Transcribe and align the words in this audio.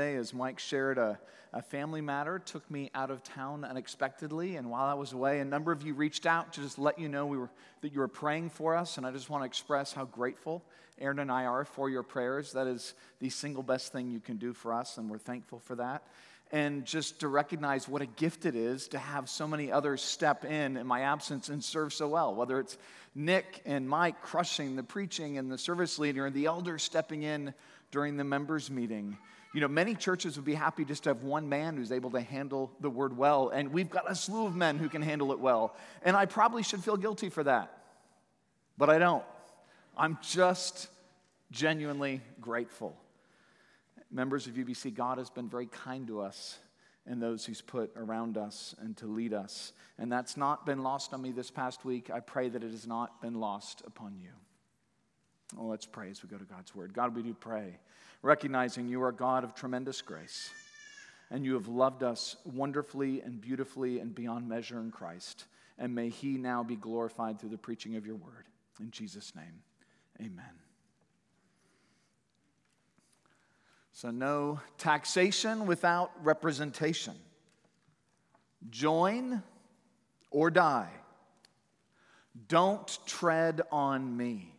as 0.00 0.34
Mike 0.34 0.58
shared 0.58 0.98
a, 0.98 1.18
a, 1.52 1.62
family 1.62 2.00
matter 2.00 2.38
took 2.38 2.68
me 2.70 2.90
out 2.94 3.10
of 3.10 3.22
town 3.22 3.64
unexpectedly, 3.64 4.56
and 4.56 4.70
while 4.70 4.86
I 4.86 4.94
was 4.94 5.12
away, 5.12 5.40
a 5.40 5.44
number 5.44 5.72
of 5.72 5.82
you 5.82 5.94
reached 5.94 6.26
out 6.26 6.52
to 6.54 6.60
just 6.60 6.78
let 6.78 6.98
you 6.98 7.08
know 7.08 7.26
we 7.26 7.38
were, 7.38 7.50
that 7.82 7.92
you 7.92 8.00
were 8.00 8.08
praying 8.08 8.50
for 8.50 8.76
us, 8.76 8.96
and 8.96 9.06
I 9.06 9.10
just 9.10 9.30
want 9.30 9.42
to 9.42 9.46
express 9.46 9.92
how 9.92 10.04
grateful 10.04 10.62
Aaron 10.98 11.18
and 11.18 11.30
I 11.30 11.44
are 11.44 11.64
for 11.64 11.88
your 11.88 12.02
prayers. 12.02 12.52
That 12.52 12.66
is 12.66 12.94
the 13.20 13.30
single 13.30 13.62
best 13.62 13.92
thing 13.92 14.10
you 14.10 14.20
can 14.20 14.36
do 14.36 14.52
for 14.52 14.72
us, 14.72 14.98
and 14.98 15.10
we're 15.10 15.18
thankful 15.18 15.58
for 15.60 15.76
that. 15.76 16.02
And 16.52 16.84
just 16.84 17.20
to 17.20 17.28
recognize 17.28 17.88
what 17.88 18.02
a 18.02 18.06
gift 18.06 18.44
it 18.44 18.56
is 18.56 18.88
to 18.88 18.98
have 18.98 19.28
so 19.28 19.46
many 19.46 19.70
others 19.70 20.02
step 20.02 20.44
in 20.44 20.76
in 20.76 20.86
my 20.86 21.02
absence 21.02 21.48
and 21.48 21.62
serve 21.62 21.92
so 21.92 22.08
well, 22.08 22.34
whether 22.34 22.58
it's 22.58 22.76
Nick 23.14 23.62
and 23.64 23.88
Mike 23.88 24.20
crushing 24.20 24.76
the 24.76 24.82
preaching 24.82 25.38
and 25.38 25.50
the 25.50 25.58
service 25.58 25.98
leader 25.98 26.26
and 26.26 26.34
the 26.34 26.46
elders 26.46 26.82
stepping 26.82 27.22
in 27.22 27.54
during 27.90 28.16
the 28.16 28.24
members' 28.24 28.70
meeting. 28.70 29.16
You 29.52 29.60
know, 29.60 29.68
many 29.68 29.94
churches 29.94 30.36
would 30.36 30.44
be 30.44 30.54
happy 30.54 30.84
just 30.84 31.04
to 31.04 31.10
have 31.10 31.24
one 31.24 31.48
man 31.48 31.76
who's 31.76 31.90
able 31.90 32.10
to 32.12 32.20
handle 32.20 32.70
the 32.80 32.90
word 32.90 33.16
well, 33.16 33.48
and 33.48 33.72
we've 33.72 33.90
got 33.90 34.10
a 34.10 34.14
slew 34.14 34.46
of 34.46 34.54
men 34.54 34.78
who 34.78 34.88
can 34.88 35.02
handle 35.02 35.32
it 35.32 35.40
well. 35.40 35.74
And 36.02 36.16
I 36.16 36.26
probably 36.26 36.62
should 36.62 36.84
feel 36.84 36.96
guilty 36.96 37.30
for 37.30 37.42
that, 37.42 37.76
but 38.78 38.90
I 38.90 38.98
don't. 38.98 39.24
I'm 39.96 40.18
just 40.22 40.88
genuinely 41.50 42.20
grateful. 42.40 42.96
Members 44.10 44.46
of 44.46 44.54
UBC, 44.54 44.94
God 44.94 45.18
has 45.18 45.30
been 45.30 45.48
very 45.48 45.66
kind 45.66 46.06
to 46.06 46.20
us 46.20 46.58
and 47.06 47.20
those 47.20 47.44
He's 47.44 47.60
put 47.60 47.90
around 47.96 48.36
us 48.36 48.74
and 48.80 48.96
to 48.98 49.06
lead 49.06 49.34
us. 49.34 49.72
And 49.98 50.10
that's 50.12 50.36
not 50.36 50.64
been 50.64 50.82
lost 50.82 51.12
on 51.12 51.20
me 51.20 51.32
this 51.32 51.50
past 51.50 51.84
week. 51.84 52.10
I 52.10 52.20
pray 52.20 52.48
that 52.48 52.62
it 52.62 52.70
has 52.70 52.86
not 52.86 53.20
been 53.20 53.34
lost 53.34 53.82
upon 53.86 54.16
you. 54.16 54.30
Well, 55.56 55.68
let's 55.68 55.86
pray 55.86 56.10
as 56.10 56.22
we 56.22 56.28
go 56.28 56.36
to 56.36 56.44
God's 56.44 56.74
Word. 56.74 56.92
God, 56.94 57.16
we 57.16 57.22
do 57.22 57.34
pray 57.34 57.78
recognizing 58.22 58.88
you 58.88 59.02
are 59.02 59.12
God 59.12 59.44
of 59.44 59.54
tremendous 59.54 60.02
grace, 60.02 60.50
and 61.30 61.44
you 61.44 61.54
have 61.54 61.68
loved 61.68 62.02
us 62.02 62.36
wonderfully 62.44 63.20
and 63.20 63.40
beautifully 63.40 64.00
and 64.00 64.14
beyond 64.14 64.48
measure 64.48 64.80
in 64.80 64.90
Christ. 64.90 65.46
And 65.78 65.94
may 65.94 66.10
He 66.10 66.36
now 66.36 66.62
be 66.62 66.76
glorified 66.76 67.40
through 67.40 67.50
the 67.50 67.58
preaching 67.58 67.96
of 67.96 68.06
your 68.06 68.16
word. 68.16 68.46
In 68.80 68.90
Jesus' 68.90 69.34
name, 69.34 69.62
amen. 70.20 70.60
So, 73.92 74.10
no 74.10 74.60
taxation 74.78 75.66
without 75.66 76.10
representation. 76.22 77.14
Join 78.70 79.42
or 80.30 80.50
die. 80.50 80.90
Don't 82.48 82.98
tread 83.06 83.62
on 83.70 84.16
me. 84.16 84.49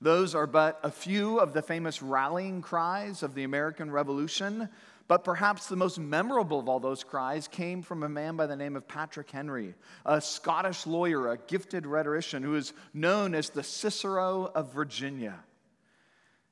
Those 0.00 0.34
are 0.34 0.46
but 0.46 0.78
a 0.84 0.90
few 0.90 1.40
of 1.40 1.52
the 1.52 1.62
famous 1.62 2.02
rallying 2.02 2.62
cries 2.62 3.24
of 3.24 3.34
the 3.34 3.42
American 3.42 3.90
Revolution, 3.90 4.68
but 5.08 5.24
perhaps 5.24 5.66
the 5.66 5.74
most 5.74 5.98
memorable 5.98 6.60
of 6.60 6.68
all 6.68 6.78
those 6.78 7.02
cries 7.02 7.48
came 7.48 7.82
from 7.82 8.04
a 8.04 8.08
man 8.08 8.36
by 8.36 8.46
the 8.46 8.54
name 8.54 8.76
of 8.76 8.86
Patrick 8.86 9.30
Henry, 9.30 9.74
a 10.06 10.20
Scottish 10.20 10.86
lawyer, 10.86 11.32
a 11.32 11.38
gifted 11.38 11.84
rhetorician 11.84 12.44
who 12.44 12.54
is 12.54 12.74
known 12.94 13.34
as 13.34 13.50
the 13.50 13.64
Cicero 13.64 14.52
of 14.54 14.72
Virginia. 14.72 15.40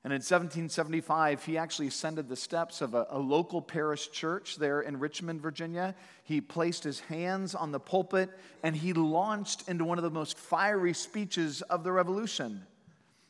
And 0.03 0.13
in 0.13 0.19
1775, 0.19 1.45
he 1.45 1.59
actually 1.59 1.89
ascended 1.89 2.29
the 2.29 2.37
steps 2.37 2.81
of 2.81 2.95
a, 2.95 3.07
a, 3.11 3.19
local 3.19 3.61
parish 3.61 4.13
church 4.13 4.57
there 4.57 4.81
in 4.81 5.01
Richmond, 5.01 5.41
Virginia. 5.41 5.97
He 6.23 6.41
placed 6.41 6.85
his 6.85 7.01
hands 7.01 7.57
on 7.57 7.73
the 7.73 7.81
pulpit 7.81 8.31
and 8.63 8.77
he 8.77 8.93
launched 8.93 9.69
into 9.69 9.85
one 9.85 9.99
of 9.99 10.05
the 10.05 10.11
most 10.11 10.39
fiery 10.39 10.95
speeches 10.95 11.61
of 11.63 11.83
the 11.83 11.91
Revolution. 11.91 12.65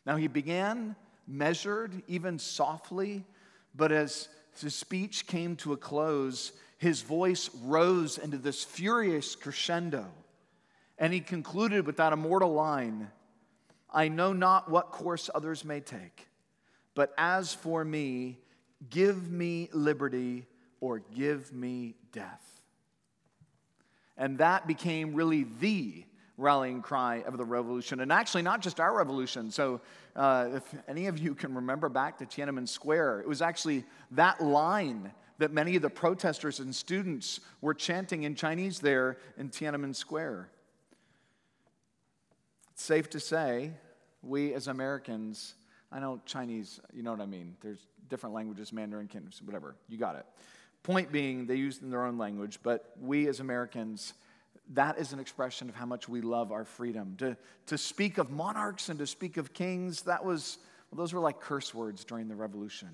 Now, 0.06 0.16
he 0.16 0.28
began 0.28 0.94
measured, 1.26 2.02
even 2.06 2.38
softly, 2.38 3.24
but 3.74 3.90
as 3.90 4.28
his 4.60 4.74
speech 4.74 5.26
came 5.26 5.56
to 5.56 5.72
a 5.72 5.76
close, 5.76 6.52
his 6.78 7.02
voice 7.02 7.50
rose 7.62 8.16
into 8.16 8.38
this 8.38 8.62
furious 8.62 9.34
crescendo. 9.34 10.06
And 10.98 11.12
he 11.12 11.20
concluded 11.20 11.86
with 11.86 11.96
that 11.96 12.12
immortal 12.12 12.54
line 12.54 13.10
I 13.92 14.08
know 14.08 14.32
not 14.32 14.70
what 14.70 14.90
course 14.90 15.30
others 15.34 15.64
may 15.64 15.80
take, 15.80 16.28
but 16.94 17.14
as 17.16 17.54
for 17.54 17.84
me, 17.84 18.38
give 18.90 19.30
me 19.30 19.70
liberty 19.72 20.44
or 20.80 20.98
give 20.98 21.52
me 21.52 21.94
death. 22.12 22.44
And 24.18 24.38
that 24.38 24.66
became 24.66 25.14
really 25.14 25.46
the 25.60 26.04
rallying 26.38 26.82
cry 26.82 27.22
of 27.22 27.36
the 27.38 27.44
revolution. 27.44 28.00
And 28.00 28.12
actually, 28.12 28.42
not 28.42 28.60
just 28.60 28.80
our 28.80 28.94
revolution. 28.96 29.50
So, 29.50 29.80
uh, 30.14 30.48
if 30.54 30.62
any 30.88 31.06
of 31.06 31.18
you 31.18 31.34
can 31.34 31.54
remember 31.54 31.88
back 31.88 32.18
to 32.18 32.26
Tiananmen 32.26 32.68
Square, 32.68 33.20
it 33.20 33.28
was 33.28 33.42
actually 33.42 33.84
that 34.12 34.42
line 34.42 35.12
that 35.38 35.52
many 35.52 35.76
of 35.76 35.82
the 35.82 35.90
protesters 35.90 36.60
and 36.60 36.74
students 36.74 37.40
were 37.60 37.74
chanting 37.74 38.22
in 38.22 38.34
Chinese 38.34 38.80
there 38.80 39.18
in 39.36 39.50
Tiananmen 39.50 39.94
Square. 39.94 40.48
It's 42.72 42.82
safe 42.82 43.08
to 43.10 43.20
say, 43.20 43.72
we 44.22 44.54
as 44.54 44.68
Americans, 44.68 45.54
I 45.92 46.00
know 46.00 46.20
Chinese, 46.26 46.80
you 46.92 47.02
know 47.02 47.10
what 47.10 47.20
I 47.20 47.26
mean. 47.26 47.56
There's 47.62 47.86
different 48.08 48.34
languages, 48.34 48.72
Mandarin, 48.72 49.08
whatever. 49.44 49.76
You 49.88 49.98
got 49.98 50.16
it. 50.16 50.26
Point 50.82 51.10
being, 51.10 51.46
they 51.46 51.56
used 51.56 51.82
in 51.82 51.90
their 51.90 52.04
own 52.04 52.18
language, 52.18 52.60
but 52.62 52.92
we 53.00 53.28
as 53.28 53.40
Americans, 53.40 54.14
that 54.74 54.98
is 54.98 55.12
an 55.12 55.20
expression 55.20 55.68
of 55.68 55.74
how 55.74 55.86
much 55.86 56.08
we 56.08 56.20
love 56.20 56.52
our 56.52 56.64
freedom. 56.64 57.14
To, 57.18 57.36
to 57.66 57.78
speak 57.78 58.18
of 58.18 58.30
monarchs 58.30 58.88
and 58.88 58.98
to 58.98 59.06
speak 59.06 59.36
of 59.36 59.52
kings, 59.52 60.02
that 60.02 60.24
was, 60.24 60.58
well, 60.90 60.98
those 60.98 61.12
were 61.12 61.20
like 61.20 61.40
curse 61.40 61.72
words 61.74 62.04
during 62.04 62.28
the 62.28 62.34
revolution. 62.34 62.88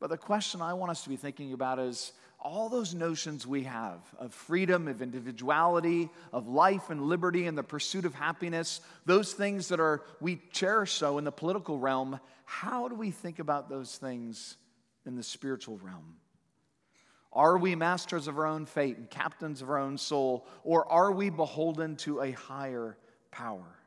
But 0.00 0.10
the 0.10 0.16
question 0.16 0.62
I 0.62 0.74
want 0.74 0.90
us 0.90 1.02
to 1.02 1.08
be 1.08 1.16
thinking 1.16 1.52
about 1.52 1.78
is 1.78 2.12
all 2.40 2.68
those 2.68 2.94
notions 2.94 3.46
we 3.46 3.64
have 3.64 3.98
of 4.18 4.32
freedom, 4.32 4.86
of 4.86 5.02
individuality, 5.02 6.08
of 6.32 6.46
life 6.46 6.90
and 6.90 7.02
liberty 7.02 7.46
and 7.46 7.58
the 7.58 7.64
pursuit 7.64 8.04
of 8.04 8.14
happiness, 8.14 8.80
those 9.06 9.32
things 9.32 9.68
that 9.68 9.80
are 9.80 10.02
we 10.20 10.40
cherish 10.52 10.92
so 10.92 11.18
in 11.18 11.24
the 11.24 11.32
political 11.32 11.78
realm, 11.78 12.20
how 12.44 12.86
do 12.86 12.94
we 12.94 13.10
think 13.10 13.40
about 13.40 13.68
those 13.68 13.96
things 13.96 14.56
in 15.04 15.16
the 15.16 15.22
spiritual 15.22 15.78
realm? 15.82 16.14
Are 17.32 17.58
we 17.58 17.74
masters 17.74 18.26
of 18.26 18.38
our 18.38 18.46
own 18.46 18.66
fate 18.66 18.96
and 18.96 19.10
captains 19.10 19.62
of 19.62 19.68
our 19.70 19.78
own 19.78 19.98
soul, 19.98 20.46
or 20.64 20.90
are 20.90 21.12
we 21.12 21.30
beholden 21.30 21.96
to 21.96 22.20
a 22.20 22.32
higher 22.32 22.96
power? 23.30 23.78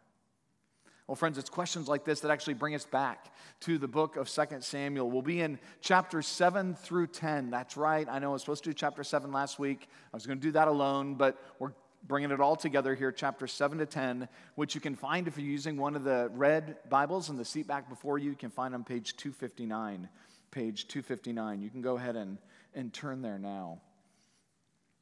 Well, 1.07 1.15
friends, 1.15 1.37
it's 1.37 1.49
questions 1.49 1.89
like 1.89 2.05
this 2.05 2.21
that 2.21 2.31
actually 2.31 2.53
bring 2.53 2.73
us 2.73 2.85
back 2.85 3.35
to 3.61 3.77
the 3.77 3.87
book 3.87 4.15
of 4.15 4.29
2 4.29 4.43
Samuel. 4.61 5.11
We'll 5.11 5.21
be 5.21 5.41
in 5.41 5.59
chapter 5.81 6.21
7 6.21 6.75
through 6.75 7.07
10. 7.07 7.49
That's 7.49 7.75
right. 7.75 8.07
I 8.09 8.19
know 8.19 8.29
I 8.29 8.33
was 8.33 8.43
supposed 8.43 8.63
to 8.63 8.69
do 8.69 8.73
chapter 8.73 9.03
7 9.03 9.31
last 9.31 9.59
week. 9.59 9.89
I 10.13 10.15
was 10.15 10.25
going 10.25 10.39
to 10.39 10.41
do 10.41 10.53
that 10.53 10.69
alone, 10.69 11.15
but 11.15 11.37
we're 11.59 11.73
bringing 12.07 12.31
it 12.31 12.39
all 12.39 12.55
together 12.55 12.95
here, 12.95 13.11
chapter 13.11 13.45
7 13.45 13.79
to 13.79 13.85
10, 13.85 14.29
which 14.55 14.73
you 14.73 14.79
can 14.79 14.95
find 14.95 15.27
if 15.27 15.37
you're 15.37 15.45
using 15.45 15.75
one 15.75 15.95
of 15.95 16.03
the 16.03 16.29
red 16.33 16.77
Bibles 16.89 17.29
in 17.29 17.35
the 17.35 17.43
seat 17.43 17.67
back 17.67 17.89
before 17.89 18.17
you. 18.17 18.29
You 18.29 18.35
can 18.37 18.49
find 18.49 18.73
on 18.73 18.83
page 18.83 19.17
259. 19.17 20.07
Page 20.51 20.87
259. 20.87 21.61
You 21.61 21.69
can 21.69 21.81
go 21.81 21.97
ahead 21.97 22.15
and 22.15 22.37
and 22.75 22.93
turn 22.93 23.21
there 23.21 23.39
now. 23.39 23.79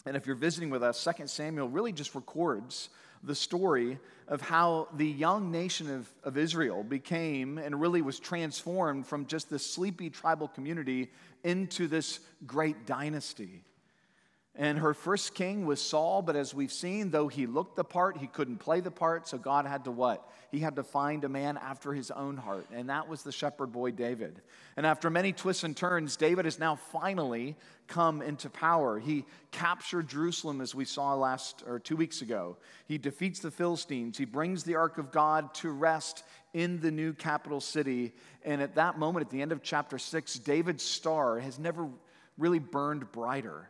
And 0.06 0.16
if 0.16 0.25
you're 0.25 0.35
visiting 0.35 0.69
with 0.69 0.81
us, 0.84 1.07
2 1.18 1.28
Samuel 1.28 1.69
really 1.69 1.91
just 1.91 2.16
records 2.16 2.90
the 3.24 3.35
story 3.35 4.00
of 4.28 4.41
how 4.41 4.88
the 4.96 5.06
young 5.06 5.52
nation 5.52 5.90
of, 5.94 6.09
of 6.24 6.38
Israel 6.38 6.84
became 6.84 7.57
and 7.57 7.80
really 7.80 8.02
was 8.02 8.19
transformed 8.19 9.06
from 9.06 9.25
just 9.25 9.50
this 9.50 9.66
sleepy 9.66 10.09
tribal 10.09 10.47
community 10.47 11.12
into 11.44 11.88
this 11.88 12.19
great 12.46 12.85
dynasty. 12.85 13.63
And 14.56 14.80
her 14.80 14.94
first 14.94 15.36
king 15.36 15.66
was 15.66 15.80
Saul, 15.80 16.22
but 16.22 16.36
as 16.36 16.54
we've 16.54 16.72
seen, 16.72 17.12
though 17.12 17.30
he 17.30 17.46
looked 17.46 17.78
the 17.78 17.84
part, 17.84 18.18
he 18.18 18.28
couldn't 18.28 18.58
play 18.58 18.82
the 18.82 18.92
part, 18.92 19.26
so 19.26 19.38
God 19.38 19.66
had 19.66 19.86
to 19.86 19.92
what? 19.92 20.28
He 20.52 20.60
had 20.60 20.76
to 20.76 20.84
find 20.84 21.24
a 21.24 21.30
man 21.30 21.56
after 21.58 21.94
his 21.94 22.12
own 22.12 22.36
heart, 22.36 22.66
and 22.74 22.90
that 22.90 23.08
was 23.08 23.22
the 23.24 23.32
shepherd 23.32 23.72
boy 23.72 23.92
David. 23.92 24.42
And 24.76 24.86
after 24.86 25.10
many 25.10 25.32
twists 25.32 25.64
and 25.64 25.78
turns, 25.78 26.18
David 26.18 26.44
has 26.44 26.60
now 26.60 26.76
finally 26.76 27.56
come 27.88 28.22
into 28.22 28.50
power. 28.50 29.00
He 29.00 29.24
captured 29.51 30.10
Jerusalem 30.10 30.60
as 30.60 30.75
we 30.75 30.84
saw 30.84 31.13
last 31.13 31.63
or 31.66 31.80
2 31.80 31.95
weeks 31.95 32.22
ago. 32.22 32.57
He 32.86 32.98
defeats 32.98 33.40
the 33.40 33.52
Philistines. 33.52 34.18
He 34.18 34.25
brings 34.25 34.63
the 34.63 34.75
ark 34.75 34.98
of 34.98 35.12
God 35.12 35.54
to 35.56 35.69
rest 35.69 36.24
in 36.54 36.81
the 36.81 36.92
new 36.92 37.13
capital 37.13 37.62
city. 37.62 38.13
And 38.44 38.62
at 38.62 38.75
that 38.75 38.98
moment 38.98 39.25
at 39.25 39.31
the 39.31 39.42
end 39.42 39.52
of 39.54 39.63
chapter 39.63 39.98
6, 39.98 40.40
David's 40.40 40.84
star 40.84 41.40
has 41.40 41.60
never 41.60 41.88
really 42.38 42.60
burned 42.60 43.10
brighter 43.13 43.69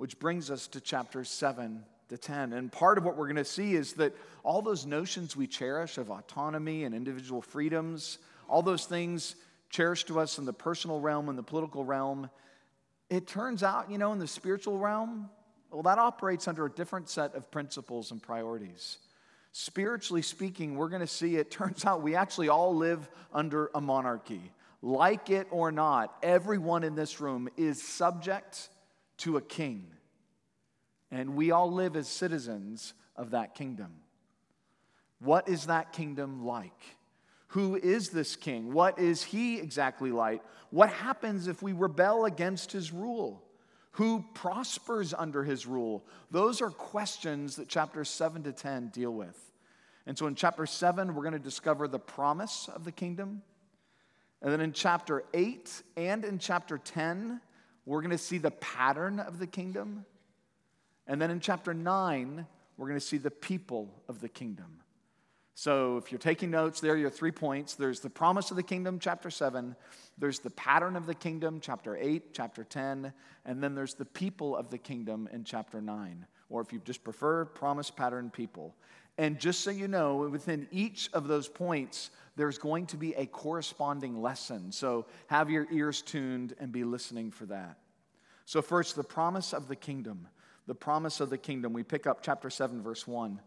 which 0.00 0.18
brings 0.18 0.50
us 0.50 0.66
to 0.68 0.80
chapters 0.80 1.28
7 1.28 1.84
to 2.08 2.16
10. 2.16 2.54
And 2.54 2.72
part 2.72 2.96
of 2.96 3.04
what 3.04 3.18
we're 3.18 3.26
going 3.26 3.36
to 3.36 3.44
see 3.44 3.74
is 3.74 3.92
that 3.94 4.16
all 4.42 4.62
those 4.62 4.86
notions 4.86 5.36
we 5.36 5.46
cherish 5.46 5.98
of 5.98 6.10
autonomy 6.10 6.84
and 6.84 6.94
individual 6.94 7.42
freedoms, 7.42 8.16
all 8.48 8.62
those 8.62 8.86
things 8.86 9.36
cherished 9.68 10.06
to 10.06 10.18
us 10.18 10.38
in 10.38 10.46
the 10.46 10.54
personal 10.54 11.00
realm 11.00 11.28
and 11.28 11.36
the 11.36 11.42
political 11.42 11.84
realm, 11.84 12.30
it 13.10 13.26
turns 13.26 13.62
out, 13.62 13.90
you 13.90 13.98
know, 13.98 14.12
in 14.14 14.18
the 14.18 14.26
spiritual 14.26 14.78
realm, 14.78 15.28
well, 15.70 15.82
that 15.82 15.98
operates 15.98 16.48
under 16.48 16.64
a 16.64 16.70
different 16.70 17.10
set 17.10 17.34
of 17.34 17.50
principles 17.50 18.10
and 18.10 18.22
priorities. 18.22 18.96
Spiritually 19.52 20.22
speaking, 20.22 20.76
we're 20.76 20.88
going 20.88 21.02
to 21.02 21.06
see 21.06 21.36
it 21.36 21.50
turns 21.50 21.84
out 21.84 22.00
we 22.00 22.14
actually 22.14 22.48
all 22.48 22.74
live 22.74 23.06
under 23.34 23.70
a 23.74 23.82
monarchy 23.82 24.50
like 24.82 25.28
it 25.30 25.46
or 25.50 25.70
not, 25.70 26.16
everyone 26.22 26.84
in 26.84 26.94
this 26.94 27.20
room 27.20 27.48
is 27.56 27.82
subject 27.82 28.70
to 29.20 29.36
a 29.36 29.40
king. 29.40 29.86
And 31.10 31.34
we 31.34 31.50
all 31.50 31.72
live 31.72 31.96
as 31.96 32.08
citizens 32.08 32.94
of 33.16 33.30
that 33.30 33.54
kingdom. 33.54 33.92
What 35.20 35.48
is 35.48 35.66
that 35.66 35.92
kingdom 35.92 36.44
like? 36.44 36.96
Who 37.48 37.76
is 37.76 38.10
this 38.10 38.36
king? 38.36 38.72
What 38.72 38.98
is 38.98 39.22
he 39.22 39.58
exactly 39.58 40.12
like? 40.12 40.42
What 40.70 40.88
happens 40.88 41.48
if 41.48 41.62
we 41.62 41.72
rebel 41.72 42.24
against 42.24 42.70
his 42.70 42.92
rule? 42.92 43.42
Who 43.92 44.24
prospers 44.34 45.12
under 45.12 45.42
his 45.42 45.66
rule? 45.66 46.06
Those 46.30 46.62
are 46.62 46.70
questions 46.70 47.56
that 47.56 47.68
chapters 47.68 48.08
7 48.08 48.44
to 48.44 48.52
10 48.52 48.88
deal 48.88 49.10
with. 49.10 49.36
And 50.06 50.16
so 50.16 50.26
in 50.28 50.36
chapter 50.36 50.64
7, 50.64 51.14
we're 51.14 51.22
going 51.22 51.32
to 51.32 51.38
discover 51.38 51.88
the 51.88 51.98
promise 51.98 52.70
of 52.72 52.84
the 52.84 52.92
kingdom. 52.92 53.42
And 54.40 54.52
then 54.52 54.60
in 54.60 54.72
chapter 54.72 55.24
8 55.34 55.82
and 55.96 56.24
in 56.24 56.38
chapter 56.38 56.78
10, 56.78 57.40
we're 57.90 58.02
going 58.02 58.12
to 58.12 58.18
see 58.18 58.38
the 58.38 58.52
pattern 58.52 59.18
of 59.18 59.40
the 59.40 59.48
kingdom. 59.48 60.04
And 61.08 61.20
then 61.20 61.28
in 61.28 61.40
chapter 61.40 61.74
9, 61.74 62.46
we're 62.76 62.86
going 62.86 63.00
to 63.00 63.04
see 63.04 63.18
the 63.18 63.32
people 63.32 63.92
of 64.08 64.20
the 64.20 64.28
kingdom. 64.28 64.78
So 65.56 65.96
if 65.96 66.12
you're 66.12 66.20
taking 66.20 66.52
notes, 66.52 66.80
there 66.80 66.92
are 66.92 66.96
your 66.96 67.10
three 67.10 67.32
points. 67.32 67.74
There's 67.74 67.98
the 67.98 68.08
promise 68.08 68.52
of 68.52 68.56
the 68.56 68.62
kingdom, 68.62 69.00
chapter 69.00 69.28
7. 69.28 69.74
There's 70.18 70.38
the 70.38 70.50
pattern 70.50 70.94
of 70.94 71.06
the 71.06 71.16
kingdom, 71.16 71.58
chapter 71.60 71.96
8, 71.96 72.32
chapter 72.32 72.62
10. 72.62 73.12
And 73.44 73.60
then 73.60 73.74
there's 73.74 73.94
the 73.94 74.04
people 74.04 74.56
of 74.56 74.70
the 74.70 74.78
kingdom 74.78 75.28
in 75.32 75.42
chapter 75.42 75.82
9. 75.82 76.26
Or 76.48 76.60
if 76.60 76.72
you 76.72 76.80
just 76.84 77.02
prefer, 77.02 77.44
promise, 77.44 77.90
pattern, 77.90 78.30
people. 78.30 78.76
And 79.18 79.36
just 79.40 79.64
so 79.64 79.72
you 79.72 79.88
know, 79.88 80.28
within 80.28 80.68
each 80.70 81.10
of 81.12 81.26
those 81.26 81.48
points, 81.48 82.10
there's 82.36 82.56
going 82.56 82.86
to 82.86 82.96
be 82.96 83.14
a 83.14 83.26
corresponding 83.26 84.22
lesson. 84.22 84.70
So 84.70 85.06
have 85.26 85.50
your 85.50 85.66
ears 85.72 86.02
tuned 86.02 86.54
and 86.60 86.70
be 86.70 86.84
listening 86.84 87.32
for 87.32 87.46
that. 87.46 87.79
So, 88.44 88.62
first, 88.62 88.96
the 88.96 89.04
promise 89.04 89.52
of 89.52 89.68
the 89.68 89.76
kingdom. 89.76 90.28
The 90.66 90.74
promise 90.74 91.20
of 91.20 91.30
the 91.30 91.38
kingdom. 91.38 91.72
We 91.72 91.82
pick 91.82 92.06
up 92.06 92.22
chapter 92.22 92.50
7, 92.50 92.82
verse 92.82 93.06
1. 93.06 93.40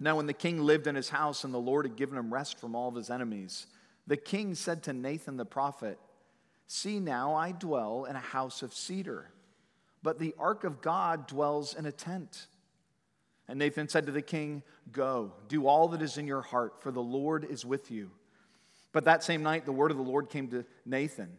Now, 0.00 0.16
when 0.16 0.26
the 0.26 0.32
king 0.32 0.60
lived 0.60 0.86
in 0.86 0.94
his 0.94 1.08
house 1.08 1.44
and 1.44 1.54
the 1.54 1.58
Lord 1.58 1.86
had 1.86 1.96
given 1.96 2.18
him 2.18 2.32
rest 2.32 2.58
from 2.58 2.74
all 2.74 2.88
of 2.88 2.94
his 2.94 3.10
enemies, 3.10 3.66
the 4.06 4.16
king 4.16 4.54
said 4.54 4.82
to 4.84 4.92
Nathan 4.92 5.36
the 5.36 5.44
prophet, 5.44 5.98
See 6.66 6.98
now, 6.98 7.34
I 7.34 7.52
dwell 7.52 8.04
in 8.04 8.16
a 8.16 8.20
house 8.20 8.62
of 8.62 8.74
cedar, 8.74 9.30
but 10.02 10.18
the 10.18 10.34
ark 10.38 10.64
of 10.64 10.80
God 10.80 11.26
dwells 11.26 11.74
in 11.74 11.86
a 11.86 11.92
tent. 11.92 12.46
And 13.48 13.58
Nathan 13.58 13.88
said 13.88 14.06
to 14.06 14.12
the 14.12 14.22
king, 14.22 14.62
Go, 14.90 15.32
do 15.48 15.66
all 15.66 15.88
that 15.88 16.02
is 16.02 16.18
in 16.18 16.26
your 16.26 16.42
heart, 16.42 16.82
for 16.82 16.90
the 16.90 17.02
Lord 17.02 17.44
is 17.44 17.64
with 17.64 17.90
you. 17.90 18.10
But 18.92 19.04
that 19.04 19.22
same 19.22 19.42
night, 19.42 19.66
the 19.66 19.72
word 19.72 19.90
of 19.90 19.96
the 19.96 20.02
Lord 20.02 20.30
came 20.30 20.48
to 20.48 20.64
Nathan 20.86 21.38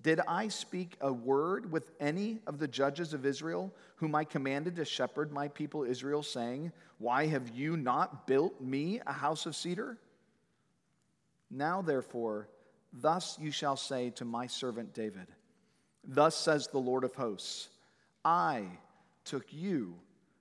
did 0.00 0.20
I 0.26 0.48
speak 0.48 0.96
a 1.00 1.12
word 1.12 1.70
with 1.70 1.90
any 2.00 2.40
of 2.46 2.58
the 2.58 2.68
judges 2.68 3.14
of 3.14 3.24
Israel, 3.24 3.72
whom 3.96 4.14
I 4.14 4.24
commanded 4.24 4.76
to 4.76 4.84
shepherd 4.84 5.32
my 5.32 5.48
people 5.48 5.84
Israel, 5.84 6.22
saying, 6.22 6.72
Why 6.98 7.26
have 7.26 7.50
you 7.50 7.76
not 7.76 8.26
built 8.26 8.60
me 8.60 9.00
a 9.06 9.12
house 9.12 9.46
of 9.46 9.54
cedar? 9.54 9.98
Now, 11.50 11.82
therefore, 11.82 12.48
thus 12.92 13.38
you 13.38 13.50
shall 13.50 13.76
say 13.76 14.10
to 14.10 14.24
my 14.24 14.46
servant 14.46 14.94
David, 14.94 15.28
Thus 16.04 16.36
says 16.36 16.66
the 16.66 16.78
Lord 16.78 17.04
of 17.04 17.14
hosts, 17.14 17.68
I 18.24 18.64
took 19.24 19.44
you 19.52 19.94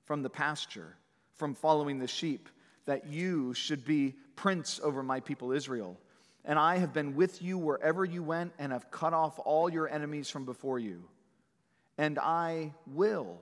from 0.06 0.24
the 0.24 0.30
pasture, 0.30 0.96
from 1.36 1.54
following 1.54 2.00
the 2.00 2.08
sheep, 2.08 2.50
that 2.86 3.08
you 3.08 3.54
should 3.54 3.86
be 3.86 4.16
prince 4.36 4.80
over 4.84 5.04
my 5.04 5.20
people 5.20 5.52
Israel. 5.52 5.98
And 6.44 6.58
I 6.58 6.78
have 6.78 6.94
been 6.94 7.16
with 7.16 7.42
you 7.42 7.58
wherever 7.58 8.04
you 8.04 8.24
went 8.24 8.54
and 8.58 8.72
have 8.72 8.90
cut 8.92 9.14
off 9.14 9.40
all 9.40 9.70
your 9.70 9.88
enemies 9.88 10.30
from 10.30 10.46
before 10.46 10.80
you. 10.80 11.04
And 11.98 12.18
I 12.18 12.74
will 12.88 13.42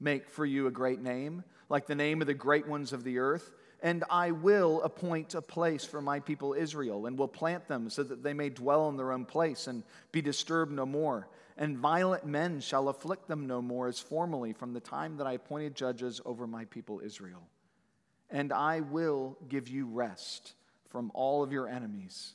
make 0.00 0.30
for 0.30 0.46
you 0.46 0.66
a 0.66 0.70
great 0.70 1.00
name, 1.00 1.44
like 1.68 1.86
the 1.86 1.94
name 1.94 2.20
of 2.20 2.26
the 2.26 2.34
great 2.34 2.66
ones 2.66 2.92
of 2.92 3.04
the 3.04 3.18
earth. 3.18 3.50
And 3.82 4.04
I 4.10 4.30
will 4.30 4.82
appoint 4.82 5.34
a 5.34 5.42
place 5.42 5.84
for 5.84 6.00
my 6.00 6.20
people 6.20 6.54
Israel, 6.54 7.06
and 7.06 7.18
will 7.18 7.28
plant 7.28 7.68
them 7.68 7.90
so 7.90 8.02
that 8.02 8.22
they 8.22 8.32
may 8.32 8.48
dwell 8.48 8.88
in 8.88 8.96
their 8.96 9.12
own 9.12 9.24
place 9.24 9.66
and 9.66 9.84
be 10.10 10.22
disturbed 10.22 10.72
no 10.72 10.86
more 10.86 11.28
and 11.58 11.76
violent 11.76 12.24
men 12.24 12.60
shall 12.60 12.88
afflict 12.88 13.26
them 13.26 13.48
no 13.48 13.60
more 13.60 13.88
as 13.88 13.98
formerly 13.98 14.52
from 14.52 14.72
the 14.72 14.80
time 14.80 15.16
that 15.16 15.26
I 15.26 15.32
appointed 15.32 15.74
judges 15.74 16.20
over 16.24 16.46
my 16.46 16.64
people 16.66 17.00
Israel. 17.04 17.42
And 18.30 18.52
I 18.52 18.80
will 18.80 19.36
give 19.48 19.68
you 19.68 19.86
rest 19.86 20.54
from 20.88 21.10
all 21.14 21.42
of 21.42 21.50
your 21.50 21.66
enemies. 21.66 22.34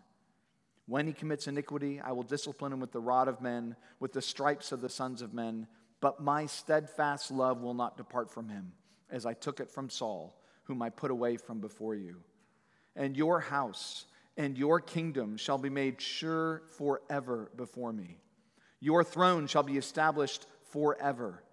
When 0.91 1.07
he 1.07 1.13
commits 1.13 1.47
iniquity, 1.47 2.01
I 2.01 2.11
will 2.11 2.23
discipline 2.23 2.73
him 2.73 2.81
with 2.81 2.91
the 2.91 2.99
rod 2.99 3.29
of 3.29 3.41
men, 3.41 3.77
with 4.01 4.11
the 4.11 4.21
stripes 4.21 4.73
of 4.73 4.81
the 4.81 4.89
sons 4.89 5.21
of 5.21 5.33
men. 5.33 5.67
But 6.01 6.19
my 6.19 6.45
steadfast 6.47 7.31
love 7.31 7.61
will 7.61 7.73
not 7.73 7.95
depart 7.95 8.29
from 8.29 8.49
him, 8.49 8.73
as 9.09 9.25
I 9.25 9.33
took 9.33 9.61
it 9.61 9.71
from 9.71 9.89
Saul, 9.89 10.35
whom 10.63 10.81
I 10.81 10.89
put 10.89 11.09
away 11.09 11.37
from 11.37 11.61
before 11.61 11.95
you 11.95 12.17
and 12.95 13.15
your 13.15 13.39
house 13.39 14.05
and 14.37 14.57
your 14.57 14.79
kingdom 14.79 15.37
shall 15.37 15.57
be 15.57 15.69
made 15.69 16.01
sure 16.01 16.63
forever 16.77 17.51
before 17.55 17.93
me. 17.93 18.17
Your 18.79 19.03
throne 19.03 19.47
shall 19.47 19.63
be 19.63 19.77
established 19.77 20.45
forever. 20.71 21.43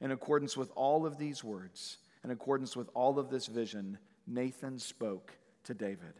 In 0.00 0.12
accordance 0.12 0.56
with 0.56 0.70
all 0.76 1.06
of 1.06 1.18
these 1.18 1.42
words, 1.42 1.98
in 2.22 2.30
accordance 2.30 2.76
with 2.76 2.88
all 2.94 3.18
of 3.18 3.30
this 3.30 3.46
vision, 3.46 3.98
Nathan 4.26 4.78
spoke 4.78 5.36
to 5.64 5.74
David. 5.74 6.14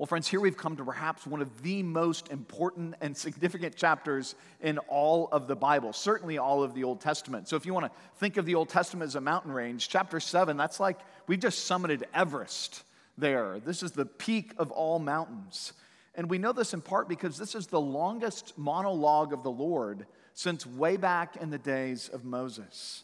Well, 0.00 0.06
friends, 0.06 0.28
here 0.28 0.40
we've 0.40 0.56
come 0.56 0.76
to 0.78 0.84
perhaps 0.86 1.26
one 1.26 1.42
of 1.42 1.60
the 1.60 1.82
most 1.82 2.28
important 2.28 2.94
and 3.02 3.14
significant 3.14 3.76
chapters 3.76 4.34
in 4.62 4.78
all 4.88 5.28
of 5.30 5.46
the 5.46 5.54
Bible, 5.54 5.92
certainly 5.92 6.38
all 6.38 6.62
of 6.62 6.72
the 6.72 6.84
Old 6.84 7.02
Testament. 7.02 7.48
So, 7.48 7.56
if 7.56 7.66
you 7.66 7.74
want 7.74 7.84
to 7.84 7.92
think 8.16 8.38
of 8.38 8.46
the 8.46 8.54
Old 8.54 8.70
Testament 8.70 9.08
as 9.08 9.16
a 9.16 9.20
mountain 9.20 9.52
range, 9.52 9.90
chapter 9.90 10.18
7, 10.18 10.56
that's 10.56 10.80
like 10.80 10.98
we've 11.26 11.38
just 11.38 11.70
summited 11.70 12.04
Everest 12.14 12.82
there. 13.18 13.60
This 13.60 13.82
is 13.82 13.92
the 13.92 14.06
peak 14.06 14.54
of 14.56 14.70
all 14.70 14.98
mountains. 15.00 15.74
And 16.14 16.30
we 16.30 16.38
know 16.38 16.52
this 16.52 16.72
in 16.72 16.80
part 16.80 17.06
because 17.06 17.36
this 17.36 17.54
is 17.54 17.66
the 17.66 17.78
longest 17.78 18.56
monologue 18.56 19.34
of 19.34 19.42
the 19.42 19.50
Lord 19.50 20.06
since 20.32 20.64
way 20.64 20.96
back 20.96 21.36
in 21.36 21.50
the 21.50 21.58
days 21.58 22.08
of 22.08 22.24
Moses. 22.24 23.02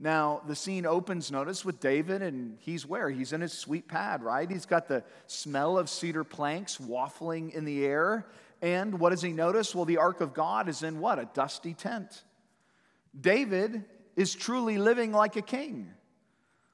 Now, 0.00 0.42
the 0.46 0.54
scene 0.54 0.86
opens, 0.86 1.32
notice, 1.32 1.64
with 1.64 1.80
David, 1.80 2.22
and 2.22 2.56
he's 2.60 2.86
where? 2.86 3.10
He's 3.10 3.32
in 3.32 3.40
his 3.40 3.52
sweet 3.52 3.88
pad, 3.88 4.22
right? 4.22 4.48
He's 4.48 4.66
got 4.66 4.86
the 4.86 5.02
smell 5.26 5.76
of 5.76 5.90
cedar 5.90 6.22
planks 6.22 6.78
waffling 6.78 7.52
in 7.52 7.64
the 7.64 7.84
air. 7.84 8.26
And 8.62 9.00
what 9.00 9.10
does 9.10 9.22
he 9.22 9.32
notice? 9.32 9.74
Well, 9.74 9.84
the 9.84 9.96
ark 9.96 10.20
of 10.20 10.34
God 10.34 10.68
is 10.68 10.84
in 10.84 11.00
what? 11.00 11.18
A 11.18 11.28
dusty 11.34 11.74
tent. 11.74 12.22
David 13.18 13.84
is 14.14 14.36
truly 14.36 14.78
living 14.78 15.10
like 15.10 15.34
a 15.34 15.42
king. 15.42 15.90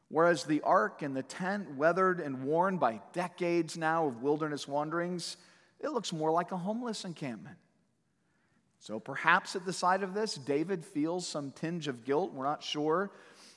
Whereas 0.08 0.44
the 0.44 0.60
ark 0.60 1.00
and 1.00 1.16
the 1.16 1.22
tent, 1.22 1.76
weathered 1.76 2.20
and 2.20 2.44
worn 2.44 2.76
by 2.76 3.00
decades 3.14 3.78
now 3.78 4.06
of 4.06 4.22
wilderness 4.22 4.68
wanderings, 4.68 5.38
it 5.80 5.92
looks 5.92 6.12
more 6.12 6.30
like 6.30 6.52
a 6.52 6.56
homeless 6.58 7.06
encampment. 7.06 7.56
So 8.84 9.00
perhaps 9.00 9.56
at 9.56 9.64
the 9.64 9.72
sight 9.72 10.02
of 10.02 10.12
this, 10.12 10.34
David 10.34 10.84
feels 10.84 11.26
some 11.26 11.52
tinge 11.52 11.88
of 11.88 12.04
guilt. 12.04 12.34
We're 12.34 12.44
not 12.44 12.62
sure. 12.62 13.10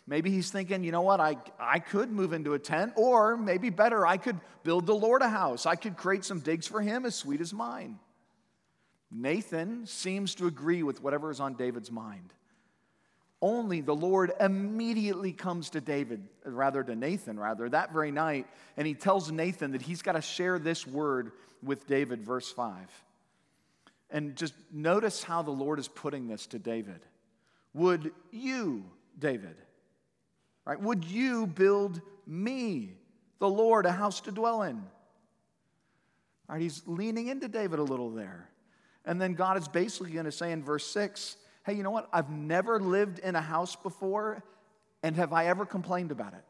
Maybe 0.07 0.31
he's 0.31 0.51
thinking, 0.51 0.85
you 0.85 0.93
know 0.93 1.01
what, 1.01 1.19
I, 1.19 1.35
I 1.59 1.79
could 1.79 2.09
move 2.09 2.31
into 2.31 2.53
a 2.53 2.59
tent, 2.59 2.93
or 2.95 3.35
maybe 3.35 3.69
better, 3.69 4.07
I 4.07 4.15
could 4.15 4.39
build 4.63 4.85
the 4.85 4.95
Lord 4.95 5.21
a 5.21 5.27
house. 5.27 5.65
I 5.65 5.75
could 5.75 5.97
create 5.97 6.23
some 6.23 6.39
digs 6.39 6.65
for 6.65 6.79
him 6.79 7.05
as 7.05 7.13
sweet 7.13 7.41
as 7.41 7.51
mine. 7.51 7.99
Nathan 9.11 9.85
seems 9.85 10.33
to 10.35 10.47
agree 10.47 10.81
with 10.81 11.03
whatever 11.03 11.29
is 11.29 11.41
on 11.41 11.55
David's 11.55 11.91
mind. 11.91 12.33
only 13.41 13.81
the 13.81 13.93
Lord 13.93 14.31
immediately 14.39 15.33
comes 15.33 15.71
to 15.71 15.81
David, 15.81 16.25
rather 16.45 16.85
to 16.85 16.95
Nathan, 16.95 17.37
rather, 17.37 17.67
that 17.67 17.91
very 17.91 18.11
night, 18.11 18.47
and 18.77 18.87
he 18.87 18.93
tells 18.93 19.29
Nathan 19.29 19.73
that 19.73 19.81
he's 19.81 20.01
got 20.01 20.13
to 20.13 20.21
share 20.21 20.57
this 20.57 20.87
word 20.87 21.33
with 21.61 21.85
David, 21.85 22.23
verse 22.23 22.49
5. 22.49 23.03
And 24.09 24.35
just 24.35 24.53
notice 24.71 25.23
how 25.23 25.41
the 25.41 25.51
Lord 25.51 25.79
is 25.79 25.87
putting 25.87 26.27
this 26.27 26.47
to 26.47 26.59
David. 26.59 27.01
Would 27.73 28.11
you, 28.31 28.85
David, 29.19 29.55
right, 30.65 30.79
would 30.79 31.03
you 31.03 31.47
build 31.47 32.01
me, 32.25 32.93
the 33.39 33.49
Lord, 33.49 33.85
a 33.85 33.91
house 33.91 34.21
to 34.21 34.31
dwell 34.31 34.63
in? 34.63 34.81
Right, 36.47 36.61
he's 36.61 36.81
leaning 36.85 37.27
into 37.27 37.47
David 37.47 37.79
a 37.79 37.83
little 37.83 38.09
there. 38.09 38.49
And 39.03 39.21
then 39.21 39.33
God 39.33 39.57
is 39.57 39.67
basically 39.67 40.11
going 40.11 40.25
to 40.25 40.31
say 40.31 40.51
in 40.51 40.63
verse 40.63 40.85
6 40.87 41.37
hey, 41.67 41.73
you 41.73 41.83
know 41.83 41.91
what? 41.91 42.07
I've 42.13 42.29
never 42.29 42.79
lived 42.79 43.19
in 43.19 43.35
a 43.35 43.41
house 43.41 43.75
before, 43.75 44.41
and 45.03 45.17
have 45.17 45.33
I 45.33 45.47
ever 45.47 45.65
complained 45.65 46.11
about 46.11 46.31
it? 46.31 46.45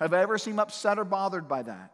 Have 0.00 0.12
I 0.12 0.20
ever 0.20 0.38
seemed 0.38 0.58
upset 0.58 0.98
or 0.98 1.04
bothered 1.04 1.46
by 1.46 1.62
that? 1.62 1.92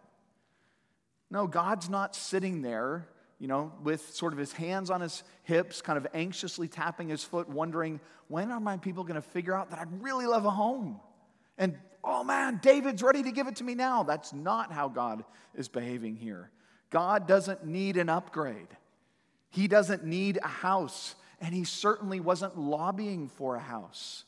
No, 1.31 1.47
God's 1.47 1.90
not 1.90 2.16
sitting 2.16 2.62
there, 2.62 3.09
you 3.42 3.49
know, 3.49 3.72
with 3.82 4.14
sort 4.14 4.32
of 4.32 4.38
his 4.38 4.52
hands 4.52 4.88
on 4.88 5.00
his 5.00 5.25
hips, 5.42 5.82
kind 5.82 5.99
of 5.99 6.06
anxiously 6.14 6.68
tapping 6.68 7.08
his 7.08 7.25
foot, 7.25 7.49
wondering, 7.49 7.99
when 8.28 8.52
are 8.52 8.61
my 8.61 8.76
people 8.76 9.02
going 9.02 9.20
to 9.20 9.28
figure 9.28 9.52
out 9.52 9.70
that 9.70 9.80
I'd 9.80 10.00
really 10.00 10.26
love 10.26 10.44
a 10.44 10.50
home? 10.50 11.00
And 11.58 11.76
oh 12.04 12.22
man, 12.22 12.61
David's 12.62 13.02
ready 13.02 13.25
to 13.25 13.32
give 13.32 13.49
it 13.49 13.56
to 13.56 13.64
me 13.64 13.75
now. 13.75 14.04
That's 14.04 14.32
not 14.32 14.70
how 14.70 14.88
God 14.88 15.25
is 15.56 15.66
behaving 15.66 16.14
here. 16.14 16.52
God 16.90 17.26
doesn't 17.26 17.66
need 17.66 17.96
an 17.96 18.08
upgrade, 18.08 18.68
He 19.50 19.66
doesn't 19.66 20.04
need 20.04 20.38
a 20.40 20.46
house 20.46 21.16
and 21.40 21.52
he 21.52 21.64
certainly 21.64 22.20
wasn't 22.20 22.56
lobbying 22.56 23.28
for 23.28 23.56
a 23.56 23.61
house. 23.61 24.25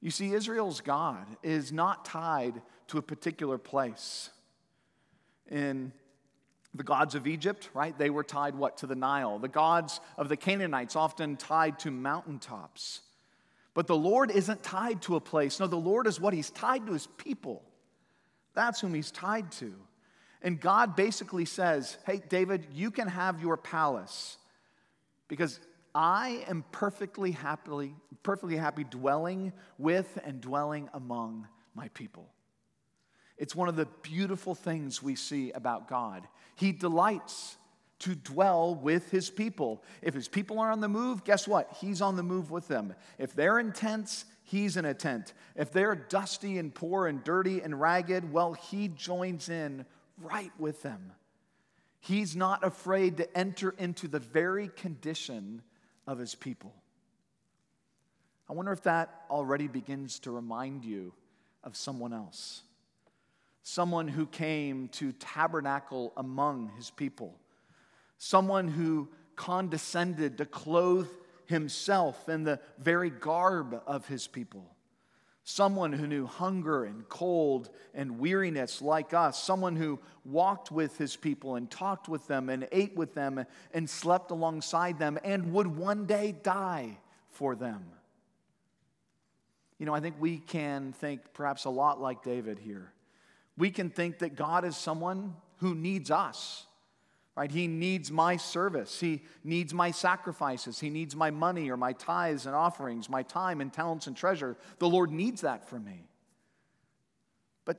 You 0.00 0.10
see, 0.10 0.32
Israel's 0.32 0.80
God 0.80 1.24
is 1.44 1.72
not 1.72 2.04
tied 2.04 2.60
to 2.88 2.98
a 2.98 3.02
particular 3.02 3.58
place. 3.58 4.30
In 5.48 5.92
the 6.76 6.84
gods 6.84 7.14
of 7.14 7.26
Egypt, 7.26 7.70
right, 7.74 7.96
they 7.98 8.10
were 8.10 8.24
tied 8.24 8.54
what? 8.54 8.78
To 8.78 8.86
the 8.86 8.94
Nile. 8.94 9.38
The 9.38 9.48
gods 9.48 10.00
of 10.16 10.28
the 10.28 10.36
Canaanites 10.36 10.96
often 10.96 11.36
tied 11.36 11.78
to 11.80 11.90
mountaintops. 11.90 13.00
But 13.74 13.86
the 13.86 13.96
Lord 13.96 14.30
isn't 14.30 14.62
tied 14.62 15.02
to 15.02 15.16
a 15.16 15.20
place. 15.20 15.60
No, 15.60 15.66
the 15.66 15.76
Lord 15.76 16.06
is 16.06 16.20
what? 16.20 16.32
He's 16.32 16.50
tied 16.50 16.86
to 16.86 16.92
his 16.92 17.06
people. 17.18 17.62
That's 18.54 18.80
whom 18.80 18.94
he's 18.94 19.10
tied 19.10 19.52
to. 19.52 19.74
And 20.42 20.60
God 20.60 20.96
basically 20.96 21.44
says, 21.44 21.98
hey, 22.06 22.22
David, 22.28 22.66
you 22.72 22.90
can 22.90 23.08
have 23.08 23.40
your 23.42 23.56
palace 23.56 24.38
because 25.28 25.60
I 25.94 26.44
am 26.48 26.64
perfectly 26.72 27.32
happily, 27.32 27.94
perfectly 28.22 28.56
happy 28.56 28.84
dwelling 28.84 29.52
with 29.78 30.18
and 30.24 30.40
dwelling 30.40 30.88
among 30.94 31.48
my 31.74 31.88
people. 31.88 32.28
It's 33.38 33.54
one 33.54 33.68
of 33.68 33.76
the 33.76 33.88
beautiful 34.02 34.54
things 34.54 35.02
we 35.02 35.14
see 35.14 35.52
about 35.52 35.88
God. 35.88 36.26
He 36.54 36.72
delights 36.72 37.56
to 38.00 38.14
dwell 38.14 38.74
with 38.74 39.10
his 39.10 39.30
people. 39.30 39.82
If 40.02 40.14
his 40.14 40.28
people 40.28 40.58
are 40.58 40.70
on 40.70 40.80
the 40.80 40.88
move, 40.88 41.24
guess 41.24 41.48
what? 41.48 41.76
He's 41.80 42.02
on 42.02 42.16
the 42.16 42.22
move 42.22 42.50
with 42.50 42.68
them. 42.68 42.94
If 43.18 43.34
they're 43.34 43.58
in 43.58 43.72
tents, 43.72 44.26
he's 44.42 44.76
in 44.76 44.84
a 44.84 44.94
tent. 44.94 45.32
If 45.54 45.72
they're 45.72 45.94
dusty 45.94 46.58
and 46.58 46.74
poor 46.74 47.06
and 47.06 47.24
dirty 47.24 47.60
and 47.60 47.80
ragged, 47.80 48.32
well, 48.32 48.52
he 48.52 48.88
joins 48.88 49.48
in 49.48 49.86
right 50.20 50.52
with 50.58 50.82
them. 50.82 51.12
He's 52.00 52.36
not 52.36 52.64
afraid 52.64 53.16
to 53.16 53.36
enter 53.36 53.74
into 53.78 54.08
the 54.08 54.20
very 54.20 54.68
condition 54.68 55.62
of 56.06 56.18
his 56.18 56.34
people. 56.34 56.74
I 58.48 58.52
wonder 58.52 58.72
if 58.72 58.82
that 58.82 59.22
already 59.28 59.66
begins 59.66 60.20
to 60.20 60.30
remind 60.30 60.84
you 60.84 61.12
of 61.64 61.76
someone 61.76 62.12
else. 62.12 62.62
Someone 63.68 64.06
who 64.06 64.26
came 64.26 64.86
to 64.90 65.10
tabernacle 65.10 66.12
among 66.16 66.70
his 66.76 66.90
people. 66.90 67.34
Someone 68.16 68.68
who 68.68 69.08
condescended 69.34 70.38
to 70.38 70.44
clothe 70.44 71.08
himself 71.46 72.28
in 72.28 72.44
the 72.44 72.60
very 72.78 73.10
garb 73.10 73.82
of 73.84 74.06
his 74.06 74.28
people 74.28 74.76
someone 75.48 75.92
who 75.92 76.08
knew 76.08 76.26
hunger 76.26 76.82
and 76.82 77.08
cold 77.08 77.70
and 77.94 78.18
weariness 78.18 78.82
like 78.82 79.14
us, 79.14 79.40
someone 79.40 79.76
who 79.76 79.96
walked 80.24 80.72
with 80.72 80.98
his 80.98 81.14
people 81.14 81.54
and 81.54 81.70
talked 81.70 82.08
with 82.08 82.26
them 82.26 82.48
and 82.48 82.66
ate 82.72 82.96
with 82.96 83.14
them 83.14 83.46
and 83.72 83.88
slept 83.88 84.32
alongside 84.32 84.98
them 84.98 85.16
and 85.22 85.52
would 85.52 85.68
one 85.68 86.04
day 86.04 86.34
die 86.42 86.98
for 87.28 87.54
them. 87.54 87.84
You 89.78 89.86
know, 89.86 89.94
I 89.94 90.00
think 90.00 90.16
we 90.18 90.38
can 90.38 90.92
think 90.92 91.20
perhaps 91.32 91.64
a 91.64 91.70
lot 91.70 92.00
like 92.00 92.24
David 92.24 92.58
here. 92.58 92.92
We 93.56 93.70
can 93.70 93.90
think 93.90 94.18
that 94.18 94.36
God 94.36 94.64
is 94.64 94.76
someone 94.76 95.34
who 95.58 95.74
needs 95.74 96.10
us 96.10 96.66
right? 97.36 97.50
He 97.50 97.68
needs 97.68 98.10
my 98.10 98.38
service. 98.38 98.98
He 98.98 99.22
needs 99.44 99.74
my 99.74 99.90
sacrifices. 99.90 100.80
He 100.80 100.88
needs 100.88 101.14
my 101.14 101.30
money 101.30 101.70
or 101.70 101.76
my 101.76 101.92
tithes 101.92 102.46
and 102.46 102.54
offerings, 102.54 103.08
my 103.10 103.22
time 103.22 103.60
and 103.60 103.72
talents 103.72 104.06
and 104.06 104.16
treasure. 104.16 104.56
The 104.78 104.88
Lord 104.88 105.12
needs 105.12 105.42
that 105.42 105.68
from 105.68 105.84
me. 105.84 106.08
But 107.66 107.76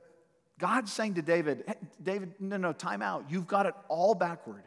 God's 0.58 0.92
saying 0.92 1.14
to 1.14 1.22
David, 1.22 1.64
hey, 1.66 1.74
David, 2.00 2.34
no, 2.38 2.56
no, 2.56 2.72
time 2.72 3.02
out. 3.02 3.24
You've 3.28 3.48
got 3.48 3.66
it 3.66 3.74
all 3.88 4.14
backward. 4.14 4.62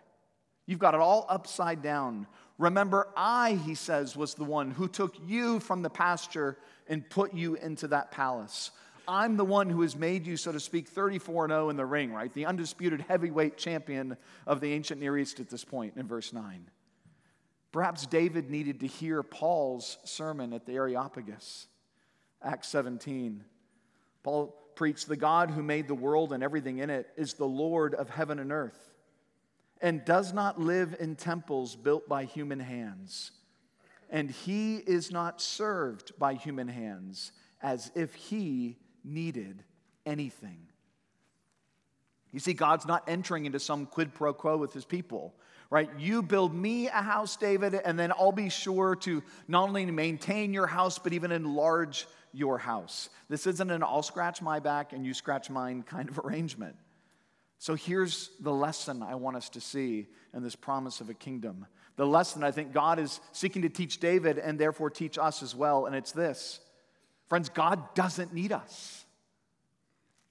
You've 0.65 0.79
got 0.79 0.93
it 0.93 0.99
all 0.99 1.25
upside 1.29 1.81
down. 1.81 2.27
Remember, 2.57 3.07
I, 3.15 3.53
he 3.65 3.75
says, 3.75 4.15
was 4.15 4.35
the 4.35 4.43
one 4.43 4.71
who 4.71 4.89
took 4.89 5.15
you 5.25 5.61
from 5.61 5.81
the 5.81 5.89
pasture 5.89 6.57
and 6.87 7.09
put 7.09 7.33
you 7.33 7.55
into 7.55 7.87
that 7.87 8.11
palace. 8.11 8.71
I'm 9.11 9.35
the 9.35 9.43
one 9.43 9.69
who 9.69 9.81
has 9.81 9.97
made 9.97 10.25
you, 10.25 10.37
so 10.37 10.53
to 10.53 10.59
speak, 10.59 10.87
34 10.87 11.49
0 11.49 11.69
in 11.69 11.75
the 11.75 11.85
ring, 11.85 12.13
right? 12.13 12.33
The 12.33 12.45
undisputed 12.45 13.03
heavyweight 13.09 13.57
champion 13.57 14.15
of 14.47 14.61
the 14.61 14.71
ancient 14.71 15.01
Near 15.01 15.17
East 15.17 15.41
at 15.41 15.49
this 15.49 15.65
point 15.65 15.95
in 15.97 16.07
verse 16.07 16.31
9. 16.31 16.69
Perhaps 17.73 18.05
David 18.05 18.49
needed 18.49 18.79
to 18.79 18.87
hear 18.87 19.21
Paul's 19.21 19.97
sermon 20.05 20.53
at 20.53 20.65
the 20.65 20.75
Areopagus, 20.75 21.67
Acts 22.41 22.69
17. 22.69 23.43
Paul 24.23 24.55
preached, 24.75 25.09
The 25.09 25.17
God 25.17 25.51
who 25.51 25.61
made 25.61 25.89
the 25.89 25.93
world 25.93 26.31
and 26.31 26.41
everything 26.41 26.77
in 26.77 26.89
it 26.89 27.09
is 27.17 27.33
the 27.33 27.43
Lord 27.43 27.93
of 27.95 28.09
heaven 28.09 28.39
and 28.39 28.53
earth, 28.53 28.93
and 29.81 30.05
does 30.05 30.31
not 30.31 30.57
live 30.57 30.95
in 31.01 31.17
temples 31.17 31.75
built 31.75 32.07
by 32.07 32.23
human 32.23 32.61
hands. 32.61 33.31
And 34.09 34.31
he 34.31 34.77
is 34.77 35.11
not 35.11 35.41
served 35.41 36.17
by 36.17 36.35
human 36.35 36.69
hands 36.69 37.33
as 37.61 37.91
if 37.93 38.15
he 38.15 38.77
needed 39.03 39.63
anything. 40.05 40.67
You 42.31 42.39
see, 42.39 42.53
God's 42.53 42.85
not 42.85 43.03
entering 43.07 43.45
into 43.45 43.59
some 43.59 43.85
quid 43.85 44.13
pro 44.13 44.33
quo 44.33 44.57
with 44.57 44.73
his 44.73 44.85
people, 44.85 45.33
right? 45.69 45.89
You 45.97 46.21
build 46.21 46.53
me 46.53 46.87
a 46.87 46.91
house, 46.91 47.35
David, 47.35 47.75
and 47.75 47.99
then 47.99 48.11
I'll 48.11 48.31
be 48.31 48.49
sure 48.49 48.95
to 48.97 49.21
not 49.47 49.67
only 49.67 49.85
maintain 49.85 50.53
your 50.53 50.67
house, 50.67 50.97
but 50.97 51.13
even 51.13 51.31
enlarge 51.31 52.07
your 52.33 52.57
house. 52.57 53.09
This 53.29 53.45
isn't 53.47 53.69
an 53.69 53.83
I'll 53.83 54.03
scratch 54.03 54.41
my 54.41 54.59
back 54.59 54.93
and 54.93 55.05
you 55.05 55.13
scratch 55.13 55.49
mine 55.49 55.83
kind 55.83 56.09
of 56.09 56.19
arrangement. 56.25 56.75
So 57.59 57.75
here's 57.75 58.31
the 58.39 58.51
lesson 58.51 59.03
I 59.03 59.15
want 59.15 59.37
us 59.37 59.49
to 59.49 59.61
see 59.61 60.07
in 60.33 60.41
this 60.41 60.55
promise 60.55 61.01
of 61.01 61.09
a 61.09 61.13
kingdom. 61.13 61.67
The 61.97 62.07
lesson 62.07 62.43
I 62.43 62.51
think 62.51 62.73
God 62.73 62.97
is 62.97 63.19
seeking 63.33 63.61
to 63.63 63.69
teach 63.69 63.99
David 63.99 64.39
and 64.39 64.57
therefore 64.57 64.89
teach 64.89 65.17
us 65.17 65.43
as 65.43 65.53
well, 65.55 65.85
and 65.85 65.95
it's 65.95 66.11
this 66.11 66.61
Friends, 67.31 67.47
God 67.47 67.95
doesn't 67.95 68.33
need 68.33 68.51
us. 68.51 69.05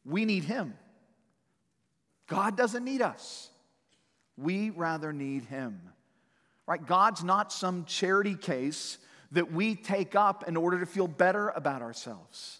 We 0.05 0.27
need 0.27 0.45
Him. 0.45 0.75
God 2.27 2.59
doesn't 2.59 2.85
need 2.85 3.01
us. 3.01 3.49
We 4.37 4.69
rather 4.69 5.11
need 5.11 5.45
Him. 5.45 5.81
Right? 6.67 6.87
God's 6.87 7.25
not 7.25 7.55
some 7.55 7.87
charity 7.87 8.35
case 8.35 8.99
that 9.33 9.51
we 9.51 9.77
take 9.77 10.15
up 10.15 10.47
in 10.47 10.59
order 10.59 10.79
to 10.79 10.85
feel 10.85 11.09
better 11.09 11.49
about 11.49 11.81
ourselves. 11.81 12.59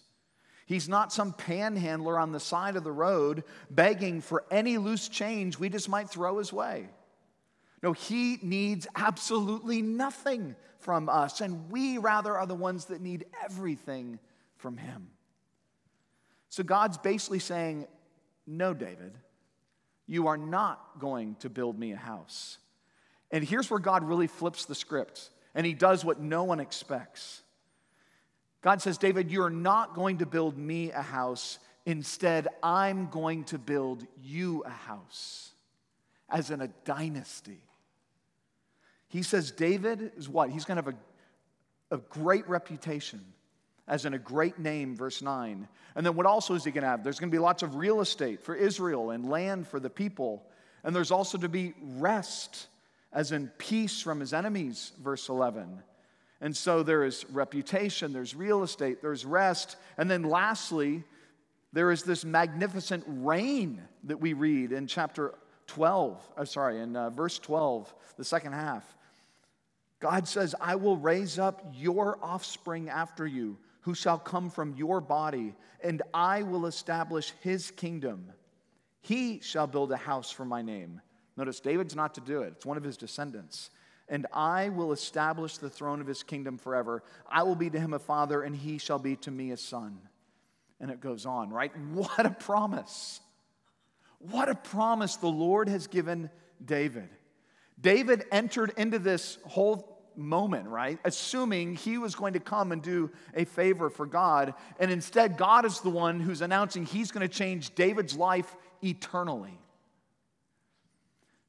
He's 0.65 0.89
not 0.89 1.13
some 1.13 1.33
panhandler 1.33 2.17
on 2.17 2.31
the 2.31 2.39
side 2.39 2.75
of 2.75 2.83
the 2.83 2.91
road 2.91 3.43
begging 3.69 4.21
for 4.21 4.43
any 4.49 4.79
loose 4.79 5.07
change 5.07 5.59
we 5.59 5.69
just 5.69 5.87
might 5.87 6.09
throw 6.09 6.39
his 6.39 6.51
way. 6.51 6.87
No, 7.81 7.93
he 7.93 8.37
needs 8.41 8.87
absolutely 8.95 9.81
nothing 9.81 10.55
from 10.79 11.09
us, 11.09 11.41
and 11.41 11.71
we 11.71 11.97
rather 11.97 12.35
are 12.37 12.45
the 12.45 12.55
ones 12.55 12.85
that 12.85 13.01
need 13.01 13.25
everything 13.43 14.19
from 14.57 14.77
him. 14.77 15.07
So 16.49 16.63
God's 16.63 16.97
basically 16.97 17.39
saying, 17.39 17.87
No, 18.45 18.73
David, 18.73 19.17
you 20.05 20.27
are 20.27 20.37
not 20.37 20.99
going 20.99 21.35
to 21.35 21.49
build 21.49 21.79
me 21.79 21.93
a 21.93 21.97
house. 21.97 22.57
And 23.31 23.43
here's 23.43 23.69
where 23.69 23.79
God 23.79 24.03
really 24.03 24.27
flips 24.27 24.65
the 24.65 24.75
script, 24.75 25.29
and 25.55 25.65
he 25.65 25.73
does 25.73 26.03
what 26.03 26.19
no 26.19 26.43
one 26.43 26.59
expects. 26.59 27.41
God 28.61 28.81
says, 28.81 28.97
David, 28.97 29.31
you're 29.31 29.49
not 29.49 29.95
going 29.95 30.19
to 30.19 30.25
build 30.25 30.57
me 30.57 30.91
a 30.91 31.01
house. 31.01 31.57
Instead, 31.85 32.47
I'm 32.61 33.07
going 33.07 33.45
to 33.45 33.57
build 33.57 34.05
you 34.21 34.63
a 34.65 34.69
house, 34.69 35.51
as 36.29 36.51
in 36.51 36.61
a 36.61 36.67
dynasty. 36.85 37.61
He 39.11 39.23
says, 39.23 39.51
David 39.51 40.13
is 40.17 40.27
what? 40.27 40.49
He's 40.49 40.65
going 40.65 40.77
to 40.77 40.83
have 40.83 40.95
a, 41.91 41.95
a 41.95 41.99
great 41.99 42.47
reputation 42.47 43.21
as 43.91 44.05
in 44.05 44.13
a 44.13 44.19
great 44.19 44.57
name, 44.57 44.95
verse 44.95 45.21
9. 45.21 45.67
And 45.95 46.05
then 46.05 46.15
what 46.15 46.25
also 46.25 46.53
is 46.53 46.63
he 46.63 46.71
going 46.71 46.83
to 46.83 46.87
have? 46.87 47.03
There's 47.03 47.19
going 47.19 47.29
to 47.29 47.35
be 47.35 47.39
lots 47.39 47.61
of 47.61 47.75
real 47.75 47.99
estate 47.99 48.41
for 48.41 48.55
Israel 48.55 49.11
and 49.11 49.29
land 49.29 49.67
for 49.67 49.81
the 49.81 49.89
people. 49.89 50.43
And 50.85 50.95
there's 50.95 51.11
also 51.11 51.37
to 51.37 51.49
be 51.49 51.73
rest, 51.97 52.67
as 53.11 53.33
in 53.33 53.49
peace 53.57 54.01
from 54.01 54.21
his 54.21 54.31
enemies, 54.31 54.93
verse 55.03 55.27
11. 55.27 55.83
And 56.39 56.55
so 56.55 56.83
there 56.83 57.03
is 57.03 57.25
reputation, 57.31 58.13
there's 58.13 58.33
real 58.33 58.63
estate, 58.63 59.01
there's 59.01 59.25
rest. 59.25 59.75
And 59.97 60.09
then 60.09 60.23
lastly, 60.23 61.03
there 61.73 61.91
is 61.91 62.03
this 62.03 62.23
magnificent 62.23 63.03
reign 63.07 63.81
that 64.05 64.21
we 64.21 64.31
read 64.31 64.71
in 64.71 64.87
chapter 64.87 65.35
12, 65.67 66.29
uh, 66.37 66.45
sorry, 66.45 66.79
in 66.79 66.95
uh, 66.95 67.09
verse 67.09 67.39
12, 67.39 67.93
the 68.17 68.23
second 68.23 68.53
half. 68.53 68.83
God 70.01 70.27
says, 70.27 70.55
I 70.59 70.75
will 70.75 70.97
raise 70.97 71.39
up 71.39 71.73
your 71.73 72.17
offspring 72.21 72.89
after 72.89 73.25
you, 73.25 73.57
who 73.81 73.93
shall 73.93 74.17
come 74.17 74.49
from 74.49 74.75
your 74.75 74.99
body, 74.99 75.55
and 75.83 76.01
I 76.13 76.43
will 76.43 76.65
establish 76.65 77.33
his 77.41 77.71
kingdom. 77.71 78.33
He 79.01 79.39
shall 79.39 79.67
build 79.67 79.91
a 79.91 79.97
house 79.97 80.31
for 80.31 80.43
my 80.43 80.61
name. 80.61 81.01
Notice 81.37 81.59
David's 81.59 81.95
not 81.95 82.15
to 82.15 82.21
do 82.21 82.41
it, 82.41 82.53
it's 82.57 82.65
one 82.65 82.77
of 82.77 82.83
his 82.83 82.97
descendants. 82.97 83.69
And 84.09 84.27
I 84.33 84.69
will 84.69 84.91
establish 84.91 85.57
the 85.57 85.69
throne 85.69 86.01
of 86.01 86.07
his 86.07 86.21
kingdom 86.21 86.57
forever. 86.57 87.01
I 87.29 87.43
will 87.43 87.55
be 87.55 87.69
to 87.69 87.79
him 87.79 87.93
a 87.93 87.99
father, 87.99 88.41
and 88.41 88.53
he 88.53 88.77
shall 88.77 88.99
be 88.99 89.15
to 89.17 89.31
me 89.31 89.51
a 89.51 89.57
son. 89.57 89.99
And 90.81 90.91
it 90.91 90.99
goes 90.99 91.25
on, 91.25 91.49
right? 91.49 91.71
What 91.93 92.25
a 92.25 92.31
promise! 92.31 93.21
What 94.19 94.49
a 94.49 94.55
promise 94.55 95.15
the 95.15 95.27
Lord 95.27 95.69
has 95.69 95.87
given 95.87 96.29
David. 96.63 97.09
David 97.79 98.25
entered 98.31 98.73
into 98.77 98.99
this 98.99 99.39
whole 99.45 99.90
moment, 100.15 100.67
right? 100.67 100.99
Assuming 101.05 101.75
he 101.75 101.97
was 101.97 102.15
going 102.15 102.33
to 102.33 102.39
come 102.39 102.71
and 102.71 102.81
do 102.81 103.11
a 103.35 103.45
favor 103.45 103.89
for 103.89 104.05
God. 104.05 104.53
And 104.79 104.91
instead, 104.91 105.37
God 105.37 105.65
is 105.65 105.79
the 105.79 105.89
one 105.89 106.19
who's 106.19 106.41
announcing 106.41 106.85
he's 106.85 107.11
going 107.11 107.27
to 107.27 107.33
change 107.33 107.75
David's 107.75 108.15
life 108.15 108.55
eternally. 108.83 109.57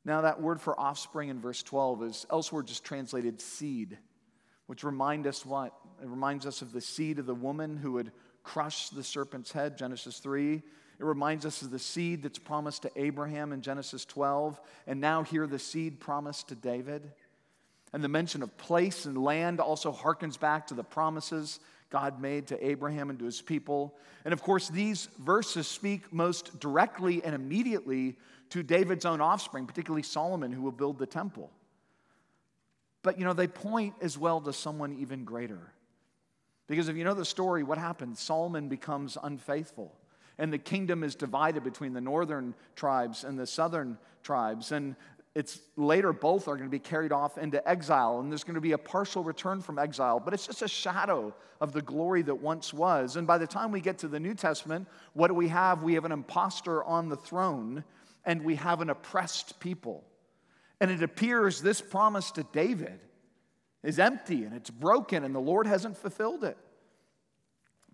Now, 0.04 0.22
that 0.22 0.40
word 0.40 0.60
for 0.60 0.78
offspring 0.78 1.28
in 1.28 1.40
verse 1.40 1.62
12 1.62 2.02
is 2.02 2.26
elsewhere 2.30 2.62
just 2.62 2.84
translated 2.84 3.40
seed, 3.40 3.98
which 4.66 4.82
remind 4.82 5.26
us 5.26 5.46
what? 5.46 5.72
It 6.02 6.08
reminds 6.08 6.44
us 6.44 6.62
of 6.62 6.72
the 6.72 6.80
seed 6.80 7.18
of 7.18 7.26
the 7.26 7.34
woman 7.34 7.76
who 7.76 7.92
would 7.92 8.10
crush 8.42 8.88
the 8.88 9.04
serpent's 9.04 9.52
head, 9.52 9.78
Genesis 9.78 10.18
3. 10.18 10.54
It 11.02 11.04
reminds 11.04 11.46
us 11.46 11.62
of 11.62 11.70
the 11.70 11.78
seed 11.78 12.22
that's 12.22 12.38
promised 12.38 12.82
to 12.82 12.90
Abraham 12.96 13.52
in 13.52 13.60
Genesis 13.60 14.04
12, 14.04 14.60
and 14.86 15.00
now 15.00 15.22
here 15.22 15.46
the 15.46 15.58
seed 15.58 16.00
promised 16.00 16.48
to 16.48 16.54
David. 16.54 17.12
And 17.92 18.02
the 18.02 18.08
mention 18.08 18.42
of 18.42 18.56
place 18.56 19.04
and 19.04 19.22
land 19.22 19.60
also 19.60 19.92
harkens 19.92 20.38
back 20.38 20.68
to 20.68 20.74
the 20.74 20.84
promises 20.84 21.60
God 21.90 22.20
made 22.20 22.46
to 22.46 22.66
Abraham 22.66 23.10
and 23.10 23.18
to 23.18 23.26
his 23.26 23.42
people. 23.42 23.94
And 24.24 24.32
of 24.32 24.42
course, 24.42 24.68
these 24.68 25.08
verses 25.18 25.68
speak 25.68 26.12
most 26.12 26.58
directly 26.58 27.22
and 27.22 27.34
immediately 27.34 28.16
to 28.50 28.62
David's 28.62 29.04
own 29.04 29.20
offspring, 29.20 29.66
particularly 29.66 30.02
Solomon, 30.02 30.52
who 30.52 30.62
will 30.62 30.72
build 30.72 30.98
the 30.98 31.06
temple. 31.06 31.50
But 33.02 33.18
you 33.18 33.24
know, 33.24 33.34
they 33.34 33.46
point 33.46 33.94
as 34.00 34.16
well 34.16 34.40
to 34.40 34.52
someone 34.52 34.96
even 35.00 35.24
greater. 35.24 35.72
Because 36.66 36.88
if 36.88 36.96
you 36.96 37.04
know 37.04 37.14
the 37.14 37.24
story, 37.24 37.62
what 37.62 37.78
happens? 37.78 38.20
Solomon 38.20 38.68
becomes 38.68 39.18
unfaithful, 39.22 39.94
and 40.38 40.52
the 40.52 40.58
kingdom 40.58 41.04
is 41.04 41.14
divided 41.14 41.62
between 41.64 41.92
the 41.92 42.00
northern 42.00 42.54
tribes 42.76 43.24
and 43.24 43.38
the 43.38 43.46
southern 43.46 43.98
tribes. 44.22 44.72
And 44.72 44.96
it's 45.34 45.60
later 45.76 46.12
both 46.12 46.46
are 46.46 46.56
going 46.56 46.68
to 46.68 46.70
be 46.70 46.78
carried 46.78 47.12
off 47.12 47.38
into 47.38 47.66
exile 47.68 48.20
and 48.20 48.30
there's 48.30 48.44
going 48.44 48.54
to 48.54 48.60
be 48.60 48.72
a 48.72 48.78
partial 48.78 49.24
return 49.24 49.60
from 49.60 49.78
exile 49.78 50.20
but 50.20 50.34
it's 50.34 50.46
just 50.46 50.62
a 50.62 50.68
shadow 50.68 51.34
of 51.60 51.72
the 51.72 51.80
glory 51.80 52.22
that 52.22 52.34
once 52.34 52.74
was. 52.74 53.16
And 53.16 53.26
by 53.26 53.38
the 53.38 53.46
time 53.46 53.70
we 53.72 53.80
get 53.80 53.98
to 53.98 54.08
the 54.08 54.20
new 54.20 54.34
testament 54.34 54.88
what 55.14 55.28
do 55.28 55.34
we 55.34 55.48
have? 55.48 55.82
We 55.82 55.94
have 55.94 56.04
an 56.04 56.12
impostor 56.12 56.84
on 56.84 57.08
the 57.08 57.16
throne 57.16 57.84
and 58.24 58.44
we 58.44 58.56
have 58.56 58.80
an 58.80 58.90
oppressed 58.90 59.58
people. 59.58 60.04
And 60.80 60.90
it 60.90 61.02
appears 61.02 61.62
this 61.62 61.80
promise 61.80 62.30
to 62.32 62.42
david 62.52 63.00
is 63.82 63.98
empty 63.98 64.44
and 64.44 64.54
it's 64.54 64.70
broken 64.70 65.24
and 65.24 65.34
the 65.34 65.40
lord 65.40 65.66
hasn't 65.66 65.96
fulfilled 65.96 66.44
it. 66.44 66.58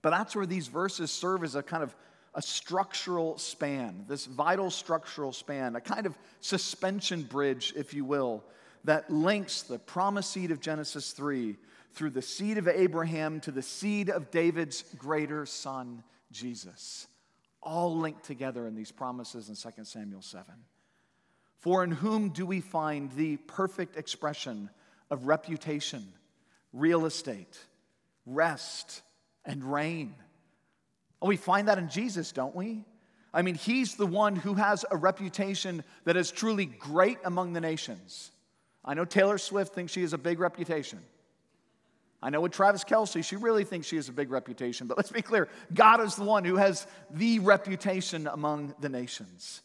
But 0.03 0.11
that's 0.11 0.35
where 0.35 0.47
these 0.47 0.69
verses 0.69 1.11
serve 1.11 1.45
as 1.45 1.55
a 1.55 1.63
kind 1.63 1.83
of 1.83 1.95
a 2.35 2.43
structural 2.43 3.39
span, 3.39 4.05
this 4.09 4.27
vital 4.27 4.71
structural 4.71 5.33
span, 5.33 5.77
a 5.77 5.81
kind 5.81 6.07
of 6.07 6.17
suspension 6.41 7.23
bridge, 7.23 7.73
if 7.77 7.95
you 7.95 8.05
will, 8.05 8.45
that 8.85 9.11
links 9.11 9.63
the 9.63 9.79
promised 9.79 10.31
seed 10.31 10.51
of 10.51 10.61
Genesis 10.61 11.13
3 11.13 11.57
through 11.93 12.11
the 12.11 12.23
seed 12.23 12.59
of 12.59 12.69
Abraham 12.69 13.41
to 13.41 13.51
the 13.51 13.63
seed 13.63 14.09
of 14.09 14.31
David's 14.31 14.85
greater 14.97 15.47
son, 15.47 16.03
Jesus. 16.31 17.07
All 17.61 17.97
linked 17.97 18.25
together 18.25 18.67
in 18.67 18.75
these 18.75 18.93
promises 18.93 19.49
in 19.49 19.57
2 19.57 19.85
Samuel 19.85 20.23
7. 20.23 20.45
For 21.59 21.83
in 21.83 21.91
whom 21.91 22.29
do 22.29 22.47
we 22.47 22.61
find 22.61 23.11
the 23.13 23.37
perfect 23.37 23.97
expression 23.97 24.71
of 25.11 25.27
reputation, 25.27 26.07
real 26.73 27.05
estate, 27.05 27.59
rest, 28.27 29.03
and 29.45 29.65
reign? 29.65 30.15
We 31.21 31.37
find 31.37 31.69
that 31.69 31.79
in 31.79 31.89
Jesus, 31.89 32.33
don't 32.33 32.55
we? 32.55 32.85
I 33.33 33.43
mean, 33.43 33.57
he's 33.57 33.97
the 33.97 34.07
one 34.07 34.37
who 34.37 34.55
has 34.55 34.85
a 34.91 34.97
reputation 34.97 35.85
that 36.05 36.17
is 36.17 36.31
truly 36.31 36.67
great 36.67 37.19
among 37.25 37.53
the 37.53 37.61
nations. 37.61 38.31
I 38.85 38.95
know 38.95 39.05
Taylor 39.05 39.39
Swift 39.39 39.75
thinks 39.75 39.93
she 39.93 40.03
has 40.03 40.13
a 40.13 40.19
big 40.19 40.39
reputation. 40.39 41.01
I 42.23 42.31
know 42.31 42.41
with 42.41 42.53
Travis 42.53 42.85
Kelce, 42.85 43.23
she 43.25 43.37
really 43.37 43.65
thinks 43.65 43.87
she 43.87 43.97
has 43.97 44.09
a 44.09 44.13
big 44.13 44.31
reputation. 44.31 44.87
But 44.87 44.97
let's 44.97 45.11
be 45.11 45.23
clear 45.23 45.49
God 45.73 46.01
is 46.01 46.17
the 46.17 46.25
one 46.25 46.45
who 46.45 46.57
has 46.57 46.87
the 47.11 47.39
reputation 47.41 48.27
among 48.27 48.75
the 48.81 48.89
nations. 48.89 49.63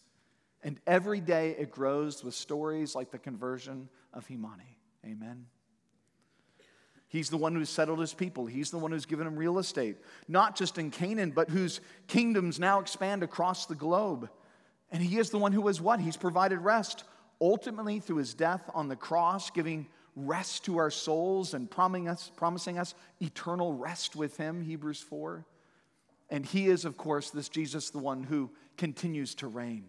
And 0.62 0.80
every 0.86 1.20
day 1.20 1.56
it 1.58 1.72
grows 1.72 2.24
with 2.24 2.36
stories 2.36 2.96
like 2.96 3.12
the 3.12 3.18
conversion 3.18 3.90
of 4.14 4.28
Himani. 4.28 4.78
Amen. 5.06 5.46
He's 7.14 7.30
the 7.30 7.38
one 7.38 7.54
who's 7.54 7.70
settled 7.70 8.00
his 8.00 8.16
people. 8.16 8.48
He's 8.48 8.72
the 8.72 8.80
one 8.80 8.92
who's 8.92 9.06
given 9.06 9.28
him 9.28 9.36
real 9.36 9.60
estate, 9.60 9.98
not 10.28 10.56
just 10.56 10.80
in 10.80 10.90
Canaan, 10.90 11.30
but 11.30 11.48
whose 11.48 11.80
kingdoms 12.08 12.60
now 12.60 12.80
expand 12.80 13.22
across 13.22 13.68
the 13.68 13.76
globe. 13.76 14.32
And 14.92 15.04
he 15.04 15.20
is 15.20 15.30
the 15.30 15.38
one 15.38 15.52
who 15.52 15.68
has 15.68 15.80
what? 15.80 16.00
He's 16.00 16.18
provided 16.18 16.58
rest, 16.58 17.04
ultimately 17.40 18.00
through 18.00 18.16
his 18.16 18.34
death 18.34 18.68
on 18.74 18.88
the 18.88 18.96
cross, 18.96 19.52
giving 19.52 19.86
rest 20.16 20.66
to 20.66 20.78
our 20.80 20.90
souls 20.90 21.54
and 21.54 21.70
promising 21.70 22.08
us, 22.08 22.32
promising 22.36 22.80
us 22.80 22.96
eternal 23.22 23.74
rest 23.74 24.16
with 24.16 24.36
him, 24.38 24.64
Hebrews 24.64 25.02
4. 25.02 25.46
And 26.32 26.44
he 26.44 26.66
is, 26.66 26.84
of 26.84 26.98
course, 26.98 27.30
this 27.30 27.48
Jesus, 27.48 27.92
the 27.92 28.00
one 28.00 28.24
who 28.24 28.50
continues 28.76 29.36
to 29.36 29.48
reign 29.48 29.86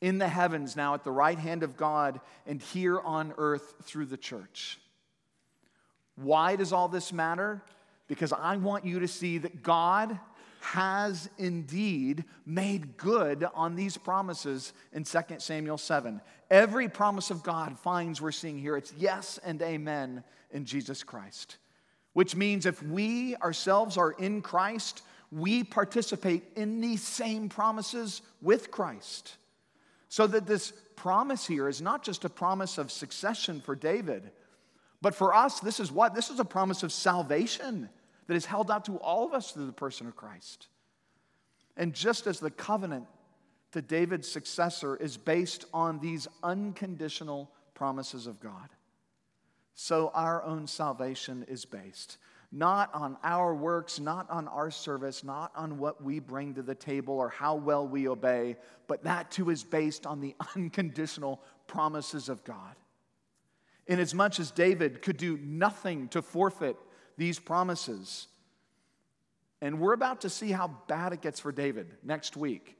in 0.00 0.18
the 0.18 0.26
heavens 0.26 0.74
now 0.74 0.94
at 0.94 1.04
the 1.04 1.12
right 1.12 1.38
hand 1.38 1.62
of 1.62 1.76
God 1.76 2.20
and 2.44 2.60
here 2.60 2.98
on 2.98 3.32
earth 3.38 3.74
through 3.84 4.06
the 4.06 4.16
church. 4.16 4.80
Why 6.16 6.56
does 6.56 6.72
all 6.72 6.88
this 6.88 7.12
matter? 7.12 7.62
Because 8.06 8.32
I 8.32 8.56
want 8.56 8.84
you 8.84 9.00
to 9.00 9.08
see 9.08 9.38
that 9.38 9.62
God 9.62 10.18
has 10.60 11.28
indeed 11.36 12.24
made 12.46 12.96
good 12.96 13.46
on 13.54 13.76
these 13.76 13.96
promises 13.98 14.72
in 14.92 15.04
2 15.04 15.18
Samuel 15.38 15.76
7. 15.76 16.20
Every 16.50 16.88
promise 16.88 17.30
of 17.30 17.42
God 17.42 17.78
finds 17.78 18.20
we're 18.20 18.32
seeing 18.32 18.58
here 18.58 18.76
it's 18.76 18.92
yes 18.96 19.38
and 19.44 19.60
amen 19.60 20.24
in 20.50 20.64
Jesus 20.64 21.02
Christ. 21.02 21.58
Which 22.14 22.34
means 22.36 22.64
if 22.64 22.82
we 22.82 23.36
ourselves 23.36 23.98
are 23.98 24.12
in 24.12 24.40
Christ, 24.40 25.02
we 25.30 25.64
participate 25.64 26.44
in 26.56 26.80
these 26.80 27.02
same 27.02 27.48
promises 27.48 28.22
with 28.40 28.70
Christ. 28.70 29.36
So 30.08 30.26
that 30.28 30.46
this 30.46 30.72
promise 30.94 31.46
here 31.46 31.68
is 31.68 31.82
not 31.82 32.04
just 32.04 32.24
a 32.24 32.30
promise 32.30 32.78
of 32.78 32.92
succession 32.92 33.60
for 33.60 33.74
David 33.74 34.30
but 35.04 35.14
for 35.14 35.34
us, 35.34 35.60
this 35.60 35.80
is 35.80 35.92
what? 35.92 36.14
This 36.14 36.30
is 36.30 36.40
a 36.40 36.46
promise 36.46 36.82
of 36.82 36.90
salvation 36.90 37.90
that 38.26 38.34
is 38.34 38.46
held 38.46 38.70
out 38.70 38.86
to 38.86 38.96
all 38.96 39.26
of 39.26 39.34
us 39.34 39.50
through 39.50 39.66
the 39.66 39.72
person 39.72 40.06
of 40.06 40.16
Christ. 40.16 40.68
And 41.76 41.92
just 41.92 42.26
as 42.26 42.40
the 42.40 42.50
covenant 42.50 43.04
to 43.72 43.82
David's 43.82 44.26
successor 44.26 44.96
is 44.96 45.18
based 45.18 45.66
on 45.74 45.98
these 45.98 46.26
unconditional 46.42 47.50
promises 47.74 48.26
of 48.26 48.40
God, 48.40 48.70
so 49.74 50.10
our 50.14 50.42
own 50.42 50.66
salvation 50.66 51.44
is 51.48 51.66
based 51.66 52.16
not 52.50 52.88
on 52.94 53.18
our 53.24 53.54
works, 53.54 54.00
not 54.00 54.30
on 54.30 54.48
our 54.48 54.70
service, 54.70 55.22
not 55.22 55.52
on 55.54 55.76
what 55.76 56.02
we 56.02 56.18
bring 56.18 56.54
to 56.54 56.62
the 56.62 56.74
table 56.74 57.14
or 57.14 57.28
how 57.28 57.56
well 57.56 57.86
we 57.86 58.08
obey, 58.08 58.56
but 58.86 59.04
that 59.04 59.30
too 59.30 59.50
is 59.50 59.64
based 59.64 60.06
on 60.06 60.22
the 60.22 60.34
unconditional 60.56 61.42
promises 61.66 62.30
of 62.30 62.42
God. 62.44 62.74
Inasmuch 63.86 64.40
as 64.40 64.50
David 64.50 65.02
could 65.02 65.16
do 65.16 65.38
nothing 65.38 66.08
to 66.08 66.22
forfeit 66.22 66.76
these 67.16 67.38
promises. 67.38 68.28
And 69.60 69.80
we're 69.80 69.92
about 69.92 70.22
to 70.22 70.30
see 70.30 70.50
how 70.50 70.68
bad 70.88 71.12
it 71.12 71.20
gets 71.20 71.40
for 71.40 71.52
David 71.52 71.96
next 72.02 72.36
week. 72.36 72.76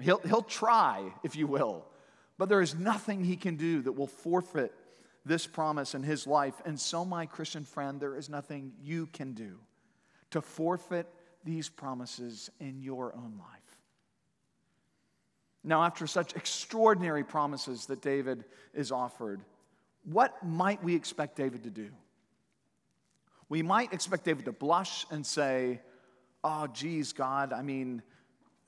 He'll, 0.00 0.20
he'll 0.20 0.42
try, 0.42 1.12
if 1.22 1.36
you 1.36 1.46
will, 1.46 1.86
but 2.38 2.48
there 2.48 2.60
is 2.60 2.74
nothing 2.74 3.24
he 3.24 3.36
can 3.36 3.56
do 3.56 3.82
that 3.82 3.92
will 3.92 4.06
forfeit 4.06 4.72
this 5.24 5.46
promise 5.46 5.94
in 5.94 6.02
his 6.02 6.26
life. 6.26 6.54
And 6.64 6.78
so, 6.78 7.04
my 7.04 7.26
Christian 7.26 7.64
friend, 7.64 8.00
there 8.00 8.16
is 8.16 8.28
nothing 8.28 8.72
you 8.82 9.06
can 9.06 9.32
do 9.32 9.58
to 10.30 10.40
forfeit 10.40 11.08
these 11.44 11.68
promises 11.68 12.50
in 12.60 12.82
your 12.82 13.14
own 13.14 13.34
life? 13.38 13.78
Now, 15.64 15.82
after 15.82 16.06
such 16.06 16.36
extraordinary 16.36 17.24
promises 17.24 17.86
that 17.86 18.02
David 18.02 18.44
is 18.74 18.92
offered, 18.92 19.42
what 20.06 20.44
might 20.44 20.82
we 20.82 20.94
expect 20.94 21.36
David 21.36 21.64
to 21.64 21.70
do? 21.70 21.90
We 23.48 23.62
might 23.62 23.92
expect 23.92 24.24
David 24.24 24.46
to 24.46 24.52
blush 24.52 25.06
and 25.10 25.24
say, 25.24 25.80
Oh, 26.42 26.68
geez, 26.68 27.12
God, 27.12 27.52
I 27.52 27.62
mean, 27.62 28.02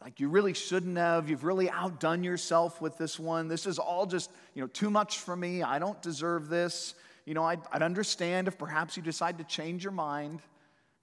like 0.03 0.19
you 0.19 0.29
really 0.29 0.55
shouldn't 0.55 0.97
have. 0.97 1.31
You've 1.31 1.45
really 1.45 1.71
outdone 1.71 2.25
yourself 2.25 2.81
with 2.81 2.99
this 2.99 3.19
one. 3.19 3.47
This 3.47 3.67
is 3.67 3.79
all 3.79 4.07
just, 4.07 4.31
you 4.55 4.63
know, 4.63 4.69
too 4.69 4.91
much 4.91 5.19
for 5.19 5.37
me. 5.37 5.63
I 5.63 5.79
don't 5.79 6.01
deserve 6.03 6.49
this. 6.49 6.95
You 7.25 7.35
know, 7.35 7.45
I'd, 7.45 7.61
I'd 7.73 7.83
understand 7.83 8.49
if 8.49 8.59
perhaps 8.59 8.97
you 8.97 9.03
decide 9.03 9.39
to 9.39 9.45
change 9.45 9.85
your 9.85 9.93
mind, 9.93 10.41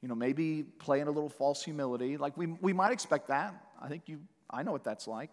you 0.01 0.09
know, 0.09 0.15
maybe 0.15 0.63
play 0.63 0.99
in 0.99 1.07
a 1.07 1.11
little 1.11 1.29
false 1.29 1.63
humility. 1.63 2.17
Like 2.17 2.35
we, 2.35 2.47
we 2.47 2.73
might 2.73 2.91
expect 2.91 3.27
that. 3.27 3.53
I 3.81 3.87
think 3.87 4.03
you, 4.07 4.19
I 4.49 4.63
know 4.63 4.71
what 4.71 4.83
that's 4.83 5.07
like. 5.07 5.31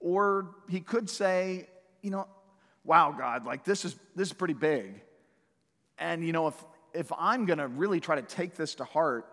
Or 0.00 0.54
he 0.68 0.80
could 0.80 1.08
say, 1.08 1.68
you 2.02 2.10
know, 2.10 2.26
wow, 2.84 3.14
God, 3.16 3.44
like 3.44 3.64
this 3.64 3.84
is, 3.84 3.96
this 4.14 4.28
is 4.28 4.34
pretty 4.34 4.54
big. 4.54 5.00
And, 5.98 6.24
you 6.24 6.32
know, 6.32 6.48
if, 6.48 6.64
if 6.92 7.12
I'm 7.18 7.46
going 7.46 7.58
to 7.58 7.68
really 7.68 8.00
try 8.00 8.16
to 8.16 8.22
take 8.22 8.56
this 8.56 8.74
to 8.76 8.84
heart, 8.84 9.26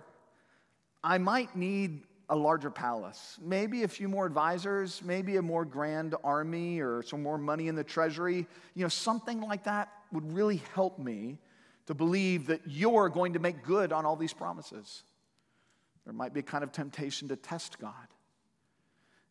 I 1.03 1.17
might 1.17 1.55
need 1.55 2.03
a 2.29 2.35
larger 2.35 2.69
palace, 2.69 3.37
maybe 3.41 3.83
a 3.83 3.87
few 3.87 4.07
more 4.07 4.25
advisors, 4.25 5.01
maybe 5.03 5.35
a 5.35 5.41
more 5.41 5.65
grand 5.65 6.15
army 6.23 6.79
or 6.79 7.03
some 7.03 7.21
more 7.21 7.37
money 7.37 7.67
in 7.67 7.75
the 7.75 7.83
treasury. 7.83 8.47
You 8.73 8.83
know, 8.83 8.89
something 8.89 9.41
like 9.41 9.65
that 9.65 9.89
would 10.13 10.31
really 10.31 10.61
help 10.73 10.97
me 10.97 11.39
to 11.87 11.93
believe 11.93 12.47
that 12.47 12.61
you're 12.65 13.09
going 13.09 13.33
to 13.33 13.39
make 13.39 13.63
good 13.63 13.91
on 13.91 14.05
all 14.05 14.15
these 14.15 14.31
promises. 14.31 15.03
There 16.05 16.13
might 16.13 16.33
be 16.33 16.39
a 16.39 16.43
kind 16.43 16.63
of 16.63 16.71
temptation 16.71 17.27
to 17.27 17.35
test 17.35 17.79
God. 17.79 17.93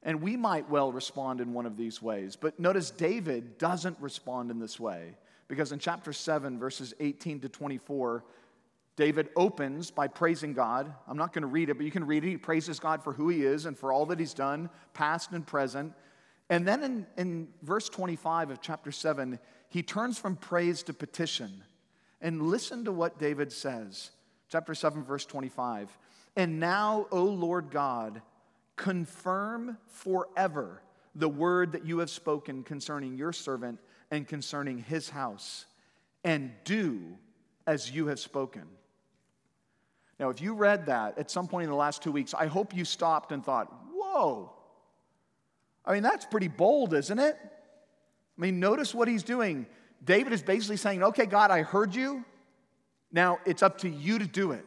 And 0.02 0.22
we 0.22 0.36
might 0.36 0.68
well 0.70 0.92
respond 0.92 1.40
in 1.40 1.52
one 1.52 1.66
of 1.66 1.76
these 1.76 2.00
ways. 2.00 2.36
But 2.36 2.58
notice 2.58 2.90
David 2.90 3.58
doesn't 3.58 3.98
respond 4.00 4.50
in 4.50 4.58
this 4.58 4.80
way 4.80 5.16
because 5.46 5.72
in 5.72 5.78
chapter 5.78 6.12
7, 6.12 6.58
verses 6.58 6.94
18 7.00 7.40
to 7.40 7.48
24, 7.48 8.24
David 8.96 9.28
opens 9.36 9.90
by 9.90 10.08
praising 10.08 10.52
God. 10.52 10.92
I'm 11.08 11.16
not 11.16 11.32
going 11.32 11.42
to 11.42 11.48
read 11.48 11.70
it, 11.70 11.74
but 11.74 11.84
you 11.84 11.92
can 11.92 12.06
read 12.06 12.24
it. 12.24 12.28
He 12.28 12.36
praises 12.36 12.78
God 12.78 13.02
for 13.02 13.12
who 13.12 13.28
he 13.28 13.42
is 13.44 13.66
and 13.66 13.76
for 13.78 13.92
all 13.92 14.06
that 14.06 14.18
he's 14.18 14.34
done, 14.34 14.70
past 14.94 15.32
and 15.32 15.46
present. 15.46 15.92
And 16.48 16.66
then 16.66 16.82
in, 16.82 17.06
in 17.16 17.48
verse 17.62 17.88
25 17.88 18.50
of 18.50 18.60
chapter 18.60 18.90
7, 18.90 19.38
he 19.68 19.82
turns 19.82 20.18
from 20.18 20.36
praise 20.36 20.82
to 20.84 20.92
petition. 20.92 21.62
And 22.20 22.42
listen 22.42 22.84
to 22.84 22.92
what 22.92 23.18
David 23.18 23.52
says. 23.52 24.10
Chapter 24.50 24.74
7, 24.74 25.04
verse 25.04 25.24
25. 25.24 25.96
And 26.36 26.60
now, 26.60 27.06
O 27.10 27.24
Lord 27.24 27.70
God, 27.70 28.20
confirm 28.80 29.76
forever 29.88 30.82
the 31.14 31.28
word 31.28 31.72
that 31.72 31.84
you 31.84 31.98
have 31.98 32.08
spoken 32.08 32.62
concerning 32.62 33.14
your 33.14 33.30
servant 33.30 33.78
and 34.10 34.26
concerning 34.26 34.78
his 34.78 35.10
house, 35.10 35.66
and 36.24 36.50
do 36.64 36.98
as 37.66 37.90
you 37.90 38.06
have 38.06 38.18
spoken. 38.18 38.62
Now, 40.18 40.30
if 40.30 40.40
you 40.40 40.54
read 40.54 40.86
that 40.86 41.18
at 41.18 41.30
some 41.30 41.46
point 41.46 41.64
in 41.64 41.70
the 41.70 41.76
last 41.76 42.02
two 42.02 42.10
weeks, 42.10 42.32
I 42.32 42.46
hope 42.46 42.74
you 42.74 42.86
stopped 42.86 43.32
and 43.32 43.44
thought, 43.44 43.70
whoa. 43.92 44.50
I 45.84 45.92
mean, 45.92 46.02
that's 46.02 46.24
pretty 46.24 46.48
bold, 46.48 46.94
isn't 46.94 47.18
it? 47.18 47.36
I 47.42 48.40
mean, 48.40 48.60
notice 48.60 48.94
what 48.94 49.08
he's 49.08 49.22
doing. 49.22 49.66
David 50.02 50.32
is 50.32 50.42
basically 50.42 50.78
saying, 50.78 51.02
okay, 51.02 51.26
God, 51.26 51.50
I 51.50 51.62
heard 51.62 51.94
you. 51.94 52.24
Now 53.12 53.40
it's 53.44 53.62
up 53.62 53.78
to 53.78 53.90
you 53.90 54.18
to 54.18 54.26
do 54.26 54.52
it. 54.52 54.64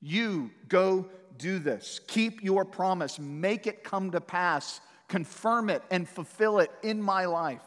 You 0.00 0.50
go 0.68 1.08
do 1.38 1.58
this. 1.58 2.00
Keep 2.06 2.42
your 2.42 2.64
promise. 2.64 3.18
Make 3.18 3.66
it 3.66 3.84
come 3.84 4.10
to 4.12 4.20
pass. 4.20 4.80
Confirm 5.08 5.70
it 5.70 5.82
and 5.90 6.08
fulfill 6.08 6.58
it 6.58 6.70
in 6.82 7.02
my 7.02 7.26
life. 7.26 7.60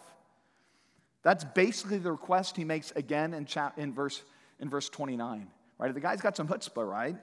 That's 1.23 1.43
basically 1.43 1.97
the 1.97 2.11
request 2.11 2.55
he 2.55 2.63
makes 2.63 2.91
again 2.91 3.33
in, 3.33 3.45
chap- 3.45 3.79
in, 3.79 3.93
verse, 3.93 4.21
in 4.59 4.69
verse 4.69 4.89
29. 4.89 5.47
Right? 5.77 5.93
The 5.93 5.99
guy's 5.99 6.21
got 6.21 6.37
some 6.37 6.47
chutzpah, 6.47 6.87
right? 6.87 7.15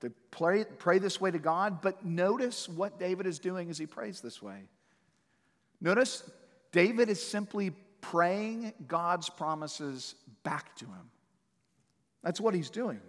To 0.00 0.10
pray, 0.30 0.64
pray 0.64 0.98
this 0.98 1.20
way 1.20 1.30
to 1.30 1.38
God, 1.38 1.82
but 1.82 2.04
notice 2.04 2.68
what 2.68 3.00
David 3.00 3.26
is 3.26 3.38
doing 3.38 3.68
as 3.68 3.76
he 3.76 3.86
prays 3.86 4.20
this 4.20 4.40
way. 4.40 4.68
Notice 5.80 6.28
David 6.72 7.08
is 7.08 7.22
simply 7.22 7.72
praying 8.00 8.72
God's 8.86 9.28
promises 9.28 10.14
back 10.44 10.76
to 10.76 10.84
him. 10.86 11.10
That's 12.22 12.40
what 12.40 12.54
he's 12.54 12.70
doing. 12.70 13.00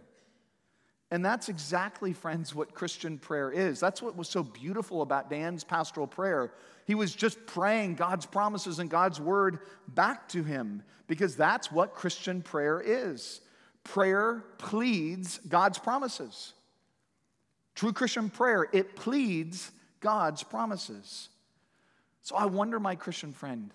And 1.12 1.26
that's 1.26 1.50
exactly, 1.50 2.13
friends, 2.13 2.54
what 2.54 2.74
Christian 2.74 3.17
prayer 3.17 3.52
is. 3.52 3.80
That's 3.80 4.02
what 4.02 4.15
was 4.15 4.30
so 4.30 4.43
beautiful 4.43 5.02
about 5.02 5.30
Dan's 5.30 5.63
pastoral 5.63 6.06
prayer. 6.06 6.52
He 6.86 6.93
was 6.93 7.15
just 7.15 7.43
praying 7.48 7.95
God's 7.95 8.28
promises 8.28 8.78
and 8.80 8.89
God's 8.89 9.19
word 9.19 9.60
back 9.88 10.30
to 10.30 10.43
him 10.43 10.84
because 11.08 11.36
that's 11.36 11.72
what 11.72 11.95
Christian 11.95 12.43
prayer 12.43 12.80
is. 12.80 13.41
Prayer 13.84 14.43
pleads 14.60 15.39
God's 15.50 15.80
promises. 15.80 16.54
True 17.74 17.93
Christian 17.93 18.30
prayer, 18.30 18.67
it 18.72 18.95
pleads 18.95 19.72
God's 20.02 20.43
promises. 20.43 21.30
So 22.22 22.36
I 22.36 22.45
wonder, 22.45 22.80
my 22.80 22.93
Christian 22.95 23.34
friend, 23.34 23.72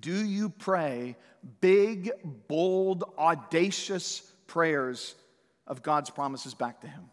do 0.00 0.24
you 0.24 0.48
pray 0.48 1.16
big, 1.60 2.10
bold, 2.48 3.04
audacious 3.16 4.20
prayers 4.46 5.14
of 5.70 5.82
God's 5.82 6.10
promises 6.10 6.52
back 6.52 6.82
to 6.82 6.88
Him? 6.88 7.04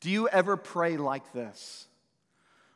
Do 0.00 0.10
you 0.10 0.28
ever 0.28 0.56
pray 0.56 0.98
like 0.98 1.32
this? 1.32 1.88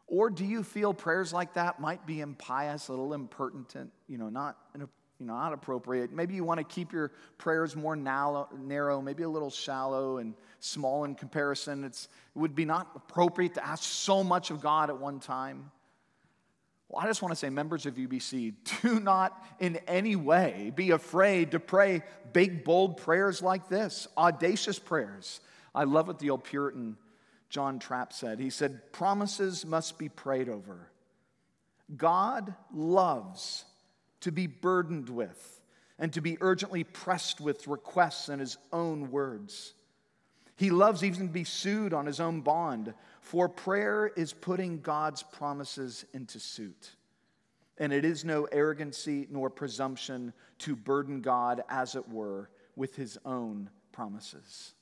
Or 0.07 0.31
do 0.31 0.46
you 0.46 0.62
feel 0.62 0.94
prayers 0.94 1.33
like 1.33 1.53
that 1.55 1.79
might 1.79 2.07
be 2.07 2.22
impious, 2.22 2.88
a 2.88 2.92
little 2.92 3.12
impertinent, 3.12 3.92
you 4.09 4.16
know, 4.16 4.31
not, 4.31 4.57
you 4.74 4.81
know, 4.81 4.88
not 5.20 5.53
appropriate? 5.53 6.11
Maybe 6.11 6.35
you 6.35 6.42
want 6.42 6.59
to 6.59 6.64
keep 6.64 6.90
your 6.90 7.12
prayers 7.37 7.77
more 7.77 7.94
narrow, 7.94 9.03
maybe 9.03 9.24
a 9.24 9.29
little 9.29 9.51
shallow 9.51 10.16
and 10.16 10.33
small 10.61 11.05
in 11.05 11.14
comparison. 11.14 11.85
It's, 11.85 12.09
it 12.35 12.38
would 12.38 12.55
be 12.55 12.64
not 12.64 12.88
appropriate 12.96 13.55
to 13.55 13.66
ask 13.66 13.85
so 13.85 14.24
much 14.24 14.51
of 14.51 14.62
God 14.62 14.88
at 14.88 14.98
one 14.98 15.20
time. 15.20 15.70
Well, 16.88 17.05
I 17.05 17.07
just 17.07 17.20
want 17.20 17.33
to 17.33 17.37
say, 17.37 17.51
members 17.51 17.85
of 17.87 17.96
UBC, 17.96 18.55
do 18.83 19.01
not 19.01 19.44
in 19.61 19.77
any 19.87 20.16
way 20.16 20.72
be 20.74 20.90
afraid 20.90 21.51
to 21.51 21.61
pray 21.61 22.03
big, 22.33 22.64
bold 22.64 22.96
prayers 22.96 23.42
like 23.42 23.68
this, 23.68 24.09
audacious 24.16 24.79
prayers. 24.79 25.40
I 25.74 25.85
love 25.85 26.07
what 26.07 26.18
the 26.18 26.31
old 26.31 26.44
Puritan 26.44 26.96
John 27.51 27.79
Trapp 27.79 28.12
said. 28.12 28.40
He 28.40 28.51
said, 28.51 28.92
Promises 28.92 29.64
must 29.66 29.98
be 29.98 30.09
prayed 30.09 30.48
over. 30.48 30.90
God 31.96 32.55
loves 32.74 33.64
to 34.20 34.33
be 34.33 34.46
burdened 34.46 35.09
with 35.09 35.61
and 35.98 36.12
to 36.12 36.20
be 36.20 36.38
urgently 36.40 36.85
pressed 36.85 37.40
with 37.40 37.66
requests 37.66 38.29
in 38.29 38.38
his 38.38 38.57
own 38.72 39.11
words. 39.11 39.74
He 40.57 40.70
loves 40.70 41.05
even 41.05 41.29
to 41.29 41.33
be 41.33 41.44
sued 41.44 41.92
on 41.92 42.07
his 42.07 42.20
own 42.20 42.40
bond, 42.40 42.92
for 43.29 43.47
prayer 43.47 44.11
is 44.17 44.33
putting 44.33 44.81
God's 44.81 45.23
promises 45.23 46.07
into 46.14 46.41
suit. 46.41 46.97
And 47.77 47.93
it 47.93 48.07
is 48.07 48.25
no 48.25 48.45
arrogancy 48.47 49.27
nor 49.31 49.51
presumption 49.51 50.33
to 50.61 50.75
burden 50.75 51.21
God, 51.21 51.62
as 51.69 51.95
it 51.95 52.09
were, 52.09 52.49
with 52.75 52.97
his 52.97 53.19
own 53.27 53.69
promises. 53.93 54.73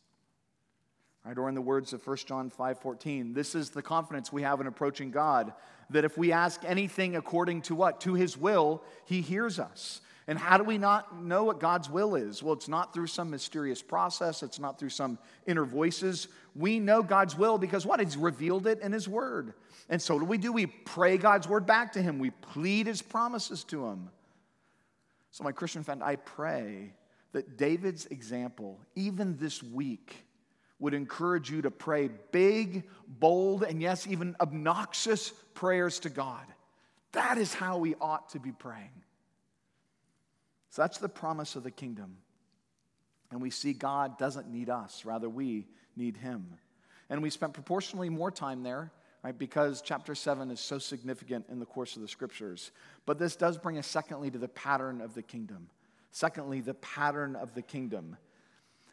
Right, 1.25 1.37
or 1.37 1.49
in 1.49 1.57
the 1.57 1.61
words 1.61 1.93
of 1.93 2.07
1 2.07 2.19
John 2.29 2.49
5:14, 2.49 3.35
this 3.35 3.57
is 3.57 3.71
the 3.71 3.83
confidence 3.83 4.33
we 4.33 4.43
have 4.43 4.61
in 4.61 4.69
approaching 4.69 5.11
God, 5.11 5.53
that 5.91 6.05
if 6.05 6.17
we 6.17 6.31
ask 6.31 6.65
anything 6.65 7.17
according 7.17 7.63
to 7.63 7.75
what? 7.75 8.01
To 8.03 8.15
his 8.15 8.39
will, 8.39 8.85
he 9.07 9.23
hears 9.23 9.59
us. 9.59 10.01
And 10.29 10.39
how 10.39 10.59
do 10.59 10.65
we 10.65 10.79
not 10.79 11.21
know 11.23 11.45
what 11.45 11.61
God's 11.61 11.89
will 11.89 12.17
is? 12.17 12.43
Well, 12.43 12.55
it's 12.55 12.69
not 12.69 12.93
through 12.93 13.07
some 13.07 13.31
mysterious 13.31 13.81
process, 13.83 14.43
it's 14.43 14.59
not 14.59 14.79
through 14.79 14.91
some 14.91 15.19
inner 15.47 15.65
voices. 15.65 16.29
We 16.57 16.79
know 16.79 17.03
God's 17.03 17.37
will 17.37 17.59
because 17.59 17.85
what? 17.85 18.01
He's 18.01 18.16
revealed 18.16 18.66
it 18.66 18.81
in 18.81 18.92
His 18.92 19.09
Word. 19.09 19.55
And 19.88 20.01
so, 20.01 20.14
what 20.14 20.21
do 20.21 20.27
we 20.27 20.38
do? 20.38 20.53
We 20.53 20.66
pray 20.66 21.19
God's 21.19 21.49
Word 21.49 21.66
back 21.66 21.92
to 21.92 22.03
Him, 22.03 22.19
we 22.19 22.31
plead 22.31 22.87
His 22.87 23.03
promises 23.03 23.64
to 23.64 23.87
Him. 23.87 24.11
So, 25.31 25.45
my 25.45 25.53
Christian 25.53 25.83
friend, 25.83 26.03
I 26.03 26.16
pray 26.16 26.95
that 27.33 27.59
David's 27.59 28.07
example, 28.07 28.81
even 28.95 29.37
this 29.37 29.62
week, 29.62 30.25
would 30.79 30.95
encourage 30.95 31.51
you 31.51 31.62
to 31.62 31.71
pray 31.71 32.09
big, 32.33 32.85
bold, 33.07 33.62
and 33.62 33.81
yes, 33.81 34.07
even 34.07 34.37
obnoxious 34.40 35.31
prayers 35.55 36.01
to 36.01 36.11
God. 36.11 36.45
That 37.12 37.38
is 37.38 37.55
how 37.55 37.79
we 37.79 37.95
ought 38.01 38.31
to 38.31 38.38
be 38.38 38.53
praying. 38.53 38.90
So 40.71 40.83
that's 40.83 40.99
the 40.99 41.09
promise 41.09 41.57
of 41.57 41.62
the 41.62 41.71
kingdom. 41.71 42.19
And 43.31 43.40
we 43.40 43.51
see 43.51 43.73
God 43.73 44.19
doesn't 44.19 44.49
need 44.49 44.71
us, 44.71 45.05
rather, 45.05 45.29
we 45.29 45.66
need 45.97 46.17
Him. 46.17 46.47
And 47.09 47.23
we 47.23 47.31
spent 47.31 47.53
proportionally 47.53 48.09
more 48.09 48.31
time 48.31 48.63
there, 48.63 48.91
right, 49.23 49.37
because 49.37 49.83
chapter 49.83 50.15
7 50.15 50.51
is 50.51 50.61
so 50.61 50.79
significant 50.79 51.47
in 51.51 51.59
the 51.59 51.67
course 51.67 51.97
of 51.97 52.03
the 52.03 52.09
scriptures. 52.09 52.73
But 53.07 53.19
this 53.19 53.37
does 53.37 53.59
bring 53.59 53.79
us, 53.79 53.87
secondly, 53.87 54.31
to 54.31 54.39
the 54.39 54.49
pattern 54.49 55.01
of 55.01 55.15
the 55.15 55.23
kingdom. 55.23 55.69
Secondly, 56.11 56.61
the 56.61 56.75
pattern 56.75 57.37
of 57.37 57.55
the 57.55 57.63
kingdom. 57.63 58.17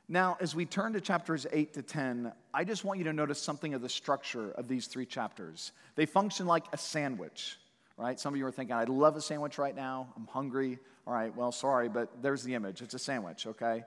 Now, 0.10 0.38
as 0.42 0.54
we 0.54 0.66
turn 0.66 0.94
to 0.94 1.02
chapters 1.02 1.48
8 1.52 1.74
to 1.74 1.82
10, 1.82 2.34
I 2.54 2.66
just 2.66 2.84
want 2.84 3.00
you 3.00 3.06
to 3.06 3.14
notice 3.14 3.42
something 3.42 3.74
of 3.74 3.82
the 3.82 3.90
structure 3.90 4.52
of 4.52 4.68
these 4.68 4.88
three 4.88 5.06
chapters. 5.06 5.72
They 5.96 6.06
function 6.06 6.46
like 6.46 6.66
a 6.74 6.78
sandwich, 6.78 7.58
right? 7.98 8.20
Some 8.20 8.34
of 8.34 8.38
you 8.38 8.46
are 8.46 8.52
thinking, 8.52 8.76
I'd 8.76 8.90
love 8.90 9.16
a 9.16 9.22
sandwich 9.22 9.58
right 9.58 9.76
now. 9.76 10.10
I'm 10.18 10.28
hungry. 10.28 10.78
All 11.08 11.14
right, 11.14 11.36
well, 11.36 11.52
sorry, 11.52 11.88
but 11.90 12.22
there's 12.22 12.44
the 12.44 12.54
image. 12.54 12.82
It's 12.82 12.94
a 12.94 13.00
sandwich, 13.00 13.48
okay? 13.48 13.86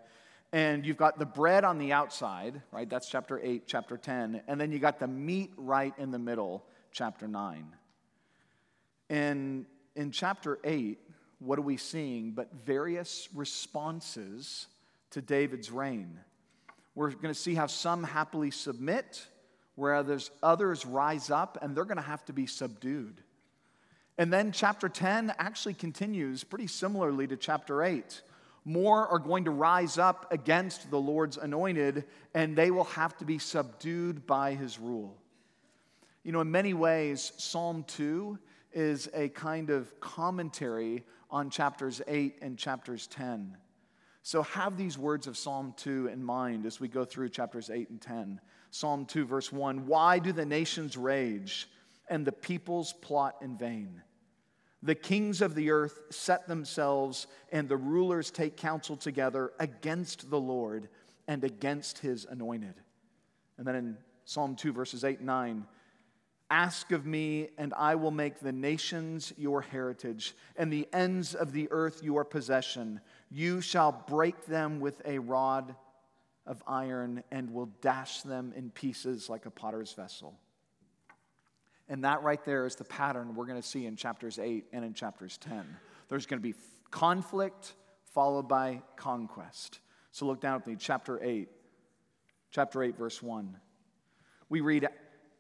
And 0.57 0.87
you've 0.87 0.97
got 0.97 1.19
the 1.19 1.27
bread 1.27 1.65
on 1.65 1.77
the 1.77 1.93
outside, 1.93 2.63
right? 2.73 2.89
That's 2.89 3.11
chapter 3.11 3.39
8, 3.39 3.65
chapter 3.67 3.99
10. 3.99 4.41
And 4.49 4.59
then 4.59 4.73
you 4.73 4.79
got 4.79 4.99
the 4.99 5.07
meat 5.07 5.53
right 5.59 5.93
in 5.99 6.11
the 6.11 6.19
middle, 6.19 6.65
chapter 6.93 7.29
9. 7.29 7.67
And 9.11 9.67
in 9.97 10.11
chapter 10.13 10.59
8, 10.65 10.99
what 11.41 11.59
are 11.59 11.63
we 11.63 11.77
seeing 11.77 12.31
but 12.31 12.49
various 12.65 13.29
responses 13.35 14.69
to 15.11 15.21
David's 15.21 15.71
reign? 15.71 16.19
We're 16.95 17.11
going 17.11 17.35
to 17.35 17.39
see 17.39 17.55
how 17.55 17.67
some 17.67 18.03
happily 18.03 18.51
submit, 18.51 19.27
whereas 19.75 20.31
others 20.43 20.87
rise 20.87 21.31
up 21.31 21.59
and 21.61 21.77
they're 21.77 21.85
going 21.85 21.97
to 21.99 22.03
have 22.03 22.25
to 22.25 22.33
be 22.33 22.47
subdued. 22.47 23.21
And 24.17 24.33
then 24.33 24.53
chapter 24.53 24.89
10 24.89 25.35
actually 25.39 25.75
continues 25.75 26.45
pretty 26.45 26.67
similarly 26.67 27.27
to 27.27 27.37
chapter 27.37 27.83
8. 27.83 28.23
More 28.69 29.07
are 29.07 29.21
going 29.21 29.45
to 29.45 29.53
rise 29.53 29.97
up 29.97 30.27
against 30.33 30.91
the 30.91 30.99
Lord's 30.99 31.37
anointed, 31.37 32.05
and 32.35 32.57
they 32.57 32.73
will 32.73 32.85
have 32.85 33.17
to 33.19 33.25
be 33.25 33.39
subdued 33.39 34.27
by 34.27 34.55
his 34.55 34.81
rule. 34.81 35.17
You 36.25 36.33
know, 36.33 36.41
in 36.41 36.51
many 36.51 36.75
ways, 36.75 37.31
Psalm 37.37 37.85
2 37.87 38.37
is 38.73 39.09
a 39.15 39.29
kind 39.29 39.71
of 39.71 40.01
commentary 40.01 41.05
on 41.31 41.49
chapters 41.49 42.03
8 42.09 42.39
and 42.43 42.59
chapters 42.59 43.07
10. 43.07 43.57
So 44.25 44.43
have 44.43 44.77
these 44.77 44.99
words 44.99 45.29
of 45.29 45.37
Psalm 45.37 45.73
2 45.77 46.09
in 46.09 46.25
mind 46.25 46.67
as 46.67 46.81
we 46.81 46.89
go 46.89 47.05
through 47.05 47.29
chapters 47.29 47.71
8 47.71 47.91
and 47.91 48.01
10. 48.01 48.41
Psalm 48.73 49.07
2, 49.07 49.25
verse 49.27 49.53
1 49.53 49.87
Why 49.87 50.19
do 50.19 50.33
the 50.33 50.45
nations 50.45 50.97
rage 50.97 51.69
and 52.11 52.27
the 52.27 52.33
peoples 52.33 52.93
plot 52.95 53.37
in 53.41 53.57
vain? 53.57 54.03
The 54.87 54.95
kings 54.95 55.43
of 55.43 55.57
the 55.57 55.73
earth 55.73 56.01
set 56.11 56.47
themselves, 56.47 57.27
and 57.51 57.69
the 57.69 57.77
rulers 57.77 58.31
take 58.31 58.57
counsel 58.57 58.97
together 58.97 59.53
against 59.59 60.31
the 60.31 60.39
Lord 60.39 60.89
and 61.27 61.43
against 61.43 61.99
his 61.99 62.25
anointed. 62.25 62.75
And 63.59 63.67
then 63.67 63.75
in 63.75 63.97
Psalm 64.27 64.55
2, 64.55 64.73
verses 64.73 65.03
8 65.03 65.19
and 65.19 65.27
9, 65.27 65.67
Ask 66.51 66.93
of 66.93 67.05
me, 67.05 67.49
and 67.59 67.75
I 67.75 67.97
will 67.97 68.13
make 68.13 68.39
the 68.39 68.53
nations 68.53 69.33
your 69.37 69.61
heritage, 69.61 70.37
and 70.57 70.73
the 70.73 70.87
ends 70.93 71.35
of 71.35 71.51
the 71.51 71.67
earth 71.73 72.05
your 72.05 72.25
possession. 72.25 73.01
You 73.29 73.61
shall 73.61 74.05
break 74.07 74.47
them 74.47 74.79
with 74.79 75.03
a 75.05 75.19
rod 75.19 75.75
of 76.47 76.63
iron, 76.65 77.25
and 77.33 77.53
will 77.53 77.71
dash 77.81 78.23
them 78.23 78.53
in 78.55 78.71
pieces 78.71 79.29
like 79.29 79.47
a 79.47 79.51
potter's 79.51 79.95
vessel. 79.95 80.39
And 81.89 82.05
that 82.05 82.23
right 82.23 82.45
there 82.45 82.67
is 82.67 82.75
the 82.75 82.85
pattern 82.85 83.35
we're 83.35 83.47
going 83.47 83.61
to 83.61 83.67
see 83.67 83.87
in 83.87 83.97
chapters 83.97 84.39
8 84.39 84.67
and 84.73 84.85
in 84.85 84.93
chapters 84.93 85.39
10. 85.39 85.65
There's 86.09 86.27
going 86.27 86.41
to 86.41 86.49
be 86.49 86.55
conflict 86.91 87.75
followed 88.13 88.49
by 88.49 88.83
conquest. 88.97 89.81
So 90.11 90.27
look 90.27 90.41
down 90.41 90.57
with 90.57 90.67
me, 90.67 90.77
chapter 90.79 91.23
8. 91.23 91.49
Chapter 92.51 92.83
8, 92.83 92.97
verse 92.97 93.23
1. 93.23 93.57
We 94.49 94.61
read, 94.61 94.89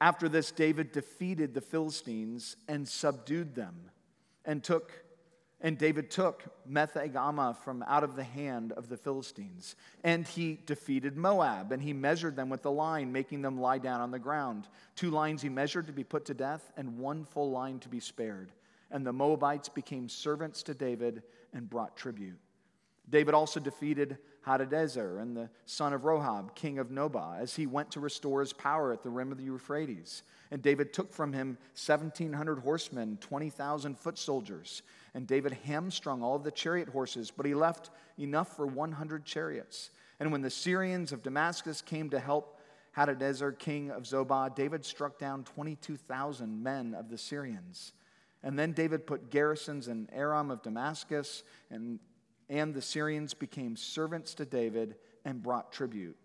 after 0.00 0.28
this, 0.28 0.50
David 0.50 0.92
defeated 0.92 1.54
the 1.54 1.60
Philistines 1.60 2.56
and 2.68 2.86
subdued 2.86 3.54
them, 3.54 3.74
and 4.44 4.62
took 4.62 4.92
and 5.60 5.78
David 5.78 6.10
took 6.10 6.44
Metheg 6.68 7.14
from 7.56 7.82
out 7.84 8.04
of 8.04 8.14
the 8.14 8.24
hand 8.24 8.72
of 8.72 8.88
the 8.88 8.96
Philistines. 8.96 9.74
And 10.04 10.26
he 10.26 10.58
defeated 10.66 11.16
Moab, 11.16 11.72
and 11.72 11.82
he 11.82 11.92
measured 11.92 12.36
them 12.36 12.50
with 12.50 12.62
the 12.62 12.70
line, 12.70 13.10
making 13.10 13.42
them 13.42 13.58
lie 13.58 13.78
down 13.78 14.00
on 14.00 14.10
the 14.10 14.18
ground. 14.18 14.68
Two 14.94 15.10
lines 15.10 15.40
he 15.40 15.48
measured 15.48 15.86
to 15.86 15.92
be 15.92 16.04
put 16.04 16.26
to 16.26 16.34
death, 16.34 16.72
and 16.76 16.98
one 16.98 17.24
full 17.24 17.50
line 17.50 17.78
to 17.80 17.88
be 17.88 18.00
spared. 18.00 18.52
And 18.90 19.06
the 19.06 19.12
Moabites 19.12 19.68
became 19.68 20.08
servants 20.08 20.62
to 20.64 20.74
David 20.74 21.22
and 21.54 21.68
brought 21.68 21.96
tribute. 21.96 22.38
David 23.08 23.34
also 23.34 23.60
defeated 23.60 24.18
Hadadezer 24.46 25.20
and 25.20 25.36
the 25.36 25.50
son 25.64 25.92
of 25.92 26.02
Rehob, 26.02 26.54
king 26.54 26.78
of 26.78 26.88
Zobah, 26.88 27.40
as 27.40 27.56
he 27.56 27.66
went 27.66 27.90
to 27.90 28.00
restore 28.00 28.40
his 28.40 28.52
power 28.52 28.92
at 28.92 29.02
the 29.02 29.10
rim 29.10 29.32
of 29.32 29.38
the 29.38 29.44
Euphrates. 29.44 30.22
And 30.50 30.62
David 30.62 30.92
took 30.92 31.12
from 31.12 31.32
him 31.32 31.58
1,700 31.74 32.60
horsemen, 32.60 33.18
20,000 33.20 33.98
foot 33.98 34.16
soldiers. 34.16 34.82
And 35.14 35.26
David 35.26 35.52
hamstrung 35.64 36.22
all 36.22 36.36
of 36.36 36.44
the 36.44 36.52
chariot 36.52 36.88
horses, 36.88 37.32
but 37.36 37.46
he 37.46 37.54
left 37.54 37.90
enough 38.18 38.54
for 38.54 38.66
100 38.66 39.24
chariots. 39.24 39.90
And 40.20 40.30
when 40.30 40.42
the 40.42 40.50
Syrians 40.50 41.10
of 41.10 41.22
Damascus 41.22 41.82
came 41.82 42.08
to 42.10 42.20
help 42.20 42.60
Hadadezer, 42.96 43.58
king 43.58 43.90
of 43.90 44.04
Zobah, 44.04 44.54
David 44.54 44.84
struck 44.84 45.18
down 45.18 45.44
22,000 45.44 46.62
men 46.62 46.94
of 46.94 47.10
the 47.10 47.18
Syrians. 47.18 47.92
And 48.42 48.58
then 48.58 48.72
David 48.72 49.06
put 49.06 49.30
garrisons 49.30 49.88
in 49.88 50.08
Aram 50.12 50.50
of 50.50 50.62
Damascus 50.62 51.42
and 51.70 51.98
and 52.48 52.74
the 52.74 52.82
Syrians 52.82 53.34
became 53.34 53.76
servants 53.76 54.34
to 54.34 54.44
David 54.44 54.96
and 55.24 55.42
brought 55.42 55.72
tribute. 55.72 56.16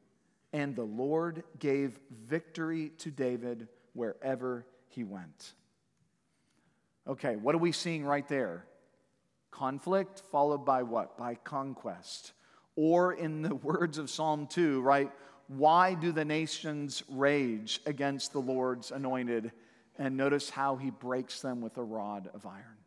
And 0.53 0.75
the 0.75 0.83
Lord 0.83 1.43
gave 1.59 1.99
victory 2.27 2.91
to 2.99 3.09
David 3.09 3.67
wherever 3.93 4.65
he 4.89 5.03
went. 5.03 5.53
Okay, 7.07 7.35
what 7.35 7.55
are 7.55 7.59
we 7.59 7.71
seeing 7.71 8.05
right 8.05 8.27
there? 8.27 8.65
Conflict 9.49 10.21
followed 10.31 10.65
by 10.65 10.83
what? 10.83 11.17
By 11.17 11.35
conquest. 11.35 12.33
Or, 12.75 13.13
in 13.13 13.41
the 13.41 13.55
words 13.63 13.97
of 13.97 14.09
Psalm 14.09 14.47
2, 14.47 14.81
right? 14.81 15.11
Why 15.47 15.93
do 15.95 16.11
the 16.11 16.23
nations 16.23 17.03
rage 17.09 17.81
against 17.85 18.31
the 18.31 18.39
Lord's 18.39 18.91
anointed? 18.91 19.51
And 19.97 20.15
notice 20.15 20.49
how 20.49 20.77
he 20.77 20.89
breaks 20.89 21.41
them 21.41 21.61
with 21.61 21.77
a 21.77 21.83
rod 21.83 22.29
of 22.33 22.45
iron. 22.45 22.80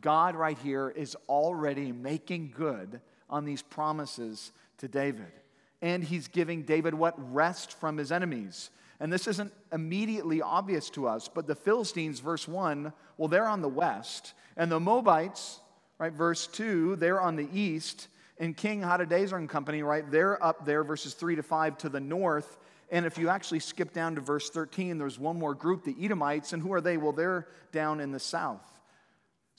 God, 0.00 0.34
right 0.34 0.58
here, 0.58 0.88
is 0.88 1.16
already 1.28 1.92
making 1.92 2.54
good 2.56 3.00
on 3.28 3.44
these 3.44 3.62
promises 3.62 4.52
to 4.78 4.88
David. 4.88 5.32
And 5.80 6.02
he's 6.02 6.28
giving 6.28 6.62
David 6.62 6.94
what? 6.94 7.14
Rest 7.32 7.72
from 7.78 7.96
his 7.96 8.12
enemies. 8.12 8.70
And 9.00 9.12
this 9.12 9.26
isn't 9.26 9.52
immediately 9.72 10.40
obvious 10.40 10.88
to 10.90 11.08
us, 11.08 11.28
but 11.28 11.48
the 11.48 11.56
Philistines, 11.56 12.20
verse 12.20 12.46
1, 12.46 12.92
well, 13.16 13.28
they're 13.28 13.48
on 13.48 13.60
the 13.60 13.68
west. 13.68 14.34
And 14.56 14.70
the 14.70 14.78
Moabites, 14.78 15.58
right, 15.98 16.12
verse 16.12 16.46
2, 16.46 16.96
they're 16.96 17.20
on 17.20 17.34
the 17.34 17.48
east. 17.52 18.06
And 18.38 18.56
King 18.56 18.80
Hadadezer 18.80 19.36
and 19.36 19.48
company, 19.48 19.82
right, 19.82 20.08
they're 20.08 20.42
up 20.42 20.64
there, 20.64 20.84
verses 20.84 21.14
3 21.14 21.36
to 21.36 21.42
5, 21.42 21.78
to 21.78 21.88
the 21.88 22.00
north. 22.00 22.58
And 22.92 23.04
if 23.04 23.18
you 23.18 23.28
actually 23.28 23.60
skip 23.60 23.92
down 23.92 24.14
to 24.14 24.20
verse 24.20 24.50
13, 24.50 24.98
there's 24.98 25.18
one 25.18 25.38
more 25.38 25.54
group, 25.54 25.82
the 25.82 25.96
Edomites. 26.00 26.52
And 26.52 26.62
who 26.62 26.72
are 26.72 26.80
they? 26.80 26.96
Well, 26.96 27.12
they're 27.12 27.48
down 27.72 27.98
in 28.00 28.12
the 28.12 28.20
south. 28.20 28.62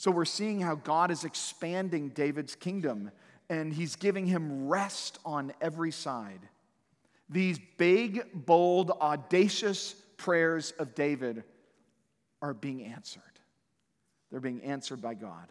So 0.04 0.12
we're 0.12 0.26
seeing 0.26 0.60
how 0.60 0.76
God 0.76 1.12
is 1.12 1.24
expanding 1.24 2.10
David's 2.10 2.56
kingdom 2.56 3.10
and 3.50 3.72
he's 3.72 3.96
giving 3.96 4.26
him 4.26 4.68
rest 4.68 5.18
on 5.24 5.54
every 5.62 5.94
side. 5.94 6.42
These 7.30 7.58
big, 7.78 8.26
bold, 8.34 8.92
audacious 8.92 9.96
prayers 10.18 10.72
of 10.78 10.94
David 10.94 11.46
are 12.42 12.54
being 12.54 12.84
answered. 12.84 13.22
They're 14.30 14.42
being 14.42 14.62
answered 14.64 15.02
by 15.02 15.14
God. 15.14 15.48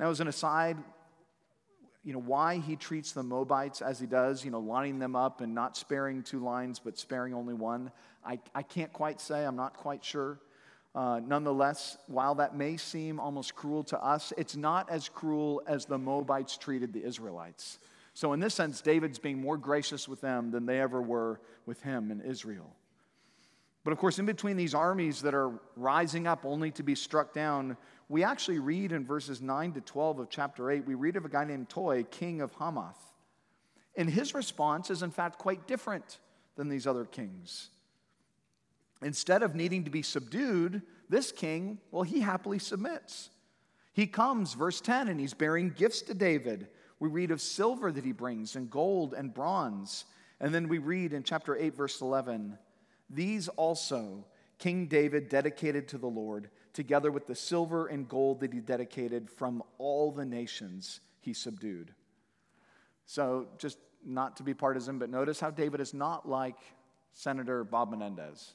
Now, 0.00 0.08
as 0.08 0.20
an 0.20 0.28
aside, 0.28 0.78
you 2.04 2.14
know, 2.14 2.20
why 2.20 2.56
he 2.56 2.74
treats 2.74 3.12
the 3.12 3.22
Moabites 3.22 3.82
as 3.82 4.00
he 4.00 4.06
does, 4.06 4.46
you 4.46 4.50
know, 4.50 4.60
lining 4.60 4.98
them 4.98 5.14
up 5.14 5.42
and 5.42 5.54
not 5.54 5.76
sparing 5.76 6.22
two 6.22 6.42
lines, 6.42 6.78
but 6.78 6.96
sparing 6.96 7.34
only 7.34 7.52
one, 7.52 7.92
I, 8.24 8.38
I 8.54 8.62
can't 8.62 8.94
quite 8.94 9.20
say. 9.20 9.44
I'm 9.44 9.56
not 9.56 9.76
quite 9.76 10.02
sure. 10.02 10.40
Uh, 10.96 11.20
nonetheless, 11.26 11.98
while 12.06 12.34
that 12.36 12.56
may 12.56 12.78
seem 12.78 13.20
almost 13.20 13.54
cruel 13.54 13.84
to 13.84 14.02
us, 14.02 14.32
it's 14.38 14.56
not 14.56 14.88
as 14.88 15.10
cruel 15.10 15.60
as 15.66 15.84
the 15.84 15.98
Moabites 15.98 16.56
treated 16.56 16.94
the 16.94 17.04
Israelites. 17.04 17.78
So, 18.14 18.32
in 18.32 18.40
this 18.40 18.54
sense, 18.54 18.80
David's 18.80 19.18
being 19.18 19.38
more 19.38 19.58
gracious 19.58 20.08
with 20.08 20.22
them 20.22 20.50
than 20.50 20.64
they 20.64 20.80
ever 20.80 21.02
were 21.02 21.38
with 21.66 21.82
him 21.82 22.10
in 22.10 22.22
Israel. 22.22 22.74
But 23.84 23.92
of 23.92 23.98
course, 23.98 24.18
in 24.18 24.24
between 24.24 24.56
these 24.56 24.74
armies 24.74 25.20
that 25.20 25.34
are 25.34 25.60
rising 25.76 26.26
up 26.26 26.46
only 26.46 26.70
to 26.72 26.82
be 26.82 26.94
struck 26.94 27.34
down, 27.34 27.76
we 28.08 28.24
actually 28.24 28.58
read 28.58 28.90
in 28.90 29.04
verses 29.04 29.42
9 29.42 29.74
to 29.74 29.82
12 29.82 30.18
of 30.18 30.30
chapter 30.30 30.70
8, 30.70 30.86
we 30.86 30.94
read 30.94 31.16
of 31.16 31.26
a 31.26 31.28
guy 31.28 31.44
named 31.44 31.68
Toi, 31.68 32.04
king 32.04 32.40
of 32.40 32.52
Hamath. 32.54 33.12
And 33.96 34.08
his 34.08 34.34
response 34.34 34.90
is, 34.90 35.02
in 35.02 35.10
fact, 35.10 35.38
quite 35.38 35.66
different 35.66 36.20
than 36.56 36.70
these 36.70 36.86
other 36.86 37.04
kings. 37.04 37.68
Instead 39.02 39.42
of 39.42 39.54
needing 39.54 39.84
to 39.84 39.90
be 39.90 40.02
subdued, 40.02 40.82
this 41.08 41.32
king, 41.32 41.78
well, 41.90 42.02
he 42.02 42.20
happily 42.20 42.58
submits. 42.58 43.30
He 43.92 44.06
comes, 44.06 44.54
verse 44.54 44.80
10, 44.80 45.08
and 45.08 45.18
he's 45.20 45.34
bearing 45.34 45.70
gifts 45.70 46.02
to 46.02 46.14
David. 46.14 46.68
We 46.98 47.08
read 47.08 47.30
of 47.30 47.40
silver 47.40 47.92
that 47.92 48.04
he 48.04 48.12
brings, 48.12 48.56
and 48.56 48.70
gold 48.70 49.14
and 49.14 49.32
bronze. 49.32 50.04
And 50.40 50.54
then 50.54 50.68
we 50.68 50.78
read 50.78 51.12
in 51.12 51.22
chapter 51.22 51.56
8, 51.56 51.74
verse 51.74 52.00
11, 52.00 52.58
these 53.08 53.48
also 53.48 54.24
King 54.58 54.86
David 54.86 55.28
dedicated 55.28 55.88
to 55.88 55.98
the 55.98 56.06
Lord, 56.06 56.50
together 56.72 57.10
with 57.10 57.26
the 57.26 57.34
silver 57.34 57.86
and 57.86 58.08
gold 58.08 58.40
that 58.40 58.52
he 58.52 58.60
dedicated 58.60 59.30
from 59.30 59.62
all 59.78 60.10
the 60.10 60.24
nations 60.24 61.00
he 61.20 61.32
subdued. 61.32 61.92
So, 63.04 63.48
just 63.58 63.78
not 64.04 64.36
to 64.36 64.42
be 64.42 64.54
partisan, 64.54 64.98
but 64.98 65.10
notice 65.10 65.40
how 65.40 65.50
David 65.50 65.80
is 65.80 65.94
not 65.94 66.28
like 66.28 66.56
Senator 67.12 67.64
Bob 67.64 67.90
Menendez. 67.90 68.54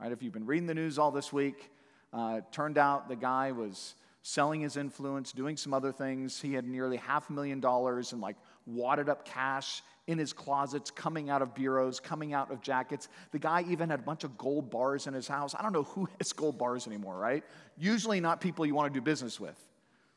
Right? 0.00 0.12
If 0.12 0.22
you've 0.22 0.32
been 0.32 0.46
reading 0.46 0.66
the 0.66 0.74
news 0.74 0.98
all 0.98 1.10
this 1.10 1.32
week, 1.32 1.70
uh, 2.12 2.40
turned 2.50 2.78
out 2.78 3.08
the 3.08 3.16
guy 3.16 3.52
was 3.52 3.94
selling 4.22 4.62
his 4.62 4.76
influence, 4.76 5.32
doing 5.32 5.56
some 5.56 5.74
other 5.74 5.92
things. 5.92 6.40
He 6.40 6.54
had 6.54 6.66
nearly 6.66 6.96
half 6.96 7.28
a 7.28 7.32
million 7.32 7.60
dollars 7.60 8.12
in 8.12 8.20
like 8.20 8.36
wadded 8.66 9.08
up 9.08 9.24
cash 9.24 9.82
in 10.06 10.18
his 10.18 10.32
closets, 10.32 10.90
coming 10.90 11.30
out 11.30 11.42
of 11.42 11.54
bureaus, 11.54 12.00
coming 12.00 12.32
out 12.34 12.50
of 12.50 12.60
jackets. 12.60 13.08
The 13.32 13.38
guy 13.38 13.64
even 13.68 13.90
had 13.90 14.00
a 14.00 14.02
bunch 14.02 14.24
of 14.24 14.36
gold 14.36 14.70
bars 14.70 15.06
in 15.06 15.14
his 15.14 15.28
house. 15.28 15.54
I 15.58 15.62
don't 15.62 15.72
know 15.72 15.84
who 15.84 16.08
has 16.18 16.32
gold 16.32 16.58
bars 16.58 16.86
anymore, 16.86 17.16
right? 17.16 17.44
Usually 17.78 18.20
not 18.20 18.40
people 18.40 18.66
you 18.66 18.74
want 18.74 18.92
to 18.92 18.98
do 18.98 19.02
business 19.02 19.38
with. 19.38 19.58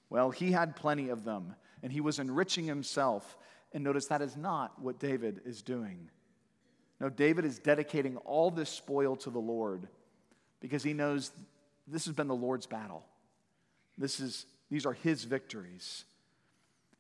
Well, 0.10 0.32
he 0.32 0.52
had 0.52 0.76
plenty 0.76 1.10
of 1.10 1.24
them, 1.24 1.56
and 1.84 1.92
he 1.92 2.02
was 2.02 2.20
enriching 2.20 2.66
himself. 2.66 3.38
And 3.74 3.84
notice 3.84 4.08
that 4.08 4.22
is 4.22 4.38
not 4.38 4.82
what 4.82 5.00
David 5.00 5.42
is 5.46 5.62
doing. 5.62 6.10
No, 7.00 7.10
David 7.10 7.46
is 7.46 7.60
dedicating 7.60 8.18
all 8.18 8.50
this 8.50 8.70
spoil 8.70 9.16
to 9.18 9.30
the 9.30 9.40
Lord 9.40 9.88
because 10.60 10.84
he 10.84 10.94
knows 10.94 11.32
this 11.88 12.06
has 12.06 12.16
been 12.16 12.28
the 12.28 12.36
Lord's 12.36 12.66
battle. 12.66 13.06
This 13.98 14.20
is, 14.20 14.46
these 14.70 14.86
are 14.86 14.94
his 14.94 15.24
victories. 15.24 16.06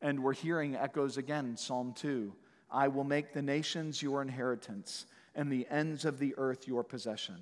And 0.02 0.24
we're 0.24 0.34
hearing 0.34 0.76
echoes 0.76 1.18
again 1.18 1.58
Psalm 1.58 1.94
2 1.94 2.34
I 2.70 2.90
will 2.90 3.06
make 3.06 3.34
the 3.34 3.42
nations 3.42 4.02
your 4.02 4.22
inheritance 4.22 5.06
and 5.36 5.52
the 5.52 5.66
ends 5.70 6.04
of 6.04 6.20
the 6.20 6.34
earth 6.38 6.68
your 6.68 6.84
possession. 6.84 7.38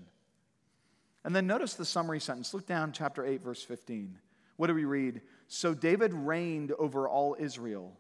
And 1.24 1.36
then 1.36 1.48
notice 1.48 1.74
the 1.74 1.86
summary 1.86 2.20
sentence. 2.20 2.54
Look 2.54 2.68
down, 2.68 2.91
chapter 2.91 3.26
8, 3.26 3.41
verse 3.41 3.63
15. 3.63 4.20
What 4.58 4.68
do 4.68 4.76
we 4.76 4.86
read? 4.86 5.22
So 5.48 5.74
David 5.74 6.13
reigned 6.13 6.72
over 6.74 7.10
all 7.10 7.36
Israel, 7.39 7.98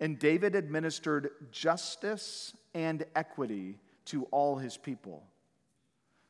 and 0.00 0.18
David 0.18 0.56
administered 0.56 1.30
justice 1.52 2.54
and 2.74 3.04
equity 3.14 3.78
to 4.06 4.24
all 4.24 4.56
his 4.56 4.76
people. 4.76 5.24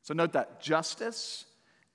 So 0.02 0.14
note 0.14 0.32
that 0.32 0.60
justice 0.60 1.44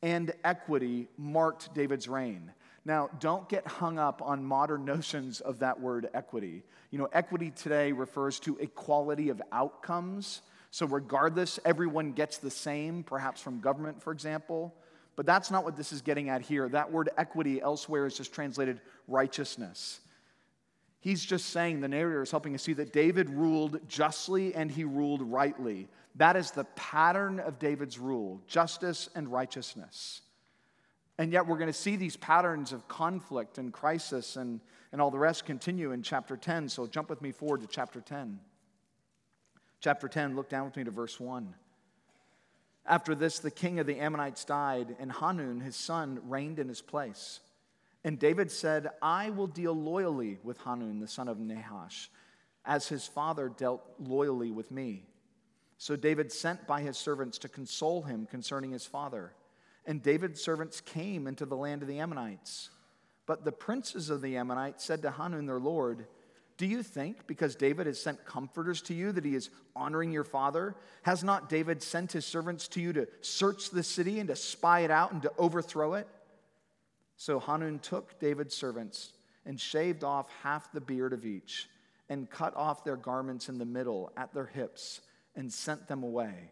and 0.01 0.33
equity 0.43 1.07
marked 1.17 1.73
David's 1.73 2.07
reign. 2.07 2.51
Now, 2.85 3.09
don't 3.19 3.47
get 3.47 3.65
hung 3.65 3.97
up 3.97 4.21
on 4.21 4.43
modern 4.43 4.85
notions 4.93 5.39
of 5.39 5.59
that 5.59 5.79
word 5.79 6.09
equity. 6.13 6.63
You 6.91 6.99
know, 6.99 7.09
equity 7.11 7.51
today 7.51 7.91
refers 7.91 8.39
to 8.41 8.57
equality 8.57 9.29
of 9.29 9.41
outcomes. 9.51 10.41
So, 10.71 10.85
regardless, 10.85 11.59
everyone 11.65 12.11
gets 12.11 12.37
the 12.37 12.51
same, 12.51 13.03
perhaps 13.03 13.41
from 13.41 13.61
government, 13.61 14.01
for 14.01 14.11
example. 14.11 14.75
But 15.15 15.25
that's 15.25 15.51
not 15.51 15.63
what 15.63 15.77
this 15.77 15.93
is 15.93 16.01
getting 16.01 16.29
at 16.29 16.41
here. 16.41 16.67
That 16.67 16.91
word 16.91 17.09
equity 17.17 17.61
elsewhere 17.61 18.05
is 18.05 18.17
just 18.17 18.33
translated 18.33 18.81
righteousness. 19.07 19.99
He's 21.03 21.25
just 21.25 21.47
saying, 21.47 21.81
the 21.81 21.89
narrator 21.89 22.21
is 22.21 22.31
helping 22.31 22.55
us 22.55 22.63
see 22.63 22.71
that 22.75 22.93
David 22.93 23.29
ruled 23.29 23.89
justly 23.89 24.55
and 24.55 24.71
he 24.71 24.85
ruled 24.85 25.21
rightly. 25.21 25.89
That 26.15 26.37
is 26.37 26.51
the 26.51 26.63
pattern 26.77 27.41
of 27.41 27.59
David's 27.59 27.99
rule 27.99 28.41
justice 28.47 29.09
and 29.13 29.29
righteousness. 29.29 30.21
And 31.17 31.33
yet, 31.33 31.45
we're 31.45 31.57
going 31.57 31.67
to 31.67 31.77
see 31.77 31.97
these 31.97 32.15
patterns 32.15 32.71
of 32.71 32.87
conflict 32.87 33.57
and 33.57 33.73
crisis 33.73 34.37
and, 34.37 34.61
and 34.93 35.01
all 35.01 35.11
the 35.11 35.19
rest 35.19 35.43
continue 35.43 35.91
in 35.91 36.03
chapter 36.03 36.37
10. 36.37 36.69
So, 36.69 36.87
jump 36.87 37.09
with 37.09 37.21
me 37.21 37.33
forward 37.33 37.59
to 37.61 37.67
chapter 37.67 37.99
10. 37.99 38.39
Chapter 39.81 40.07
10, 40.07 40.37
look 40.37 40.47
down 40.47 40.63
with 40.63 40.77
me 40.77 40.85
to 40.85 40.91
verse 40.91 41.19
1. 41.19 41.53
After 42.85 43.13
this, 43.13 43.39
the 43.39 43.51
king 43.51 43.79
of 43.79 43.87
the 43.87 43.99
Ammonites 43.99 44.45
died, 44.45 44.95
and 45.01 45.11
Hanun, 45.11 45.59
his 45.59 45.75
son, 45.75 46.21
reigned 46.29 46.59
in 46.59 46.69
his 46.69 46.81
place. 46.81 47.41
And 48.03 48.19
David 48.19 48.51
said, 48.51 48.89
I 49.01 49.29
will 49.29 49.47
deal 49.47 49.73
loyally 49.73 50.37
with 50.43 50.57
Hanun, 50.59 50.99
the 50.99 51.07
son 51.07 51.27
of 51.27 51.39
Nahash, 51.39 52.09
as 52.65 52.87
his 52.87 53.07
father 53.07 53.49
dealt 53.49 53.81
loyally 53.99 54.51
with 54.51 54.71
me. 54.71 55.05
So 55.77 55.95
David 55.95 56.31
sent 56.31 56.67
by 56.67 56.81
his 56.81 56.97
servants 56.97 57.37
to 57.39 57.49
console 57.49 58.01
him 58.01 58.25
concerning 58.25 58.71
his 58.71 58.85
father. 58.85 59.33
And 59.85 60.01
David's 60.01 60.41
servants 60.41 60.81
came 60.81 61.27
into 61.27 61.45
the 61.45 61.57
land 61.57 61.81
of 61.81 61.87
the 61.87 61.99
Ammonites. 61.99 62.69
But 63.25 63.45
the 63.45 63.51
princes 63.51 64.09
of 64.09 64.21
the 64.21 64.37
Ammonites 64.37 64.83
said 64.83 65.01
to 65.01 65.11
Hanun 65.11 65.45
their 65.45 65.59
lord, 65.59 66.07
Do 66.57 66.65
you 66.65 66.83
think, 66.83 67.25
because 67.25 67.55
David 67.55 67.87
has 67.87 68.01
sent 68.01 68.25
comforters 68.25 68.81
to 68.83 68.93
you, 68.93 69.11
that 69.13 69.25
he 69.25 69.35
is 69.35 69.49
honoring 69.75 70.11
your 70.11 70.23
father? 70.23 70.75
Has 71.03 71.23
not 71.23 71.49
David 71.49 71.81
sent 71.81 72.11
his 72.11 72.25
servants 72.25 72.67
to 72.69 72.81
you 72.81 72.93
to 72.93 73.07
search 73.21 73.69
the 73.69 73.83
city 73.83 74.19
and 74.19 74.27
to 74.27 74.35
spy 74.35 74.81
it 74.81 74.91
out 74.91 75.13
and 75.13 75.21
to 75.21 75.31
overthrow 75.37 75.93
it? 75.93 76.07
So 77.15 77.39
Hanun 77.39 77.79
took 77.79 78.19
David's 78.19 78.55
servants 78.55 79.13
and 79.45 79.59
shaved 79.59 80.03
off 80.03 80.27
half 80.41 80.71
the 80.71 80.81
beard 80.81 81.13
of 81.13 81.25
each 81.25 81.69
and 82.09 82.29
cut 82.29 82.55
off 82.55 82.83
their 82.83 82.95
garments 82.95 83.49
in 83.49 83.57
the 83.57 83.65
middle 83.65 84.11
at 84.17 84.33
their 84.33 84.45
hips 84.45 85.01
and 85.35 85.51
sent 85.51 85.87
them 85.87 86.03
away. 86.03 86.51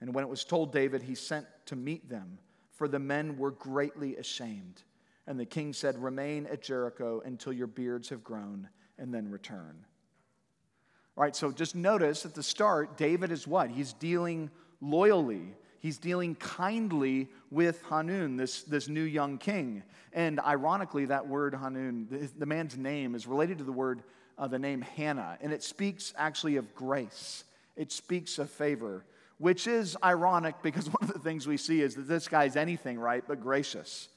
And 0.00 0.14
when 0.14 0.24
it 0.24 0.30
was 0.30 0.44
told 0.44 0.72
David, 0.72 1.02
he 1.02 1.14
sent 1.14 1.46
to 1.66 1.76
meet 1.76 2.08
them 2.08 2.38
for 2.74 2.88
the 2.88 2.98
men 2.98 3.38
were 3.38 3.52
greatly 3.52 4.16
ashamed. 4.16 4.82
And 5.26 5.38
the 5.38 5.46
king 5.46 5.72
said, 5.72 5.96
Remain 5.96 6.46
at 6.46 6.62
Jericho 6.62 7.22
until 7.24 7.52
your 7.52 7.66
beards 7.66 8.08
have 8.10 8.22
grown, 8.22 8.68
and 8.98 9.14
then 9.14 9.30
return. 9.30 9.84
All 11.16 11.22
right, 11.22 11.34
so 11.34 11.52
just 11.52 11.74
notice 11.74 12.26
at 12.26 12.34
the 12.34 12.42
start, 12.42 12.96
David 12.96 13.30
is 13.30 13.46
what? 13.46 13.70
He's 13.70 13.92
dealing 13.92 14.50
loyally. 14.80 15.54
He's 15.84 15.98
dealing 15.98 16.34
kindly 16.36 17.28
with 17.50 17.82
Hanun, 17.90 18.38
this, 18.38 18.62
this 18.62 18.88
new 18.88 19.02
young 19.02 19.36
king. 19.36 19.82
And 20.14 20.40
ironically, 20.40 21.04
that 21.04 21.28
word 21.28 21.54
Hanun, 21.54 22.08
the, 22.10 22.30
the 22.38 22.46
man's 22.46 22.74
name, 22.74 23.14
is 23.14 23.26
related 23.26 23.58
to 23.58 23.64
the 23.64 23.72
word, 23.72 24.02
uh, 24.38 24.46
the 24.46 24.58
name 24.58 24.80
Hannah. 24.80 25.36
And 25.42 25.52
it 25.52 25.62
speaks 25.62 26.14
actually 26.16 26.56
of 26.56 26.74
grace, 26.74 27.44
it 27.76 27.92
speaks 27.92 28.38
of 28.38 28.48
favor 28.48 29.04
which 29.38 29.66
is 29.66 29.94
ironic 30.02 30.54
because 30.62 30.86
one 31.00 31.02
of 31.02 31.12
the 31.12 31.18
things 31.18 31.46
we 31.46 31.58
see 31.58 31.82
is 31.82 31.96
that 31.96 32.08
this 32.08 32.28
guy's 32.28 32.56
anything 32.56 32.98
right 32.98 33.24
but 33.28 33.42
gracious. 33.42 34.08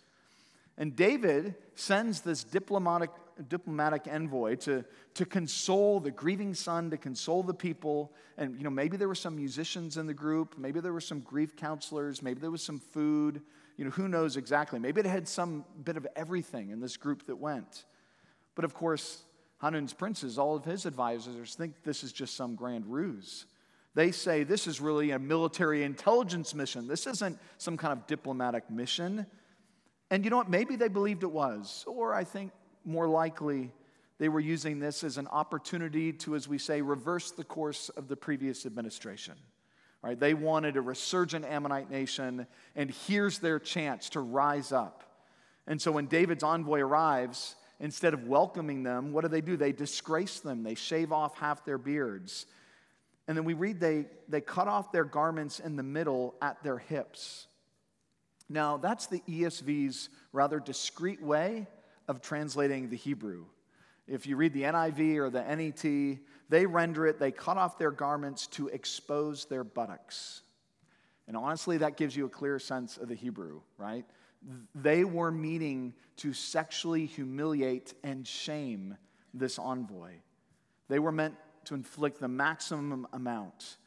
And 0.77 0.95
David 0.95 1.55
sends 1.75 2.21
this 2.21 2.45
diplomatic, 2.45 3.09
diplomatic 3.43 4.07
envoy 4.07 4.55
to, 4.55 4.83
to 5.13 5.25
console 5.25 5.99
the 5.99 6.11
grieving 6.11 6.53
son, 6.53 6.89
to 6.89 6.97
console 6.97 7.43
the 7.43 7.53
people. 7.53 8.13
And, 8.37 8.57
you 8.57 8.63
know, 8.63 8.69
maybe 8.69 8.97
there 8.97 9.07
were 9.07 9.15
some 9.15 9.35
musicians 9.35 9.97
in 9.97 10.07
the 10.07 10.13
group, 10.13 10.57
maybe 10.57 10.79
there 10.79 10.93
were 10.93 11.01
some 11.01 11.19
grief 11.19 11.55
counselors, 11.55 12.21
maybe 12.21 12.39
there 12.39 12.51
was 12.51 12.63
some 12.63 12.79
food. 12.79 13.41
You 13.77 13.85
know, 13.85 13.91
who 13.91 14.07
knows 14.07 14.37
exactly? 14.37 14.79
Maybe 14.79 15.01
it 15.01 15.05
had 15.05 15.27
some 15.27 15.63
bit 15.83 15.97
of 15.97 16.07
everything 16.15 16.71
in 16.71 16.79
this 16.79 16.97
group 16.97 17.27
that 17.27 17.35
went. 17.35 17.85
But 18.55 18.65
of 18.65 18.73
course, 18.73 19.23
Hanun's 19.59 19.93
princes, 19.93 20.37
all 20.37 20.55
of 20.55 20.65
his 20.65 20.85
advisors 20.85 21.55
think 21.55 21.83
this 21.83 22.03
is 22.03 22.11
just 22.11 22.35
some 22.35 22.55
grand 22.55 22.85
ruse. 22.87 23.45
They 23.93 24.11
say 24.11 24.43
this 24.43 24.67
is 24.67 24.79
really 24.79 25.11
a 25.11 25.19
military 25.19 25.83
intelligence 25.83 26.53
mission. 26.53 26.87
This 26.87 27.07
isn't 27.07 27.39
some 27.57 27.77
kind 27.77 27.93
of 27.93 28.05
diplomatic 28.05 28.69
mission. 28.69 29.25
And 30.11 30.23
you 30.23 30.29
know 30.29 30.37
what? 30.37 30.49
Maybe 30.49 30.75
they 30.75 30.87
believed 30.87 31.23
it 31.23 31.31
was. 31.31 31.83
Or 31.87 32.13
I 32.13 32.23
think 32.23 32.51
more 32.87 33.07
likely 33.07 33.71
they 34.17 34.29
were 34.29 34.39
using 34.39 34.79
this 34.79 35.03
as 35.03 35.17
an 35.17 35.27
opportunity 35.27 36.11
to, 36.11 36.35
as 36.35 36.47
we 36.47 36.57
say, 36.57 36.81
reverse 36.81 37.31
the 37.31 37.43
course 37.43 37.89
of 37.89 38.07
the 38.07 38.15
previous 38.15 38.65
administration. 38.65 39.35
Right? 40.01 40.19
They 40.19 40.33
wanted 40.33 40.77
a 40.77 40.81
resurgent 40.81 41.45
Ammonite 41.45 41.91
nation, 41.91 42.47
and 42.75 42.89
here's 43.07 43.39
their 43.39 43.59
chance 43.59 44.09
to 44.11 44.21
rise 44.21 44.71
up. 44.71 45.03
And 45.67 45.81
so 45.81 45.91
when 45.91 46.07
David's 46.07 46.43
envoy 46.43 46.79
arrives, 46.79 47.55
instead 47.79 48.13
of 48.13 48.27
welcoming 48.27 48.83
them, 48.83 49.11
what 49.11 49.21
do 49.21 49.27
they 49.27 49.41
do? 49.41 49.57
They 49.57 49.71
disgrace 49.71 50.39
them, 50.39 50.63
they 50.63 50.75
shave 50.75 51.11
off 51.11 51.37
half 51.37 51.65
their 51.65 51.77
beards. 51.77 52.45
And 53.27 53.37
then 53.37 53.43
we 53.43 53.53
read 53.53 53.79
they, 53.79 54.05
they 54.29 54.39
cut 54.39 54.69
off 54.69 54.91
their 54.91 55.03
garments 55.03 55.59
in 55.59 55.75
the 55.75 55.83
middle 55.83 56.35
at 56.41 56.63
their 56.63 56.77
hips. 56.77 57.47
Now, 58.49 58.77
that's 58.77 59.07
the 59.07 59.21
ESV's 59.27 60.09
rather 60.31 60.59
discreet 60.61 61.21
way 61.21 61.67
of 62.07 62.21
translating 62.21 62.89
the 62.89 62.97
Hebrew. 62.97 63.45
If 64.07 64.25
you 64.25 64.37
read 64.37 64.53
the 64.53 64.63
NIV 64.63 65.17
or 65.17 65.29
the 65.29 65.43
NET, 65.43 66.19
they 66.49 66.65
render 66.65 67.05
it, 67.07 67.19
they 67.19 67.31
cut 67.31 67.57
off 67.57 67.77
their 67.77 67.91
garments 67.91 68.47
to 68.47 68.69
expose 68.69 69.45
their 69.45 69.63
buttocks. 69.63 70.41
And 71.27 71.35
honestly, 71.35 71.77
that 71.77 71.97
gives 71.97 72.15
you 72.15 72.25
a 72.25 72.29
clear 72.29 72.57
sense 72.57 72.97
of 72.97 73.09
the 73.09 73.15
Hebrew, 73.15 73.61
right? 73.77 74.05
They 74.73 75.03
were 75.03 75.31
meaning 75.31 75.93
to 76.17 76.31
sexually 76.31 77.05
humiliate 77.05 77.93
and 78.03 78.25
shame 78.25 78.95
this 79.33 79.59
envoy. 79.59 80.13
They 80.87 80.99
were 80.99 81.11
meant 81.11 81.35
to 81.65 81.75
inflict 81.75 82.21
the 82.21 82.29
maximum 82.29 83.07
amount. 83.11 83.77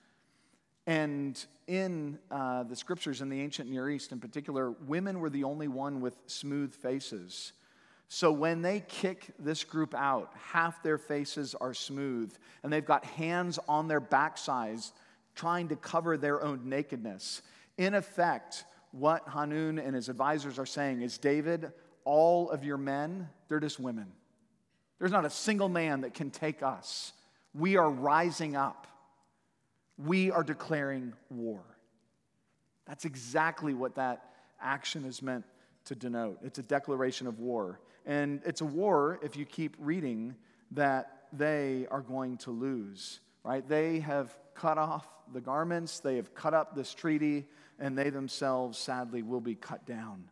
And 0.86 1.42
in 1.66 2.18
uh, 2.30 2.64
the 2.64 2.76
scriptures 2.76 3.22
in 3.22 3.30
the 3.30 3.40
ancient 3.40 3.70
Near 3.70 3.88
East 3.88 4.12
in 4.12 4.20
particular, 4.20 4.72
women 4.72 5.20
were 5.20 5.30
the 5.30 5.44
only 5.44 5.68
one 5.68 6.00
with 6.00 6.16
smooth 6.26 6.74
faces. 6.74 7.52
So 8.12 8.32
when 8.32 8.60
they 8.60 8.80
kick 8.80 9.28
this 9.38 9.62
group 9.62 9.94
out, 9.94 10.32
half 10.50 10.82
their 10.82 10.98
faces 10.98 11.54
are 11.54 11.72
smooth, 11.72 12.34
and 12.64 12.72
they've 12.72 12.84
got 12.84 13.04
hands 13.04 13.60
on 13.68 13.86
their 13.86 14.00
backsides 14.00 14.90
trying 15.36 15.68
to 15.68 15.76
cover 15.76 16.16
their 16.16 16.42
own 16.42 16.68
nakedness. 16.68 17.40
In 17.78 17.94
effect, 17.94 18.64
what 18.90 19.28
Hanun 19.28 19.78
and 19.78 19.94
his 19.94 20.08
advisors 20.08 20.58
are 20.58 20.66
saying 20.66 21.02
is 21.02 21.18
David, 21.18 21.70
all 22.04 22.50
of 22.50 22.64
your 22.64 22.78
men, 22.78 23.28
they're 23.48 23.60
just 23.60 23.78
women. 23.78 24.08
There's 24.98 25.12
not 25.12 25.24
a 25.24 25.30
single 25.30 25.68
man 25.68 26.00
that 26.00 26.12
can 26.12 26.32
take 26.32 26.64
us. 26.64 27.12
We 27.54 27.76
are 27.76 27.88
rising 27.88 28.56
up. 28.56 28.88
We 30.04 30.32
are 30.32 30.42
declaring 30.42 31.12
war. 31.30 31.62
That's 32.88 33.04
exactly 33.04 33.72
what 33.72 33.94
that 33.94 34.32
action 34.60 35.04
is 35.04 35.22
meant 35.22 35.44
to 35.84 35.94
denote. 35.94 36.40
It's 36.42 36.58
a 36.58 36.64
declaration 36.64 37.28
of 37.28 37.38
war. 37.38 37.78
And 38.10 38.42
it's 38.44 38.60
a 38.60 38.64
war, 38.64 39.20
if 39.22 39.36
you 39.36 39.44
keep 39.44 39.76
reading, 39.78 40.34
that 40.72 41.28
they 41.32 41.86
are 41.92 42.00
going 42.00 42.38
to 42.38 42.50
lose, 42.50 43.20
right? 43.44 43.66
They 43.66 44.00
have 44.00 44.36
cut 44.56 44.78
off 44.78 45.06
the 45.32 45.40
garments, 45.40 46.00
they 46.00 46.16
have 46.16 46.34
cut 46.34 46.52
up 46.52 46.74
this 46.74 46.92
treaty, 46.92 47.46
and 47.78 47.96
they 47.96 48.10
themselves, 48.10 48.78
sadly, 48.78 49.22
will 49.22 49.40
be 49.40 49.54
cut 49.54 49.86
down. 49.86 50.24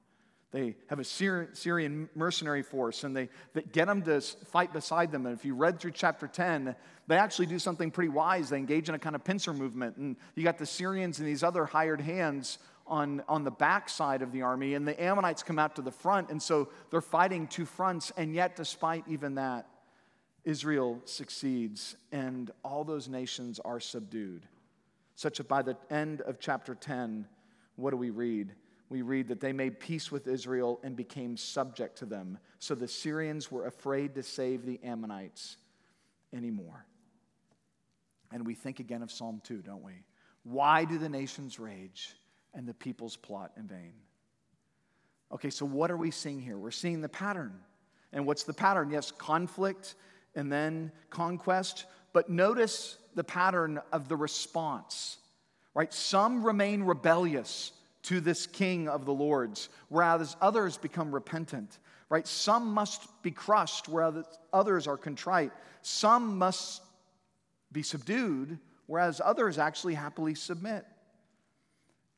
They 0.50 0.74
have 0.88 0.98
a 0.98 1.04
Syrian 1.04 2.08
mercenary 2.16 2.62
force 2.62 3.04
and 3.04 3.14
they, 3.14 3.28
they 3.54 3.62
get 3.62 3.86
them 3.86 4.02
to 4.02 4.20
fight 4.20 4.72
beside 4.72 5.12
them. 5.12 5.26
And 5.26 5.38
if 5.38 5.44
you 5.44 5.54
read 5.54 5.78
through 5.78 5.92
chapter 5.92 6.26
10, 6.26 6.74
they 7.06 7.16
actually 7.16 7.46
do 7.46 7.60
something 7.60 7.90
pretty 7.92 8.08
wise. 8.08 8.48
They 8.48 8.56
engage 8.56 8.88
in 8.88 8.94
a 8.94 8.98
kind 8.98 9.14
of 9.14 9.22
pincer 9.22 9.52
movement. 9.52 9.98
And 9.98 10.16
you 10.34 10.42
got 10.42 10.58
the 10.58 10.66
Syrians 10.66 11.18
and 11.18 11.28
these 11.28 11.44
other 11.44 11.66
hired 11.66 12.00
hands 12.00 12.58
on, 12.88 13.22
on 13.28 13.44
the 13.44 13.50
back 13.50 13.88
side 13.88 14.22
of 14.22 14.32
the 14.32 14.42
army, 14.42 14.74
and 14.74 14.86
the 14.86 15.00
Ammonites 15.02 15.42
come 15.42 15.58
out 15.58 15.76
to 15.76 15.82
the 15.82 15.90
front. 15.90 16.30
And 16.30 16.42
so 16.42 16.68
they're 16.90 17.00
fighting 17.00 17.46
two 17.46 17.64
fronts. 17.64 18.12
And 18.16 18.34
yet, 18.34 18.56
despite 18.56 19.04
even 19.08 19.36
that, 19.36 19.66
Israel 20.44 21.00
succeeds 21.04 21.96
and 22.10 22.50
all 22.64 22.84
those 22.84 23.08
nations 23.08 23.60
are 23.64 23.80
subdued. 23.80 24.46
Such 25.14 25.38
that 25.38 25.48
by 25.48 25.62
the 25.62 25.76
end 25.90 26.22
of 26.22 26.40
chapter 26.40 26.74
10, 26.74 27.26
what 27.76 27.90
do 27.90 27.96
we 27.96 28.10
read? 28.10 28.54
we 28.88 29.02
read 29.02 29.28
that 29.28 29.40
they 29.40 29.52
made 29.52 29.80
peace 29.80 30.10
with 30.10 30.26
Israel 30.26 30.80
and 30.82 30.96
became 30.96 31.36
subject 31.36 31.98
to 31.98 32.06
them. 32.06 32.38
So 32.58 32.74
the 32.74 32.88
Syrians 32.88 33.50
were 33.50 33.66
afraid 33.66 34.14
to 34.14 34.22
save 34.22 34.64
the 34.64 34.80
Ammonites 34.82 35.58
anymore. 36.32 36.86
And 38.32 38.46
we 38.46 38.54
think 38.54 38.80
again 38.80 39.02
of 39.02 39.10
Psalm 39.10 39.40
2, 39.44 39.58
don't 39.58 39.82
we? 39.82 39.92
Why 40.44 40.84
do 40.84 40.98
the 40.98 41.08
nations 41.08 41.58
rage 41.58 42.14
and 42.54 42.66
the 42.66 42.74
peoples 42.74 43.16
plot 43.16 43.52
in 43.56 43.66
vain? 43.66 43.92
Okay, 45.32 45.50
so 45.50 45.66
what 45.66 45.90
are 45.90 45.96
we 45.96 46.10
seeing 46.10 46.40
here? 46.40 46.56
We're 46.56 46.70
seeing 46.70 47.00
the 47.00 47.08
pattern. 47.08 47.52
And 48.12 48.26
what's 48.26 48.44
the 48.44 48.54
pattern? 48.54 48.90
Yes, 48.90 49.10
conflict 49.10 49.94
and 50.34 50.50
then 50.50 50.90
conquest. 51.10 51.84
But 52.12 52.30
notice 52.30 52.96
the 53.14 53.24
pattern 53.24 53.80
of 53.92 54.08
the 54.08 54.16
response, 54.16 55.18
right? 55.74 55.92
Some 55.92 56.44
remain 56.44 56.82
rebellious 56.82 57.72
to 58.04 58.20
this 58.20 58.46
king 58.46 58.88
of 58.88 59.04
the 59.04 59.12
lords, 59.12 59.68
whereas 59.88 60.36
others 60.40 60.78
become 60.78 61.14
repentant, 61.14 61.78
right? 62.08 62.26
Some 62.26 62.72
must 62.72 63.06
be 63.22 63.30
crushed, 63.30 63.88
whereas 63.88 64.24
others 64.52 64.86
are 64.86 64.96
contrite. 64.96 65.52
Some 65.82 66.38
must 66.38 66.82
be 67.70 67.82
subdued, 67.82 68.58
whereas 68.86 69.20
others 69.22 69.58
actually 69.58 69.94
happily 69.94 70.34
submit. 70.34 70.86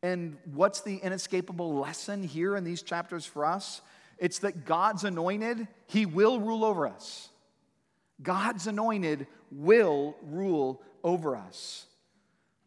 And 0.02 0.36
what's 0.54 0.80
the 0.80 0.96
inescapable 0.96 1.74
lesson 1.74 2.22
here 2.22 2.56
in 2.56 2.64
these 2.64 2.82
chapters 2.82 3.26
for 3.26 3.44
us? 3.44 3.82
It's 4.18 4.38
that 4.40 4.64
God's 4.64 5.04
anointed, 5.04 5.68
he 5.86 6.06
will 6.06 6.40
rule 6.40 6.64
over 6.64 6.86
us. 6.86 7.28
God's 8.22 8.66
anointed 8.66 9.26
will 9.50 10.16
rule 10.22 10.82
over 11.02 11.36
us. 11.36 11.86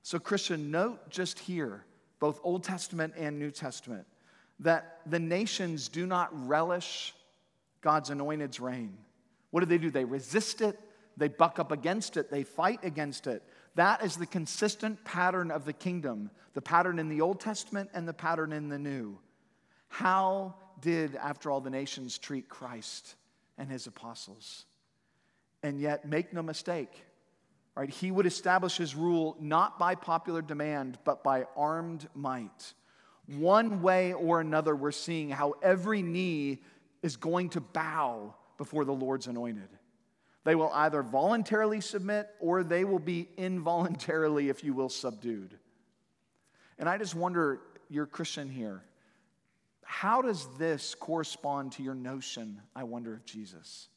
So, 0.02 0.20
Christian, 0.20 0.72
note 0.72 1.10
just 1.10 1.40
here 1.40 1.86
both 2.24 2.40
Old 2.42 2.64
Testament 2.64 3.14
and 3.18 3.38
New 3.38 3.52
Testament, 3.52 4.08
that 4.60 5.02
the 5.06 5.20
nations 5.20 5.90
do 5.90 6.06
not 6.08 6.30
relish 6.48 7.14
God's 7.82 8.12
anointed's 8.12 8.62
reign. 8.62 8.98
What 9.52 9.60
do 9.60 9.66
they 9.66 9.78
do? 9.78 9.92
They 9.92 10.06
resist 10.06 10.62
it, 10.62 10.80
they 11.18 11.28
buck 11.28 11.60
up 11.60 11.74
against 11.74 12.16
it, 12.16 12.32
they 12.32 12.44
fight 12.44 12.80
against 12.84 13.28
it. 13.28 13.44
That 13.76 14.04
is 14.04 14.16
the 14.16 14.26
consistent 14.26 15.04
pattern 15.04 15.52
of 15.52 15.66
the 15.66 15.74
kingdom, 15.74 16.30
the 16.54 16.62
pattern 16.62 17.00
in 17.00 17.10
the 17.10 17.22
Old 17.22 17.40
Testament 17.40 17.90
and 17.94 18.08
the 18.08 18.14
pattern 18.14 18.54
in 18.54 18.70
the 18.70 18.78
New. 18.78 19.18
How 19.88 20.56
did, 20.80 21.16
after 21.16 21.50
all, 21.50 21.62
the 21.62 21.70
nations 21.70 22.18
treat 22.18 22.50
Christ 22.50 23.16
and 23.58 23.70
his 23.70 23.88
apostles? 23.88 24.66
And 25.64 25.80
yet, 25.80 26.08
make 26.08 26.34
no 26.34 26.44
mistake, 26.44 27.04
Right? 27.76 27.90
He 27.90 28.12
would 28.12 28.28
establish 28.28 28.78
his 28.78 28.96
rule 28.96 29.36
not 29.40 29.80
by 29.80 29.96
popular 29.96 30.42
demand, 30.42 31.00
but 31.04 31.24
by 31.24 31.48
armed 31.56 32.08
might. 32.14 32.74
One 33.26 33.82
way 33.82 34.14
or 34.14 34.42
another, 34.42 34.76
we're 34.76 34.92
seeing 34.92 35.30
how 35.30 35.56
every 35.64 36.04
knee 36.04 36.62
is 37.02 37.16
going 37.16 37.50
to 37.50 37.62
bow 37.62 38.36
before 38.58 38.86
the 38.86 38.94
Lord's 38.94 39.28
anointed. 39.28 39.70
They 40.44 40.56
will 40.56 40.72
either 40.74 41.04
voluntarily 41.04 41.80
submit 41.82 42.30
or 42.40 42.64
they 42.64 42.84
will 42.84 43.00
be 43.00 43.30
involuntarily, 43.38 44.50
if 44.50 44.64
you 44.64 44.74
will, 44.74 44.90
subdued. 44.90 45.58
And 46.78 46.90
I 46.90 46.98
just 46.98 47.16
wonder, 47.16 47.62
you're 47.90 48.06
Christian 48.06 48.50
here, 48.50 48.84
how 49.84 50.22
does 50.22 50.48
this 50.58 50.96
correspond 50.96 51.74
to 51.74 51.84
your 51.84 51.96
notion, 51.96 52.62
I 52.76 52.84
wonder, 52.84 53.14
of 53.14 53.26
Jesus? 53.26 53.88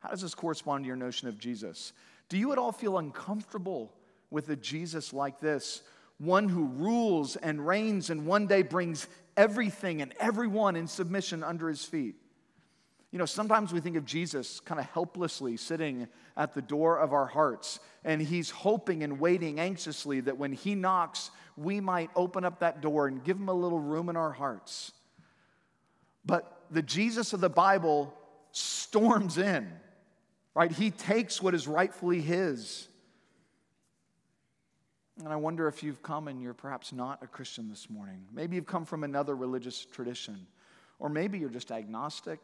How 0.00 0.10
does 0.10 0.22
this 0.22 0.34
correspond 0.34 0.84
to 0.84 0.86
your 0.88 0.96
notion 0.96 1.28
of 1.28 1.38
Jesus? 1.38 1.92
Do 2.28 2.38
you 2.38 2.52
at 2.52 2.58
all 2.58 2.72
feel 2.72 2.98
uncomfortable 2.98 3.92
with 4.30 4.48
a 4.48 4.56
Jesus 4.56 5.12
like 5.12 5.40
this? 5.40 5.82
One 6.18 6.48
who 6.48 6.66
rules 6.66 7.36
and 7.36 7.64
reigns 7.64 8.10
and 8.10 8.26
one 8.26 8.46
day 8.46 8.62
brings 8.62 9.06
everything 9.36 10.02
and 10.02 10.12
everyone 10.18 10.74
in 10.74 10.88
submission 10.88 11.44
under 11.44 11.68
his 11.68 11.84
feet. 11.84 12.16
You 13.10 13.18
know, 13.18 13.26
sometimes 13.26 13.72
we 13.72 13.80
think 13.80 13.96
of 13.96 14.04
Jesus 14.04 14.60
kind 14.60 14.78
of 14.78 14.86
helplessly 14.86 15.56
sitting 15.56 16.08
at 16.36 16.54
the 16.54 16.62
door 16.62 16.98
of 16.98 17.12
our 17.12 17.26
hearts, 17.26 17.80
and 18.04 18.20
he's 18.20 18.50
hoping 18.50 19.02
and 19.02 19.18
waiting 19.18 19.58
anxiously 19.58 20.20
that 20.20 20.36
when 20.36 20.52
he 20.52 20.74
knocks, 20.74 21.30
we 21.56 21.80
might 21.80 22.10
open 22.14 22.44
up 22.44 22.60
that 22.60 22.80
door 22.80 23.06
and 23.06 23.24
give 23.24 23.36
him 23.36 23.48
a 23.48 23.54
little 23.54 23.80
room 23.80 24.08
in 24.08 24.16
our 24.16 24.32
hearts. 24.32 24.92
But 26.24 26.62
the 26.70 26.82
Jesus 26.82 27.32
of 27.32 27.40
the 27.40 27.48
Bible 27.48 28.14
storms 28.52 29.38
in 29.38 29.72
right? 30.58 30.72
He 30.72 30.90
takes 30.90 31.40
what 31.40 31.54
is 31.54 31.68
rightfully 31.68 32.20
his. 32.20 32.88
And 35.22 35.28
I 35.32 35.36
wonder 35.36 35.68
if 35.68 35.84
you've 35.84 36.02
come 36.02 36.26
and 36.26 36.42
you're 36.42 36.52
perhaps 36.52 36.92
not 36.92 37.22
a 37.22 37.28
Christian 37.28 37.68
this 37.68 37.88
morning. 37.88 38.24
Maybe 38.32 38.56
you've 38.56 38.66
come 38.66 38.84
from 38.84 39.04
another 39.04 39.36
religious 39.36 39.84
tradition, 39.84 40.48
or 40.98 41.08
maybe 41.08 41.38
you're 41.38 41.48
just 41.48 41.70
agnostic 41.70 42.40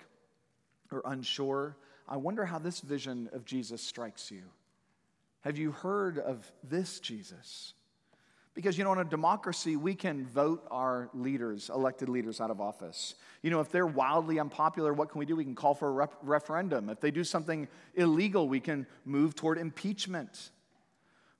or 0.94 1.02
unsure. 1.04 1.76
I 2.08 2.16
wonder 2.16 2.44
how 2.44 2.58
this 2.58 2.80
vision 2.80 3.28
of 3.32 3.44
Jesus 3.44 3.82
strikes 3.82 4.30
you. 4.30 4.42
Have 5.40 5.58
you 5.58 5.72
heard 5.72 6.18
of 6.18 6.50
this 6.62 7.00
Jesus? 7.00 7.74
Because, 8.54 8.78
you 8.78 8.84
know, 8.84 8.92
in 8.92 9.00
a 9.00 9.04
democracy, 9.04 9.74
we 9.74 9.94
can 9.94 10.26
vote 10.26 10.64
our 10.70 11.10
leaders, 11.12 11.70
elected 11.74 12.08
leaders, 12.08 12.40
out 12.40 12.50
of 12.50 12.60
office. 12.60 13.16
You 13.42 13.50
know, 13.50 13.60
if 13.60 13.70
they're 13.70 13.86
wildly 13.86 14.38
unpopular, 14.38 14.92
what 14.92 15.10
can 15.10 15.18
we 15.18 15.26
do? 15.26 15.34
We 15.34 15.44
can 15.44 15.56
call 15.56 15.74
for 15.74 15.88
a 15.88 15.92
rep- 15.92 16.14
referendum. 16.22 16.88
If 16.88 17.00
they 17.00 17.10
do 17.10 17.24
something 17.24 17.66
illegal, 17.96 18.48
we 18.48 18.60
can 18.60 18.86
move 19.04 19.34
toward 19.34 19.58
impeachment. 19.58 20.50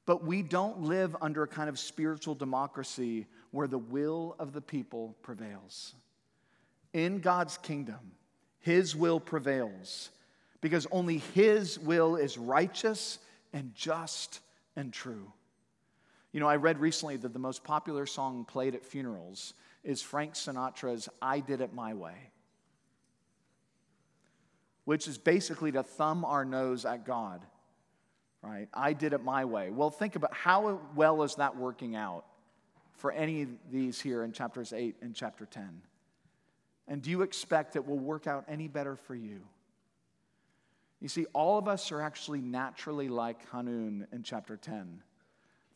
But 0.07 0.25
we 0.25 0.43
don't 0.43 0.83
live 0.83 1.17
under 1.23 1.45
a 1.45 1.49
kind 1.49 1.69
of 1.69 1.79
spiritual 1.79 2.35
democracy 2.35 3.27
where 3.53 3.69
the 3.69 3.79
will 3.79 4.35
of 4.41 4.53
the 4.53 4.61
people 4.61 5.17
prevails. 5.23 5.95
In 6.93 7.21
God's 7.21 7.57
kingdom, 7.59 8.13
His 8.65 8.97
will 8.97 9.21
prevails 9.21 10.09
because 10.63 10.87
only 10.91 11.19
His 11.19 11.79
will 11.79 12.17
is 12.17 12.39
righteous 12.39 13.19
and 13.53 13.75
just 13.75 14.41
and 14.75 14.91
true. 14.91 15.31
You 16.33 16.41
know, 16.41 16.49
I 16.49 16.57
read 16.57 16.79
recently 16.79 17.19
that 17.19 17.35
the 17.35 17.39
most 17.39 17.63
popular 17.63 18.07
song 18.07 18.47
played 18.47 18.75
at 18.75 18.83
funerals 18.83 19.53
is 19.85 20.01
Frank 20.01 20.33
Sinatra's 20.33 21.11
I 21.21 21.41
Did 21.41 21.61
It 21.61 21.75
My 21.75 21.93
Way, 21.93 22.17
which 24.87 25.09
is 25.09 25.19
basically 25.19 25.71
to 25.73 25.83
thumb 25.83 26.25
our 26.25 26.47
nose 26.47 26.87
at 26.87 27.05
God, 27.05 27.43
right? 28.41 28.69
I 28.73 28.95
did 28.95 29.13
it 29.13 29.23
my 29.23 29.45
way. 29.45 29.73
Well, 29.73 29.91
think 29.91 30.17
about 30.17 30.33
how 30.33 30.81
well 30.95 31.23
is 31.23 31.35
that 31.35 31.55
working 31.55 31.97
out 31.97 32.25
for 32.95 33.13
any 33.13 33.43
of 33.43 33.51
these 33.71 34.01
here 34.01 34.25
in 34.25 34.33
chapters 34.33 34.73
8 34.73 34.97
and 35.03 35.15
chapter 35.15 35.45
10? 35.45 35.83
And 36.87 37.01
do 37.03 37.11
you 37.11 37.23
expect 37.23 37.77
it 37.77 37.87
will 37.87 37.99
work 37.99 38.27
out 38.27 38.45
any 38.49 38.69
better 38.69 38.97
for 38.97 39.15
you? 39.15 39.41
You 41.01 41.09
see, 41.09 41.27
all 41.33 41.59
of 41.59 41.69
us 41.69 41.93
are 41.93 42.01
actually 42.01 42.41
naturally 42.41 43.09
like 43.09 43.49
Hanun 43.51 44.07
in 44.13 44.23
chapter 44.23 44.57
10. 44.57 45.03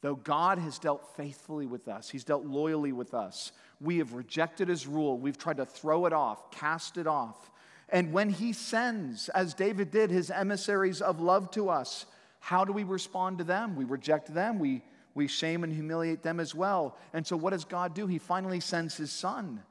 Though 0.00 0.14
God 0.14 0.58
has 0.58 0.78
dealt 0.78 1.16
faithfully 1.16 1.66
with 1.66 1.88
us, 1.88 2.08
He's 2.08 2.24
dealt 2.24 2.44
loyally 2.44 2.92
with 2.92 3.14
us, 3.14 3.52
we 3.80 3.98
have 3.98 4.12
rejected 4.12 4.68
His 4.68 4.86
rule. 4.86 5.18
We've 5.18 5.38
tried 5.38 5.58
to 5.58 5.66
throw 5.66 6.06
it 6.06 6.12
off, 6.12 6.50
cast 6.50 6.98
it 6.98 7.06
off. 7.06 7.50
And 7.88 8.12
when 8.12 8.30
He 8.30 8.52
sends, 8.52 9.28
as 9.30 9.54
David 9.54 9.90
did, 9.90 10.10
His 10.10 10.30
emissaries 10.30 11.02
of 11.02 11.20
love 11.20 11.50
to 11.52 11.68
us, 11.68 12.06
how 12.40 12.64
do 12.64 12.72
we 12.72 12.84
respond 12.84 13.38
to 13.38 13.44
them? 13.44 13.76
We 13.76 13.84
reject 13.84 14.32
them, 14.32 14.58
we, 14.58 14.82
we 15.14 15.26
shame 15.26 15.64
and 15.64 15.72
humiliate 15.72 16.22
them 16.22 16.38
as 16.38 16.54
well. 16.54 16.96
And 17.12 17.26
so, 17.26 17.36
what 17.36 17.50
does 17.50 17.64
God 17.64 17.94
do? 17.94 18.06
He 18.06 18.18
finally 18.18 18.60
sends 18.60 18.96
His 18.96 19.10
Son. 19.10 19.62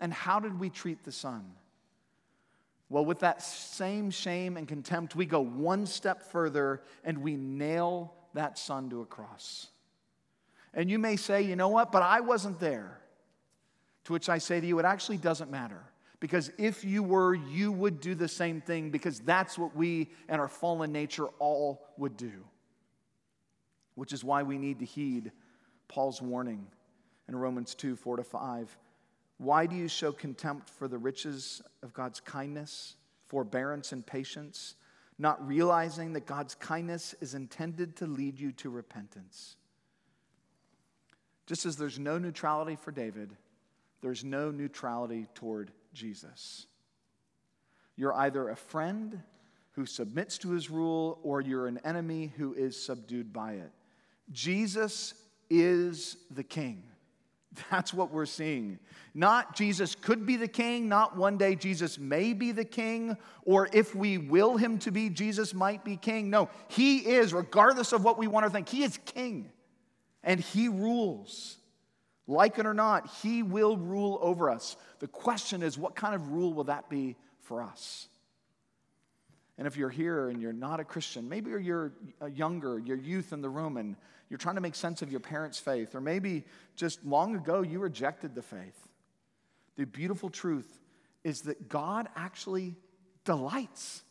And 0.00 0.12
how 0.12 0.40
did 0.40 0.58
we 0.58 0.70
treat 0.70 1.04
the 1.04 1.12
Son? 1.12 1.44
Well, 2.88 3.04
with 3.04 3.20
that 3.20 3.42
same 3.42 4.10
shame 4.10 4.56
and 4.56 4.68
contempt, 4.68 5.16
we 5.16 5.26
go 5.26 5.40
one 5.40 5.86
step 5.86 6.22
further 6.22 6.82
and 7.04 7.18
we 7.18 7.36
nail 7.36 8.14
that 8.34 8.58
son 8.58 8.90
to 8.90 9.00
a 9.00 9.06
cross. 9.06 9.68
And 10.72 10.90
you 10.90 10.98
may 10.98 11.16
say, 11.16 11.42
you 11.42 11.56
know 11.56 11.68
what, 11.68 11.90
but 11.90 12.02
I 12.02 12.20
wasn't 12.20 12.60
there. 12.60 13.00
To 14.04 14.12
which 14.12 14.28
I 14.28 14.38
say 14.38 14.60
to 14.60 14.66
you, 14.66 14.78
it 14.78 14.84
actually 14.84 15.16
doesn't 15.16 15.50
matter. 15.50 15.82
Because 16.20 16.52
if 16.58 16.84
you 16.84 17.02
were, 17.02 17.34
you 17.34 17.72
would 17.72 18.00
do 18.00 18.14
the 18.14 18.28
same 18.28 18.60
thing 18.60 18.90
because 18.90 19.18
that's 19.20 19.58
what 19.58 19.74
we 19.74 20.10
and 20.28 20.40
our 20.40 20.48
fallen 20.48 20.92
nature 20.92 21.26
all 21.40 21.84
would 21.98 22.16
do. 22.16 22.44
Which 23.96 24.12
is 24.12 24.22
why 24.22 24.42
we 24.42 24.58
need 24.58 24.78
to 24.78 24.84
heed 24.84 25.32
Paul's 25.88 26.22
warning 26.22 26.66
in 27.28 27.34
Romans 27.34 27.74
2 27.74 27.96
4 27.96 28.18
to 28.18 28.24
5. 28.24 28.78
Why 29.38 29.66
do 29.66 29.76
you 29.76 29.88
show 29.88 30.12
contempt 30.12 30.70
for 30.70 30.88
the 30.88 30.98
riches 30.98 31.60
of 31.82 31.92
God's 31.92 32.20
kindness, 32.20 32.94
forbearance, 33.26 33.92
and 33.92 34.06
patience, 34.06 34.76
not 35.18 35.46
realizing 35.46 36.14
that 36.14 36.26
God's 36.26 36.54
kindness 36.54 37.14
is 37.20 37.34
intended 37.34 37.96
to 37.96 38.06
lead 38.06 38.38
you 38.40 38.52
to 38.52 38.70
repentance? 38.70 39.56
Just 41.46 41.66
as 41.66 41.76
there's 41.76 41.98
no 41.98 42.18
neutrality 42.18 42.76
for 42.76 42.90
David, 42.90 43.36
there's 44.00 44.24
no 44.24 44.50
neutrality 44.50 45.26
toward 45.34 45.70
Jesus. 45.92 46.66
You're 47.96 48.14
either 48.14 48.48
a 48.48 48.56
friend 48.56 49.22
who 49.72 49.86
submits 49.86 50.38
to 50.38 50.50
his 50.50 50.70
rule, 50.70 51.18
or 51.22 51.42
you're 51.42 51.66
an 51.66 51.78
enemy 51.84 52.32
who 52.38 52.54
is 52.54 52.82
subdued 52.82 53.32
by 53.32 53.52
it. 53.52 53.70
Jesus 54.32 55.12
is 55.50 56.16
the 56.30 56.42
king. 56.42 56.82
That's 57.70 57.94
what 57.94 58.12
we're 58.12 58.26
seeing. 58.26 58.78
Not 59.14 59.56
Jesus 59.56 59.94
could 59.94 60.26
be 60.26 60.36
the 60.36 60.48
king, 60.48 60.88
not 60.88 61.16
one 61.16 61.38
day 61.38 61.54
Jesus 61.54 61.98
may 61.98 62.34
be 62.34 62.52
the 62.52 62.64
king, 62.64 63.16
or 63.44 63.68
if 63.72 63.94
we 63.94 64.18
will 64.18 64.56
him 64.58 64.78
to 64.80 64.90
be, 64.90 65.08
Jesus 65.08 65.54
might 65.54 65.84
be 65.84 65.96
king. 65.96 66.28
No, 66.28 66.50
he 66.68 66.98
is, 66.98 67.32
regardless 67.32 67.92
of 67.92 68.04
what 68.04 68.18
we 68.18 68.26
want 68.26 68.44
to 68.44 68.50
think, 68.50 68.68
he 68.68 68.82
is 68.82 68.98
king 69.06 69.50
and 70.22 70.38
he 70.38 70.68
rules. 70.68 71.56
Like 72.26 72.58
it 72.58 72.66
or 72.66 72.74
not, 72.74 73.08
he 73.22 73.42
will 73.42 73.76
rule 73.76 74.18
over 74.20 74.50
us. 74.50 74.76
The 74.98 75.06
question 75.08 75.62
is, 75.62 75.78
what 75.78 75.94
kind 75.94 76.14
of 76.14 76.32
rule 76.32 76.52
will 76.52 76.64
that 76.64 76.90
be 76.90 77.16
for 77.40 77.62
us? 77.62 78.08
And 79.56 79.66
if 79.66 79.76
you're 79.76 79.88
here 79.88 80.28
and 80.28 80.42
you're 80.42 80.52
not 80.52 80.80
a 80.80 80.84
Christian, 80.84 81.28
maybe 81.28 81.50
you're 81.50 81.92
younger, 82.34 82.78
you're 82.78 82.96
youth 82.96 83.32
in 83.32 83.40
the 83.40 83.48
room, 83.48 83.76
and 83.78 83.96
you're 84.28 84.38
trying 84.38 84.56
to 84.56 84.60
make 84.60 84.74
sense 84.74 85.02
of 85.02 85.10
your 85.10 85.20
parents' 85.20 85.58
faith, 85.58 85.94
or 85.94 86.00
maybe 86.00 86.44
just 86.74 87.04
long 87.04 87.36
ago 87.36 87.62
you 87.62 87.78
rejected 87.78 88.34
the 88.34 88.42
faith. 88.42 88.88
The 89.76 89.86
beautiful 89.86 90.30
truth 90.30 90.80
is 91.22 91.42
that 91.42 91.68
God 91.68 92.08
actually 92.16 92.76
delights 93.24 94.02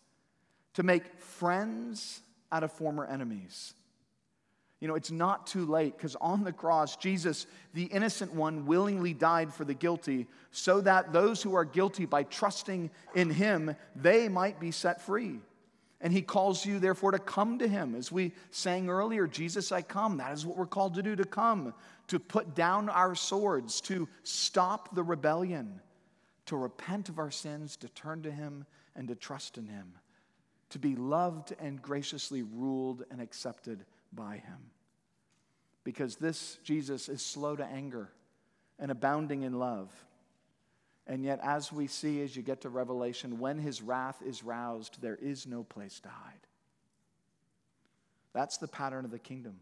to 0.75 0.83
make 0.83 1.21
friends 1.21 2.21
out 2.51 2.63
of 2.63 2.71
former 2.71 3.05
enemies. 3.05 3.73
You 4.81 4.89
know, 4.89 4.95
it's 4.95 5.11
not 5.11 5.47
too 5.47 5.65
late 5.65 5.97
because 5.97 6.15
on 6.17 6.43
the 6.43 6.51
cross, 6.51 6.97
Jesus, 6.97 7.47
the 7.73 7.85
innocent 7.85 8.33
one, 8.33 8.65
willingly 8.65 9.13
died 9.13 9.53
for 9.53 9.63
the 9.63 9.73
guilty 9.73 10.27
so 10.51 10.81
that 10.81 11.13
those 11.13 11.41
who 11.41 11.55
are 11.55 11.65
guilty 11.65 12.05
by 12.05 12.23
trusting 12.23 12.91
in 13.15 13.29
him, 13.29 13.75
they 13.95 14.27
might 14.27 14.59
be 14.59 14.71
set 14.71 15.01
free. 15.01 15.39
And 16.05 16.13
he 16.13 16.21
calls 16.21 16.63
you, 16.67 16.77
therefore, 16.77 17.09
to 17.13 17.17
come 17.17 17.57
to 17.57 17.67
him. 17.67 17.95
As 17.95 18.11
we 18.11 18.31
sang 18.51 18.89
earlier, 18.89 19.25
Jesus, 19.25 19.71
I 19.71 19.81
come. 19.81 20.17
That 20.17 20.33
is 20.33 20.45
what 20.45 20.55
we're 20.55 20.67
called 20.67 20.93
to 20.93 21.01
do 21.01 21.15
to 21.15 21.25
come, 21.25 21.73
to 22.09 22.19
put 22.19 22.53
down 22.53 22.89
our 22.89 23.15
swords, 23.15 23.81
to 23.81 24.07
stop 24.21 24.93
the 24.93 25.01
rebellion, 25.01 25.81
to 26.45 26.57
repent 26.57 27.09
of 27.09 27.17
our 27.17 27.31
sins, 27.31 27.75
to 27.77 27.89
turn 27.89 28.21
to 28.21 28.29
him, 28.29 28.67
and 28.95 29.07
to 29.07 29.15
trust 29.15 29.57
in 29.57 29.65
him, 29.65 29.93
to 30.69 30.77
be 30.77 30.95
loved 30.95 31.55
and 31.59 31.81
graciously 31.81 32.43
ruled 32.43 33.03
and 33.09 33.19
accepted 33.19 33.83
by 34.13 34.35
him. 34.35 34.69
Because 35.83 36.17
this 36.17 36.59
Jesus 36.63 37.09
is 37.09 37.23
slow 37.23 37.55
to 37.55 37.65
anger 37.65 38.11
and 38.77 38.91
abounding 38.91 39.41
in 39.41 39.57
love. 39.57 39.89
And 41.07 41.23
yet, 41.23 41.39
as 41.43 41.71
we 41.71 41.87
see 41.87 42.21
as 42.21 42.35
you 42.35 42.41
get 42.41 42.61
to 42.61 42.69
Revelation, 42.69 43.39
when 43.39 43.59
his 43.59 43.81
wrath 43.81 44.21
is 44.25 44.43
roused, 44.43 45.01
there 45.01 45.17
is 45.21 45.45
no 45.45 45.63
place 45.63 45.99
to 45.99 46.09
hide. 46.09 46.33
That's 48.33 48.57
the 48.57 48.67
pattern 48.67 49.05
of 49.05 49.11
the 49.11 49.19
kingdom 49.19 49.55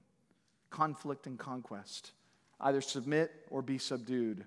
conflict 0.73 1.27
and 1.27 1.37
conquest. 1.37 2.11
Either 2.59 2.81
submit 2.81 3.31
or 3.51 3.61
be 3.61 3.77
subdued. 3.77 4.43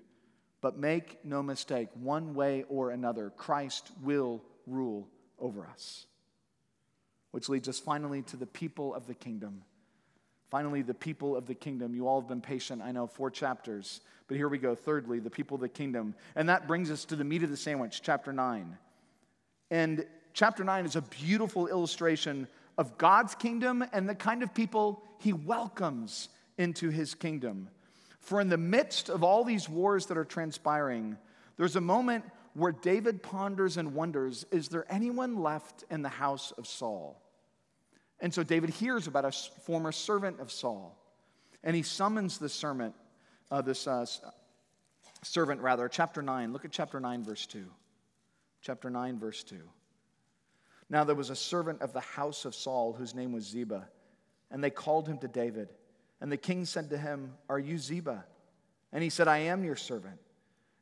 But 0.59 0.77
make 0.77 1.23
no 1.23 1.41
mistake, 1.41 1.87
one 1.93 2.33
way 2.33 2.65
or 2.67 2.91
another, 2.91 3.31
Christ 3.37 3.91
will 4.01 4.43
rule 4.65 5.07
over 5.39 5.65
us. 5.65 6.05
Which 7.31 7.47
leads 7.47 7.69
us 7.69 7.79
finally 7.79 8.23
to 8.23 8.35
the 8.35 8.45
people 8.45 8.93
of 8.93 9.07
the 9.07 9.13
kingdom. 9.13 9.61
Finally, 10.49 10.81
the 10.81 10.93
people 10.93 11.35
of 11.35 11.45
the 11.45 11.53
kingdom. 11.53 11.93
You 11.93 12.07
all 12.07 12.21
have 12.21 12.29
been 12.29 12.41
patient, 12.41 12.81
I 12.81 12.91
know, 12.91 13.07
four 13.07 13.29
chapters. 13.29 14.01
But 14.27 14.37
here 14.37 14.47
we 14.47 14.57
go. 14.57 14.75
Thirdly, 14.75 15.19
the 15.19 15.29
people 15.29 15.55
of 15.55 15.61
the 15.61 15.69
kingdom. 15.69 16.15
And 16.35 16.49
that 16.49 16.67
brings 16.67 16.89
us 16.89 17.05
to 17.05 17.15
the 17.15 17.23
meat 17.23 17.43
of 17.43 17.49
the 17.49 17.57
sandwich, 17.57 18.01
chapter 18.01 18.31
9. 18.31 18.77
And 19.71 20.05
chapter 20.33 20.63
9 20.63 20.85
is 20.85 20.95
a 20.95 21.01
beautiful 21.01 21.67
illustration 21.67 22.47
of 22.77 22.97
God's 22.97 23.35
kingdom 23.35 23.83
and 23.91 24.07
the 24.07 24.15
kind 24.15 24.43
of 24.43 24.53
people 24.53 25.03
he 25.19 25.33
welcomes 25.33 26.29
into 26.57 26.89
his 26.89 27.13
kingdom. 27.13 27.69
For 28.19 28.39
in 28.39 28.49
the 28.49 28.57
midst 28.57 29.09
of 29.09 29.23
all 29.23 29.43
these 29.43 29.67
wars 29.67 30.05
that 30.07 30.17
are 30.17 30.25
transpiring, 30.25 31.17
there's 31.57 31.75
a 31.75 31.81
moment 31.81 32.23
where 32.53 32.71
David 32.71 33.21
ponders 33.21 33.77
and 33.77 33.93
wonders 33.93 34.45
is 34.51 34.69
there 34.69 34.85
anyone 34.89 35.41
left 35.41 35.83
in 35.89 36.01
the 36.01 36.09
house 36.09 36.51
of 36.51 36.67
Saul? 36.67 37.21
And 38.19 38.33
so 38.33 38.43
David 38.43 38.71
hears 38.71 39.07
about 39.07 39.25
a 39.25 39.31
former 39.31 39.91
servant 39.91 40.39
of 40.39 40.51
Saul, 40.51 40.97
and 41.63 41.75
he 41.75 41.83
summons 41.83 42.37
the 42.37 42.49
servant, 42.49 42.95
uh, 43.51 43.61
this 43.61 43.87
uh, 43.87 44.05
servant 45.23 45.61
rather, 45.61 45.87
chapter 45.87 46.21
9. 46.21 46.51
Look 46.53 46.65
at 46.65 46.71
chapter 46.71 46.99
9, 46.99 47.23
verse 47.23 47.45
2. 47.45 47.65
Chapter 48.61 48.89
9, 48.89 49.19
verse 49.19 49.43
2. 49.43 49.57
Now 50.89 51.03
there 51.03 51.15
was 51.15 51.29
a 51.29 51.35
servant 51.35 51.81
of 51.81 51.93
the 51.93 51.99
house 51.99 52.45
of 52.45 52.55
Saul 52.55 52.93
whose 52.93 53.13
name 53.13 53.33
was 53.33 53.43
Ziba, 53.43 53.87
and 54.49 54.63
they 54.63 54.69
called 54.69 55.07
him 55.07 55.17
to 55.19 55.27
David. 55.27 55.69
And 56.21 56.31
the 56.31 56.37
king 56.37 56.65
said 56.65 56.89
to 56.89 56.97
him, 56.97 57.33
Are 57.49 57.59
you 57.59 57.77
Ziba? 57.77 58.25
And 58.91 59.03
he 59.03 59.09
said, 59.09 59.27
I 59.27 59.39
am 59.39 59.63
your 59.63 59.75
servant. 59.75 60.19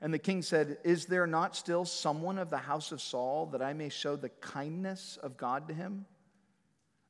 And 0.02 0.14
the 0.14 0.20
king 0.20 0.42
said, 0.42 0.78
Is 0.84 1.06
there 1.06 1.28
not 1.28 1.56
still 1.56 1.86
someone 1.86 2.38
of 2.38 2.50
the 2.50 2.58
house 2.58 2.92
of 2.92 3.02
Saul 3.02 3.48
that 3.48 3.62
I 3.62 3.74
may 3.74 3.90
show 3.90 4.16
the 4.16 4.30
kindness 4.30 5.18
of 5.22 5.38
God 5.38 5.68
to 5.68 5.74
him? 5.74 6.06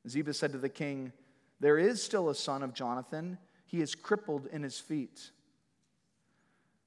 Ziba 0.08 0.34
said 0.34 0.52
to 0.52 0.58
the 0.58 0.68
king, 0.68 1.12
There 1.60 1.78
is 1.78 2.02
still 2.02 2.28
a 2.28 2.34
son 2.34 2.62
of 2.62 2.74
Jonathan. 2.74 3.38
He 3.64 3.80
is 3.80 3.94
crippled 3.94 4.46
in 4.46 4.62
his 4.62 4.78
feet. 4.78 5.30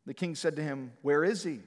The 0.05 0.13
king 0.13 0.35
said 0.35 0.55
to 0.55 0.63
him, 0.63 0.93
Where 1.01 1.23
is 1.23 1.43
he? 1.43 1.59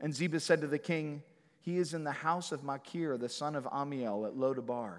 And 0.00 0.14
Ziba 0.14 0.40
said 0.40 0.60
to 0.62 0.66
the 0.66 0.78
king, 0.78 1.22
He 1.60 1.78
is 1.78 1.94
in 1.94 2.04
the 2.04 2.12
house 2.12 2.52
of 2.52 2.64
Machir, 2.64 3.16
the 3.16 3.28
son 3.28 3.54
of 3.54 3.64
Ammiel, 3.64 4.26
at 4.26 4.34
Lodabar. 4.34 4.98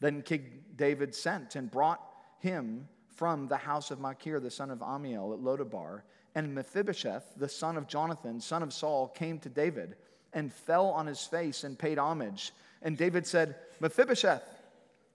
Then 0.00 0.22
King 0.22 0.64
David 0.76 1.14
sent 1.14 1.56
and 1.56 1.70
brought 1.70 2.00
him 2.38 2.88
from 3.16 3.48
the 3.48 3.56
house 3.56 3.90
of 3.90 3.98
Machir, 4.00 4.38
the 4.38 4.50
son 4.50 4.70
of 4.70 4.78
Ammiel, 4.78 5.32
at 5.32 5.40
Lodabar. 5.40 6.02
And 6.34 6.54
Mephibosheth, 6.54 7.34
the 7.36 7.48
son 7.48 7.76
of 7.76 7.88
Jonathan, 7.88 8.40
son 8.40 8.62
of 8.62 8.72
Saul, 8.72 9.08
came 9.08 9.38
to 9.40 9.48
David 9.48 9.96
and 10.32 10.52
fell 10.52 10.86
on 10.86 11.06
his 11.06 11.24
face 11.24 11.64
and 11.64 11.78
paid 11.78 11.98
homage. 11.98 12.52
And 12.82 12.96
David 12.96 13.26
said, 13.26 13.56
Mephibosheth. 13.80 14.42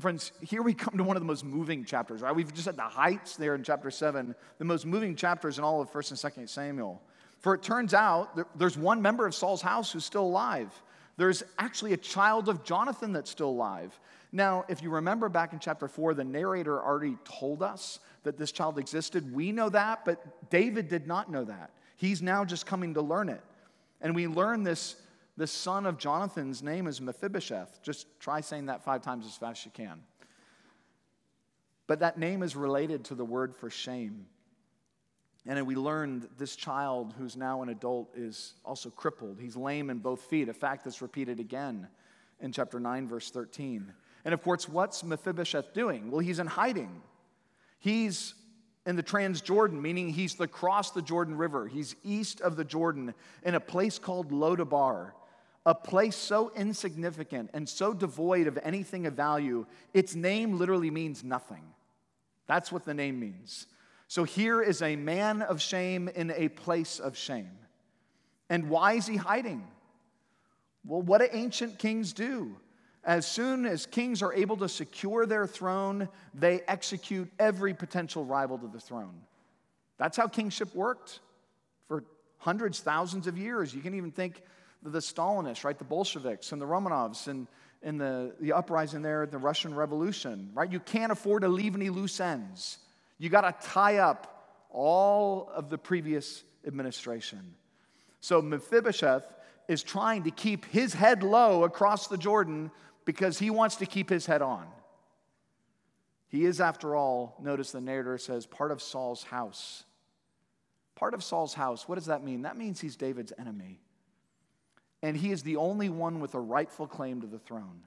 Friends, 0.00 0.32
here 0.40 0.62
we 0.62 0.72
come 0.72 0.96
to 0.96 1.04
one 1.04 1.16
of 1.16 1.22
the 1.22 1.26
most 1.26 1.44
moving 1.44 1.84
chapters, 1.84 2.22
right? 2.22 2.34
We've 2.34 2.52
just 2.54 2.64
had 2.64 2.76
the 2.76 2.82
heights 2.82 3.36
there 3.36 3.54
in 3.54 3.62
chapter 3.62 3.90
7, 3.90 4.34
the 4.58 4.64
most 4.64 4.86
moving 4.86 5.14
chapters 5.14 5.58
in 5.58 5.64
all 5.64 5.82
of 5.82 5.92
1st 5.92 6.24
and 6.24 6.34
2nd 6.34 6.48
Samuel. 6.48 7.02
For 7.40 7.54
it 7.54 7.62
turns 7.62 7.92
out 7.92 8.58
there's 8.58 8.78
one 8.78 9.02
member 9.02 9.26
of 9.26 9.34
Saul's 9.34 9.60
house 9.60 9.92
who's 9.92 10.04
still 10.04 10.24
alive. 10.24 10.70
There's 11.18 11.42
actually 11.58 11.92
a 11.92 11.98
child 11.98 12.48
of 12.48 12.64
Jonathan 12.64 13.12
that's 13.12 13.30
still 13.30 13.50
alive. 13.50 13.98
Now, 14.32 14.64
if 14.68 14.82
you 14.82 14.90
remember 14.90 15.28
back 15.28 15.52
in 15.52 15.58
chapter 15.58 15.86
4, 15.86 16.14
the 16.14 16.24
narrator 16.24 16.82
already 16.82 17.18
told 17.24 17.62
us 17.62 17.98
that 18.22 18.38
this 18.38 18.52
child 18.52 18.78
existed. 18.78 19.34
We 19.34 19.52
know 19.52 19.68
that, 19.68 20.04
but 20.06 20.48
David 20.50 20.88
did 20.88 21.06
not 21.06 21.30
know 21.30 21.44
that. 21.44 21.70
He's 21.96 22.22
now 22.22 22.44
just 22.44 22.64
coming 22.64 22.94
to 22.94 23.02
learn 23.02 23.28
it. 23.28 23.42
And 24.00 24.14
we 24.14 24.26
learn 24.26 24.62
this 24.62 24.96
The 25.40 25.46
son 25.46 25.86
of 25.86 25.96
Jonathan's 25.96 26.62
name 26.62 26.86
is 26.86 27.00
Mephibosheth. 27.00 27.82
Just 27.82 28.06
try 28.20 28.42
saying 28.42 28.66
that 28.66 28.84
five 28.84 29.00
times 29.00 29.24
as 29.24 29.38
fast 29.38 29.62
as 29.62 29.64
you 29.64 29.70
can. 29.72 30.02
But 31.86 32.00
that 32.00 32.18
name 32.18 32.42
is 32.42 32.54
related 32.54 33.06
to 33.06 33.14
the 33.14 33.24
word 33.24 33.56
for 33.56 33.70
shame. 33.70 34.26
And 35.46 35.66
we 35.66 35.76
learned 35.76 36.28
this 36.36 36.56
child, 36.56 37.14
who's 37.16 37.38
now 37.38 37.62
an 37.62 37.70
adult, 37.70 38.10
is 38.14 38.52
also 38.66 38.90
crippled. 38.90 39.38
He's 39.40 39.56
lame 39.56 39.88
in 39.88 40.00
both 40.00 40.20
feet, 40.20 40.50
a 40.50 40.52
fact 40.52 40.84
that's 40.84 41.00
repeated 41.00 41.40
again 41.40 41.88
in 42.40 42.52
chapter 42.52 42.78
9, 42.78 43.08
verse 43.08 43.30
13. 43.30 43.94
And 44.26 44.34
of 44.34 44.42
course, 44.42 44.68
what's 44.68 45.02
Mephibosheth 45.02 45.72
doing? 45.72 46.10
Well, 46.10 46.20
he's 46.20 46.38
in 46.38 46.48
hiding. 46.48 47.00
He's 47.78 48.34
in 48.84 48.94
the 48.94 49.02
Transjordan, 49.02 49.80
meaning 49.80 50.10
he's 50.10 50.38
across 50.38 50.90
the 50.90 51.00
Jordan 51.00 51.34
River. 51.34 51.66
He's 51.66 51.96
east 52.04 52.42
of 52.42 52.56
the 52.56 52.64
Jordan 52.64 53.14
in 53.42 53.54
a 53.54 53.60
place 53.60 53.98
called 53.98 54.32
Lodabar, 54.32 55.12
a 55.66 55.74
place 55.74 56.16
so 56.16 56.50
insignificant 56.56 57.50
and 57.52 57.68
so 57.68 57.92
devoid 57.92 58.46
of 58.46 58.58
anything 58.62 59.06
of 59.06 59.14
value, 59.14 59.66
its 59.92 60.14
name 60.14 60.58
literally 60.58 60.90
means 60.90 61.22
nothing. 61.22 61.62
That's 62.46 62.72
what 62.72 62.84
the 62.84 62.94
name 62.94 63.20
means. 63.20 63.66
So 64.08 64.24
here 64.24 64.60
is 64.62 64.82
a 64.82 64.96
man 64.96 65.42
of 65.42 65.60
shame 65.60 66.08
in 66.08 66.32
a 66.32 66.48
place 66.48 66.98
of 66.98 67.16
shame. 67.16 67.58
And 68.48 68.68
why 68.68 68.94
is 68.94 69.06
he 69.06 69.16
hiding? 69.16 69.64
Well, 70.84 71.02
what 71.02 71.20
do 71.20 71.28
ancient 71.30 71.78
kings 71.78 72.12
do? 72.12 72.56
As 73.04 73.26
soon 73.26 73.66
as 73.66 73.86
kings 73.86 74.22
are 74.22 74.32
able 74.34 74.56
to 74.58 74.68
secure 74.68 75.26
their 75.26 75.46
throne, 75.46 76.08
they 76.34 76.60
execute 76.66 77.30
every 77.38 77.72
potential 77.72 78.24
rival 78.24 78.58
to 78.58 78.66
the 78.66 78.80
throne. 78.80 79.14
That's 79.96 80.16
how 80.16 80.26
kingship 80.26 80.74
worked 80.74 81.20
for 81.86 82.04
hundreds, 82.38 82.80
thousands 82.80 83.26
of 83.26 83.38
years. 83.38 83.74
You 83.74 83.80
can 83.80 83.94
even 83.94 84.10
think 84.10 84.42
the 84.82 84.98
Stalinists, 84.98 85.64
right? 85.64 85.78
The 85.78 85.84
Bolsheviks 85.84 86.52
and 86.52 86.60
the 86.60 86.66
Romanovs 86.66 87.28
and, 87.28 87.46
and 87.82 88.00
the, 88.00 88.34
the 88.40 88.52
uprising 88.52 89.02
there, 89.02 89.26
the 89.26 89.38
Russian 89.38 89.74
Revolution, 89.74 90.50
right? 90.54 90.70
You 90.70 90.80
can't 90.80 91.12
afford 91.12 91.42
to 91.42 91.48
leave 91.48 91.74
any 91.74 91.90
loose 91.90 92.20
ends. 92.20 92.78
You 93.18 93.28
got 93.28 93.42
to 93.42 93.68
tie 93.68 93.98
up 93.98 94.64
all 94.70 95.50
of 95.54 95.68
the 95.68 95.78
previous 95.78 96.42
administration. 96.66 97.54
So 98.20 98.40
Mephibosheth 98.40 99.24
is 99.68 99.82
trying 99.82 100.24
to 100.24 100.30
keep 100.30 100.64
his 100.66 100.94
head 100.94 101.22
low 101.22 101.64
across 101.64 102.08
the 102.08 102.18
Jordan 102.18 102.70
because 103.04 103.38
he 103.38 103.50
wants 103.50 103.76
to 103.76 103.86
keep 103.86 104.08
his 104.08 104.26
head 104.26 104.42
on. 104.42 104.66
He 106.28 106.44
is, 106.44 106.60
after 106.60 106.94
all, 106.94 107.36
notice 107.42 107.72
the 107.72 107.80
narrator 107.80 108.16
says, 108.18 108.46
part 108.46 108.70
of 108.70 108.80
Saul's 108.80 109.24
house. 109.24 109.84
Part 110.94 111.12
of 111.14 111.24
Saul's 111.24 111.54
house, 111.54 111.88
what 111.88 111.96
does 111.96 112.06
that 112.06 112.22
mean? 112.22 112.42
That 112.42 112.56
means 112.56 112.80
he's 112.80 112.94
David's 112.94 113.32
enemy. 113.38 113.80
And 115.02 115.16
he 115.16 115.30
is 115.30 115.42
the 115.42 115.56
only 115.56 115.88
one 115.88 116.20
with 116.20 116.34
a 116.34 116.40
rightful 116.40 116.86
claim 116.86 117.20
to 117.22 117.26
the 117.26 117.38
throne. 117.38 117.84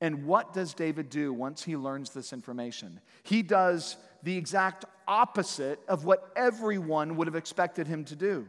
And 0.00 0.26
what 0.26 0.52
does 0.52 0.74
David 0.74 1.08
do 1.08 1.32
once 1.32 1.62
he 1.62 1.76
learns 1.76 2.10
this 2.10 2.32
information? 2.32 3.00
He 3.22 3.42
does 3.42 3.96
the 4.22 4.36
exact 4.36 4.84
opposite 5.08 5.80
of 5.88 6.04
what 6.04 6.32
everyone 6.36 7.16
would 7.16 7.26
have 7.26 7.36
expected 7.36 7.86
him 7.86 8.04
to 8.06 8.16
do. 8.16 8.46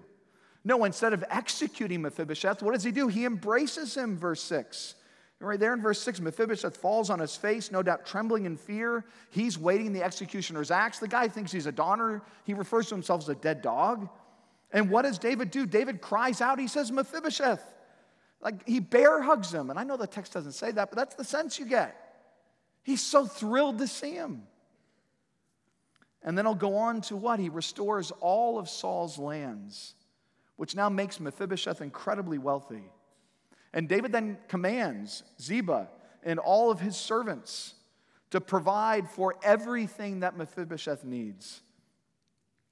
No, 0.66 0.84
instead 0.84 1.14
of 1.14 1.24
executing 1.30 2.02
Mephibosheth, 2.02 2.62
what 2.62 2.74
does 2.74 2.84
he 2.84 2.92
do? 2.92 3.08
He 3.08 3.24
embraces 3.24 3.96
him, 3.96 4.18
verse 4.18 4.42
6. 4.44 4.96
Right 5.40 5.60
there 5.60 5.74
in 5.74 5.82
verse 5.82 6.02
6, 6.02 6.20
Mephibosheth 6.20 6.76
falls 6.76 7.12
on 7.12 7.20
his 7.20 7.36
face, 7.36 7.72
no 7.72 7.84
doubt 7.84 8.06
trembling 8.08 8.46
in 8.46 8.58
fear. 8.58 9.06
He's 9.30 9.58
waiting 9.58 9.94
the 9.94 10.04
executioner's 10.04 10.72
axe. 10.72 10.98
The 10.98 11.08
guy 11.08 11.28
thinks 11.28 11.52
he's 11.52 11.68
a 11.68 11.72
donner. 11.72 12.24
He 12.44 12.56
refers 12.56 12.88
to 12.88 12.96
himself 12.96 13.22
as 13.22 13.30
a 13.30 13.36
dead 13.36 13.62
dog. 13.62 14.10
And 14.72 14.90
what 14.90 15.04
does 15.04 15.18
David 15.18 15.52
do? 15.52 15.66
David 15.66 16.02
cries 16.02 16.42
out. 16.42 16.60
He 16.60 16.68
says, 16.68 16.92
Mephibosheth. 16.92 17.62
Like 18.42 18.68
he 18.68 18.80
bear 18.80 19.22
hugs 19.22 19.54
him. 19.54 19.70
And 19.70 19.80
I 19.80 19.84
know 19.84 19.98
the 19.98 20.08
text 20.08 20.34
doesn't 20.34 20.52
say 20.52 20.72
that, 20.72 20.90
but 20.90 20.98
that's 20.98 21.16
the 21.16 21.24
sense 21.24 21.58
you 21.58 21.66
get. 21.66 21.96
He's 22.84 23.02
so 23.02 23.26
thrilled 23.26 23.80
to 23.80 23.88
see 23.88 24.12
him. 24.12 24.44
And 26.24 26.38
then 26.38 26.46
he'll 26.46 26.56
go 26.56 26.78
on 26.78 27.02
to 27.02 27.16
what? 27.16 27.40
He 27.40 27.50
restores 27.50 28.12
all 28.20 28.60
of 28.60 28.70
Saul's 28.70 29.18
lands 29.18 29.96
which 30.58 30.76
now 30.76 30.90
makes 30.90 31.20
Mephibosheth 31.20 31.82
incredibly 31.82 32.38
wealthy. 32.38 32.84
And 33.74 33.88
David 33.88 34.12
then 34.12 34.38
commands 34.48 35.24
Ziba 35.40 35.88
and 36.24 36.40
all 36.40 36.70
of 36.72 36.80
his 36.80 36.98
servants 36.98 37.76
to 38.32 38.42
provide 38.42 39.10
for 39.10 39.36
everything 39.44 40.20
that 40.20 40.36
Mephibosheth 40.36 41.06
needs. 41.06 41.62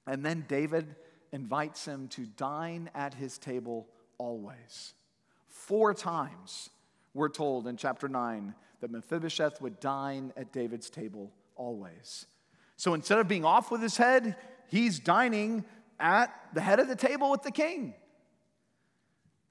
And 0.06 0.24
then 0.24 0.44
David 0.48 0.96
invites 1.36 1.86
him 1.86 2.08
to 2.08 2.24
dine 2.24 2.88
at 2.94 3.12
his 3.12 3.36
table 3.36 3.86
always. 4.16 4.94
Four 5.48 5.92
times 5.92 6.70
we're 7.12 7.28
told 7.28 7.66
in 7.66 7.76
chapter 7.76 8.08
9 8.08 8.54
that 8.80 8.90
Mephibosheth 8.90 9.60
would 9.60 9.78
dine 9.78 10.32
at 10.34 10.50
David's 10.50 10.88
table 10.88 11.30
always. 11.54 12.24
So 12.76 12.94
instead 12.94 13.18
of 13.18 13.28
being 13.28 13.44
off 13.44 13.70
with 13.70 13.82
his 13.82 13.98
head, 13.98 14.36
he's 14.70 14.98
dining 14.98 15.66
at 16.00 16.34
the 16.54 16.62
head 16.62 16.80
of 16.80 16.88
the 16.88 16.96
table 16.96 17.30
with 17.30 17.42
the 17.42 17.50
king. 17.50 17.92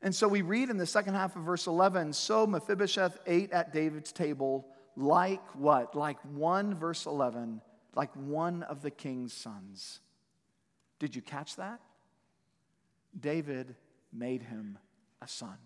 And 0.02 0.14
so 0.14 0.28
we 0.28 0.42
read 0.42 0.72
in 0.72 0.78
the 0.78 0.88
second 0.88 1.14
half 1.14 1.36
of 1.36 1.44
verse 1.44 1.68
11 1.68 2.14
so 2.14 2.48
Mephibosheth 2.48 3.20
ate 3.28 3.52
at 3.52 3.74
David's 3.74 4.12
table 4.12 4.66
like 4.98 5.44
what? 5.56 5.96
Like 5.96 6.18
one, 6.34 6.74
verse 6.74 7.06
11, 7.06 7.62
like 7.94 8.12
one 8.16 8.64
of 8.64 8.82
the 8.82 8.92
king's 8.92 9.34
sons. 9.34 10.00
Did 11.00 11.16
you 11.16 11.22
catch 11.22 11.56
that? 11.58 11.80
David 13.20 13.76
made 14.12 14.44
him 14.44 14.78
a 15.22 15.28
son. 15.28 15.58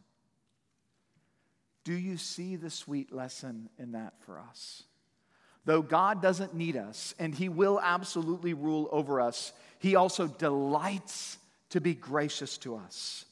Do 1.83 1.93
you 1.93 2.17
see 2.17 2.55
the 2.55 2.69
sweet 2.69 3.11
lesson 3.11 3.69
in 3.77 3.93
that 3.93 4.13
for 4.21 4.39
us? 4.39 4.83
Though 5.65 5.81
God 5.81 6.21
doesn't 6.21 6.53
need 6.53 6.75
us, 6.75 7.13
and 7.19 7.33
He 7.33 7.49
will 7.49 7.79
absolutely 7.81 8.53
rule 8.53 8.89
over 8.91 9.21
us, 9.21 9.53
He 9.79 9.95
also 9.95 10.27
delights 10.27 11.37
to 11.69 11.81
be 11.81 11.93
gracious 11.93 12.57
to 12.59 12.75
us. 12.75 13.25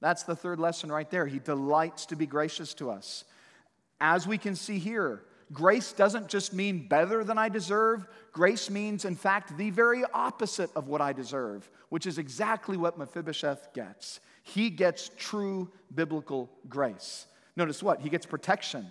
That's 0.00 0.24
the 0.24 0.36
third 0.36 0.60
lesson 0.60 0.92
right 0.92 1.10
there. 1.10 1.26
He 1.26 1.38
delights 1.38 2.06
to 2.06 2.16
be 2.16 2.26
gracious 2.26 2.74
to 2.74 2.90
us. 2.90 3.24
As 4.00 4.26
we 4.26 4.38
can 4.38 4.54
see 4.54 4.78
here, 4.78 5.22
grace 5.52 5.92
doesn't 5.92 6.28
just 6.28 6.52
mean 6.52 6.88
better 6.88 7.24
than 7.24 7.38
I 7.38 7.48
deserve. 7.48 8.06
Grace 8.32 8.70
means, 8.70 9.04
in 9.04 9.16
fact, 9.16 9.56
the 9.56 9.70
very 9.70 10.04
opposite 10.12 10.70
of 10.74 10.88
what 10.88 11.00
I 11.00 11.12
deserve, 11.12 11.68
which 11.88 12.06
is 12.06 12.18
exactly 12.18 12.76
what 12.76 12.98
Mephibosheth 12.98 13.72
gets. 13.74 14.20
He 14.42 14.70
gets 14.70 15.10
true 15.16 15.70
biblical 15.94 16.50
grace. 16.68 17.26
Notice 17.56 17.82
what? 17.82 18.00
He 18.00 18.08
gets 18.08 18.26
protection. 18.26 18.86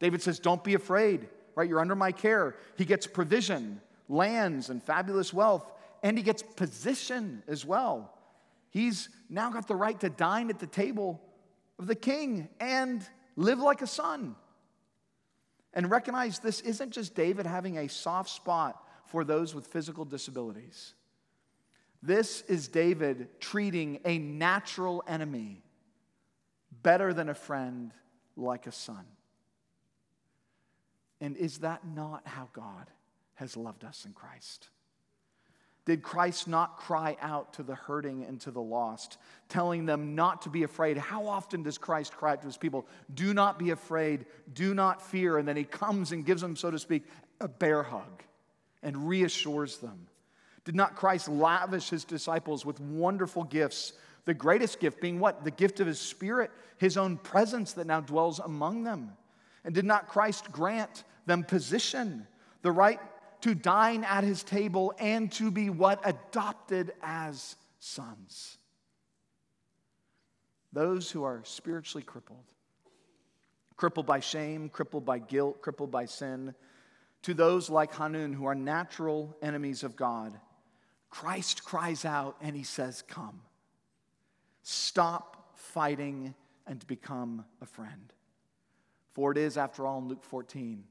David 0.00 0.22
says, 0.22 0.38
Don't 0.38 0.62
be 0.64 0.74
afraid 0.74 1.28
right? 1.58 1.68
You're 1.68 1.80
under 1.80 1.96
my 1.96 2.12
care. 2.12 2.54
He 2.76 2.84
gets 2.84 3.08
provision, 3.08 3.80
lands, 4.08 4.70
and 4.70 4.80
fabulous 4.80 5.34
wealth, 5.34 5.72
and 6.04 6.16
he 6.16 6.22
gets 6.22 6.40
position 6.40 7.42
as 7.48 7.66
well. 7.66 8.14
He's 8.70 9.08
now 9.28 9.50
got 9.50 9.66
the 9.66 9.74
right 9.74 9.98
to 9.98 10.08
dine 10.08 10.50
at 10.50 10.60
the 10.60 10.68
table 10.68 11.20
of 11.80 11.88
the 11.88 11.96
king 11.96 12.48
and 12.60 13.04
live 13.34 13.58
like 13.58 13.82
a 13.82 13.88
son. 13.88 14.36
And 15.74 15.90
recognize 15.90 16.38
this 16.38 16.60
isn't 16.60 16.92
just 16.92 17.14
David 17.14 17.46
having 17.46 17.78
a 17.78 17.88
soft 17.88 18.30
spot 18.30 18.82
for 19.06 19.24
those 19.24 19.54
with 19.54 19.66
physical 19.66 20.04
disabilities. 20.04 20.94
This 22.02 22.42
is 22.42 22.68
David 22.68 23.40
treating 23.40 24.00
a 24.04 24.18
natural 24.18 25.02
enemy 25.06 25.62
better 26.82 27.12
than 27.12 27.28
a 27.28 27.34
friend, 27.34 27.92
like 28.36 28.66
a 28.66 28.72
son. 28.72 29.04
And 31.20 31.36
is 31.36 31.58
that 31.58 31.86
not 31.86 32.26
how 32.26 32.48
God 32.52 32.86
has 33.34 33.56
loved 33.56 33.84
us 33.84 34.04
in 34.04 34.12
Christ? 34.12 34.68
Did 35.88 36.02
Christ 36.02 36.46
not 36.46 36.76
cry 36.76 37.16
out 37.18 37.54
to 37.54 37.62
the 37.62 37.74
hurting 37.74 38.22
and 38.22 38.38
to 38.42 38.50
the 38.50 38.60
lost, 38.60 39.16
telling 39.48 39.86
them 39.86 40.14
not 40.14 40.42
to 40.42 40.50
be 40.50 40.62
afraid? 40.64 40.98
How 40.98 41.26
often 41.26 41.62
does 41.62 41.78
Christ 41.78 42.12
cry 42.12 42.32
out 42.32 42.42
to 42.42 42.46
his 42.46 42.58
people, 42.58 42.86
Do 43.14 43.32
not 43.32 43.58
be 43.58 43.70
afraid, 43.70 44.26
do 44.52 44.74
not 44.74 45.00
fear? 45.00 45.38
And 45.38 45.48
then 45.48 45.56
he 45.56 45.64
comes 45.64 46.12
and 46.12 46.26
gives 46.26 46.42
them, 46.42 46.56
so 46.56 46.70
to 46.70 46.78
speak, 46.78 47.04
a 47.40 47.48
bear 47.48 47.82
hug 47.82 48.22
and 48.82 49.08
reassures 49.08 49.78
them. 49.78 50.08
Did 50.66 50.74
not 50.74 50.94
Christ 50.94 51.26
lavish 51.26 51.88
his 51.88 52.04
disciples 52.04 52.66
with 52.66 52.78
wonderful 52.80 53.44
gifts? 53.44 53.94
The 54.26 54.34
greatest 54.34 54.80
gift 54.80 55.00
being 55.00 55.20
what? 55.20 55.42
The 55.42 55.50
gift 55.50 55.80
of 55.80 55.86
his 55.86 55.98
spirit, 55.98 56.50
his 56.76 56.98
own 56.98 57.16
presence 57.16 57.72
that 57.72 57.86
now 57.86 58.02
dwells 58.02 58.40
among 58.40 58.84
them. 58.84 59.12
And 59.64 59.74
did 59.74 59.86
not 59.86 60.08
Christ 60.08 60.52
grant 60.52 61.04
them 61.24 61.44
position, 61.44 62.26
the 62.60 62.72
right 62.72 63.00
to 63.42 63.54
dine 63.54 64.04
at 64.04 64.24
his 64.24 64.42
table 64.42 64.92
and 64.98 65.30
to 65.32 65.50
be 65.50 65.70
what? 65.70 66.00
Adopted 66.04 66.92
as 67.02 67.56
sons. 67.78 68.58
Those 70.72 71.10
who 71.10 71.24
are 71.24 71.42
spiritually 71.44 72.04
crippled, 72.04 72.44
crippled 73.76 74.06
by 74.06 74.20
shame, 74.20 74.68
crippled 74.68 75.04
by 75.04 75.18
guilt, 75.18 75.62
crippled 75.62 75.90
by 75.90 76.04
sin, 76.04 76.54
to 77.22 77.34
those 77.34 77.70
like 77.70 77.94
Hanun 77.94 78.32
who 78.32 78.46
are 78.46 78.54
natural 78.54 79.36
enemies 79.42 79.82
of 79.82 79.96
God, 79.96 80.38
Christ 81.10 81.64
cries 81.64 82.04
out 82.04 82.36
and 82.40 82.54
he 82.54 82.62
says, 82.62 83.02
Come. 83.02 83.40
Stop 84.62 85.56
fighting 85.56 86.34
and 86.66 86.86
become 86.86 87.44
a 87.62 87.66
friend. 87.66 88.12
For 89.14 89.32
it 89.32 89.38
is, 89.38 89.56
after 89.56 89.86
all, 89.86 89.98
in 89.98 90.08
Luke 90.08 90.24
14, 90.24 90.84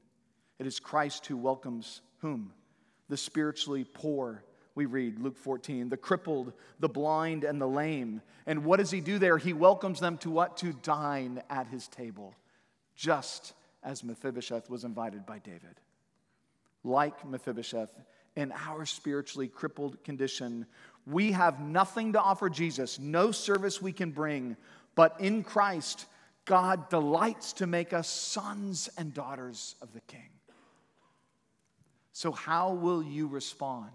it 0.58 0.66
is 0.66 0.80
Christ 0.80 1.26
who 1.26 1.36
welcomes 1.36 2.00
whom? 2.20 2.52
The 3.08 3.16
spiritually 3.16 3.84
poor, 3.84 4.42
we 4.74 4.86
read, 4.86 5.18
Luke 5.18 5.36
14, 5.36 5.88
the 5.88 5.96
crippled, 5.96 6.52
the 6.78 6.88
blind, 6.88 7.44
and 7.44 7.60
the 7.60 7.68
lame. 7.68 8.22
And 8.46 8.64
what 8.64 8.78
does 8.78 8.90
he 8.90 9.00
do 9.00 9.18
there? 9.18 9.38
He 9.38 9.52
welcomes 9.52 10.00
them 10.00 10.18
to 10.18 10.30
what? 10.30 10.56
To 10.58 10.72
dine 10.72 11.42
at 11.48 11.66
his 11.68 11.88
table, 11.88 12.34
just 12.94 13.54
as 13.82 14.04
Mephibosheth 14.04 14.68
was 14.68 14.84
invited 14.84 15.24
by 15.24 15.38
David. 15.38 15.80
Like 16.84 17.26
Mephibosheth, 17.26 17.92
in 18.36 18.52
our 18.52 18.84
spiritually 18.86 19.48
crippled 19.48 20.02
condition, 20.04 20.66
we 21.06 21.32
have 21.32 21.60
nothing 21.60 22.12
to 22.12 22.20
offer 22.20 22.48
Jesus, 22.48 22.98
no 22.98 23.32
service 23.32 23.80
we 23.80 23.92
can 23.92 24.10
bring, 24.10 24.56
but 24.94 25.20
in 25.20 25.42
Christ, 25.42 26.06
God 26.44 26.88
delights 26.88 27.52
to 27.54 27.66
make 27.66 27.92
us 27.92 28.08
sons 28.08 28.88
and 28.96 29.12
daughters 29.12 29.74
of 29.82 29.92
the 29.92 30.00
King. 30.02 30.28
So, 32.18 32.32
how 32.32 32.72
will 32.72 33.00
you 33.00 33.28
respond 33.28 33.92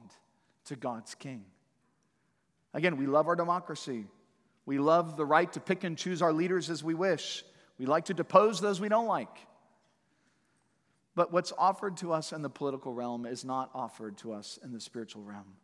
to 0.67 0.77
God's 0.77 1.13
King? 1.13 1.43
Again, 2.73 2.95
we 2.95 3.05
love 3.05 3.27
our 3.27 3.35
democracy. 3.35 4.05
We 4.65 4.79
love 4.79 5.17
the 5.17 5.25
right 5.25 5.51
to 5.51 5.59
pick 5.59 5.83
and 5.83 5.97
choose 5.97 6.21
our 6.21 6.31
leaders 6.31 6.69
as 6.69 6.85
we 6.85 6.93
wish. 6.93 7.43
We 7.77 7.85
like 7.85 8.05
to 8.05 8.13
depose 8.13 8.61
those 8.61 8.79
we 8.79 8.87
don't 8.87 9.07
like. 9.07 9.35
But 11.15 11.33
what's 11.33 11.51
offered 11.57 11.97
to 11.97 12.13
us 12.13 12.31
in 12.31 12.43
the 12.43 12.49
political 12.49 12.93
realm 12.93 13.25
is 13.25 13.43
not 13.43 13.69
offered 13.73 14.15
to 14.19 14.31
us 14.31 14.57
in 14.63 14.71
the 14.71 14.79
spiritual 14.79 15.23
realm. 15.23 15.57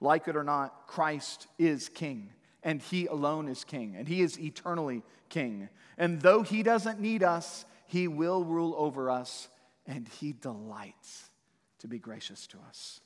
Like 0.00 0.28
it 0.28 0.36
or 0.36 0.44
not, 0.44 0.86
Christ 0.86 1.48
is 1.58 1.88
king, 1.88 2.30
and 2.62 2.80
he 2.80 3.06
alone 3.06 3.48
is 3.48 3.64
king, 3.64 3.96
and 3.98 4.06
he 4.06 4.22
is 4.22 4.38
eternally 4.38 5.02
king. 5.30 5.68
And 5.98 6.22
though 6.22 6.42
he 6.42 6.62
doesn't 6.62 7.00
need 7.00 7.24
us, 7.24 7.64
he 7.88 8.06
will 8.06 8.44
rule 8.44 8.76
over 8.78 9.10
us, 9.10 9.48
and 9.84 10.06
he 10.06 10.32
delights 10.32 11.30
to 11.84 11.88
be 11.88 11.98
gracious 11.98 12.46
to 12.46 12.56
us. 12.66 13.02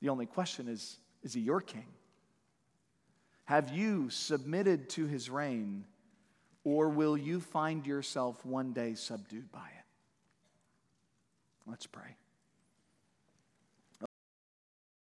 The 0.00 0.08
only 0.08 0.24
question 0.24 0.66
is 0.66 0.96
is 1.22 1.34
he 1.34 1.42
your 1.42 1.60
king? 1.60 1.84
Have 3.44 3.70
you 3.70 4.08
submitted 4.08 4.88
to 4.90 5.04
his 5.04 5.28
reign, 5.28 5.84
or 6.64 6.88
will 6.88 7.18
you 7.18 7.38
find 7.38 7.86
yourself 7.86 8.46
one 8.46 8.72
day 8.72 8.94
subdued 8.94 9.52
by 9.52 9.58
it? 9.66 9.84
Let's 11.66 11.86
pray. 11.86 12.16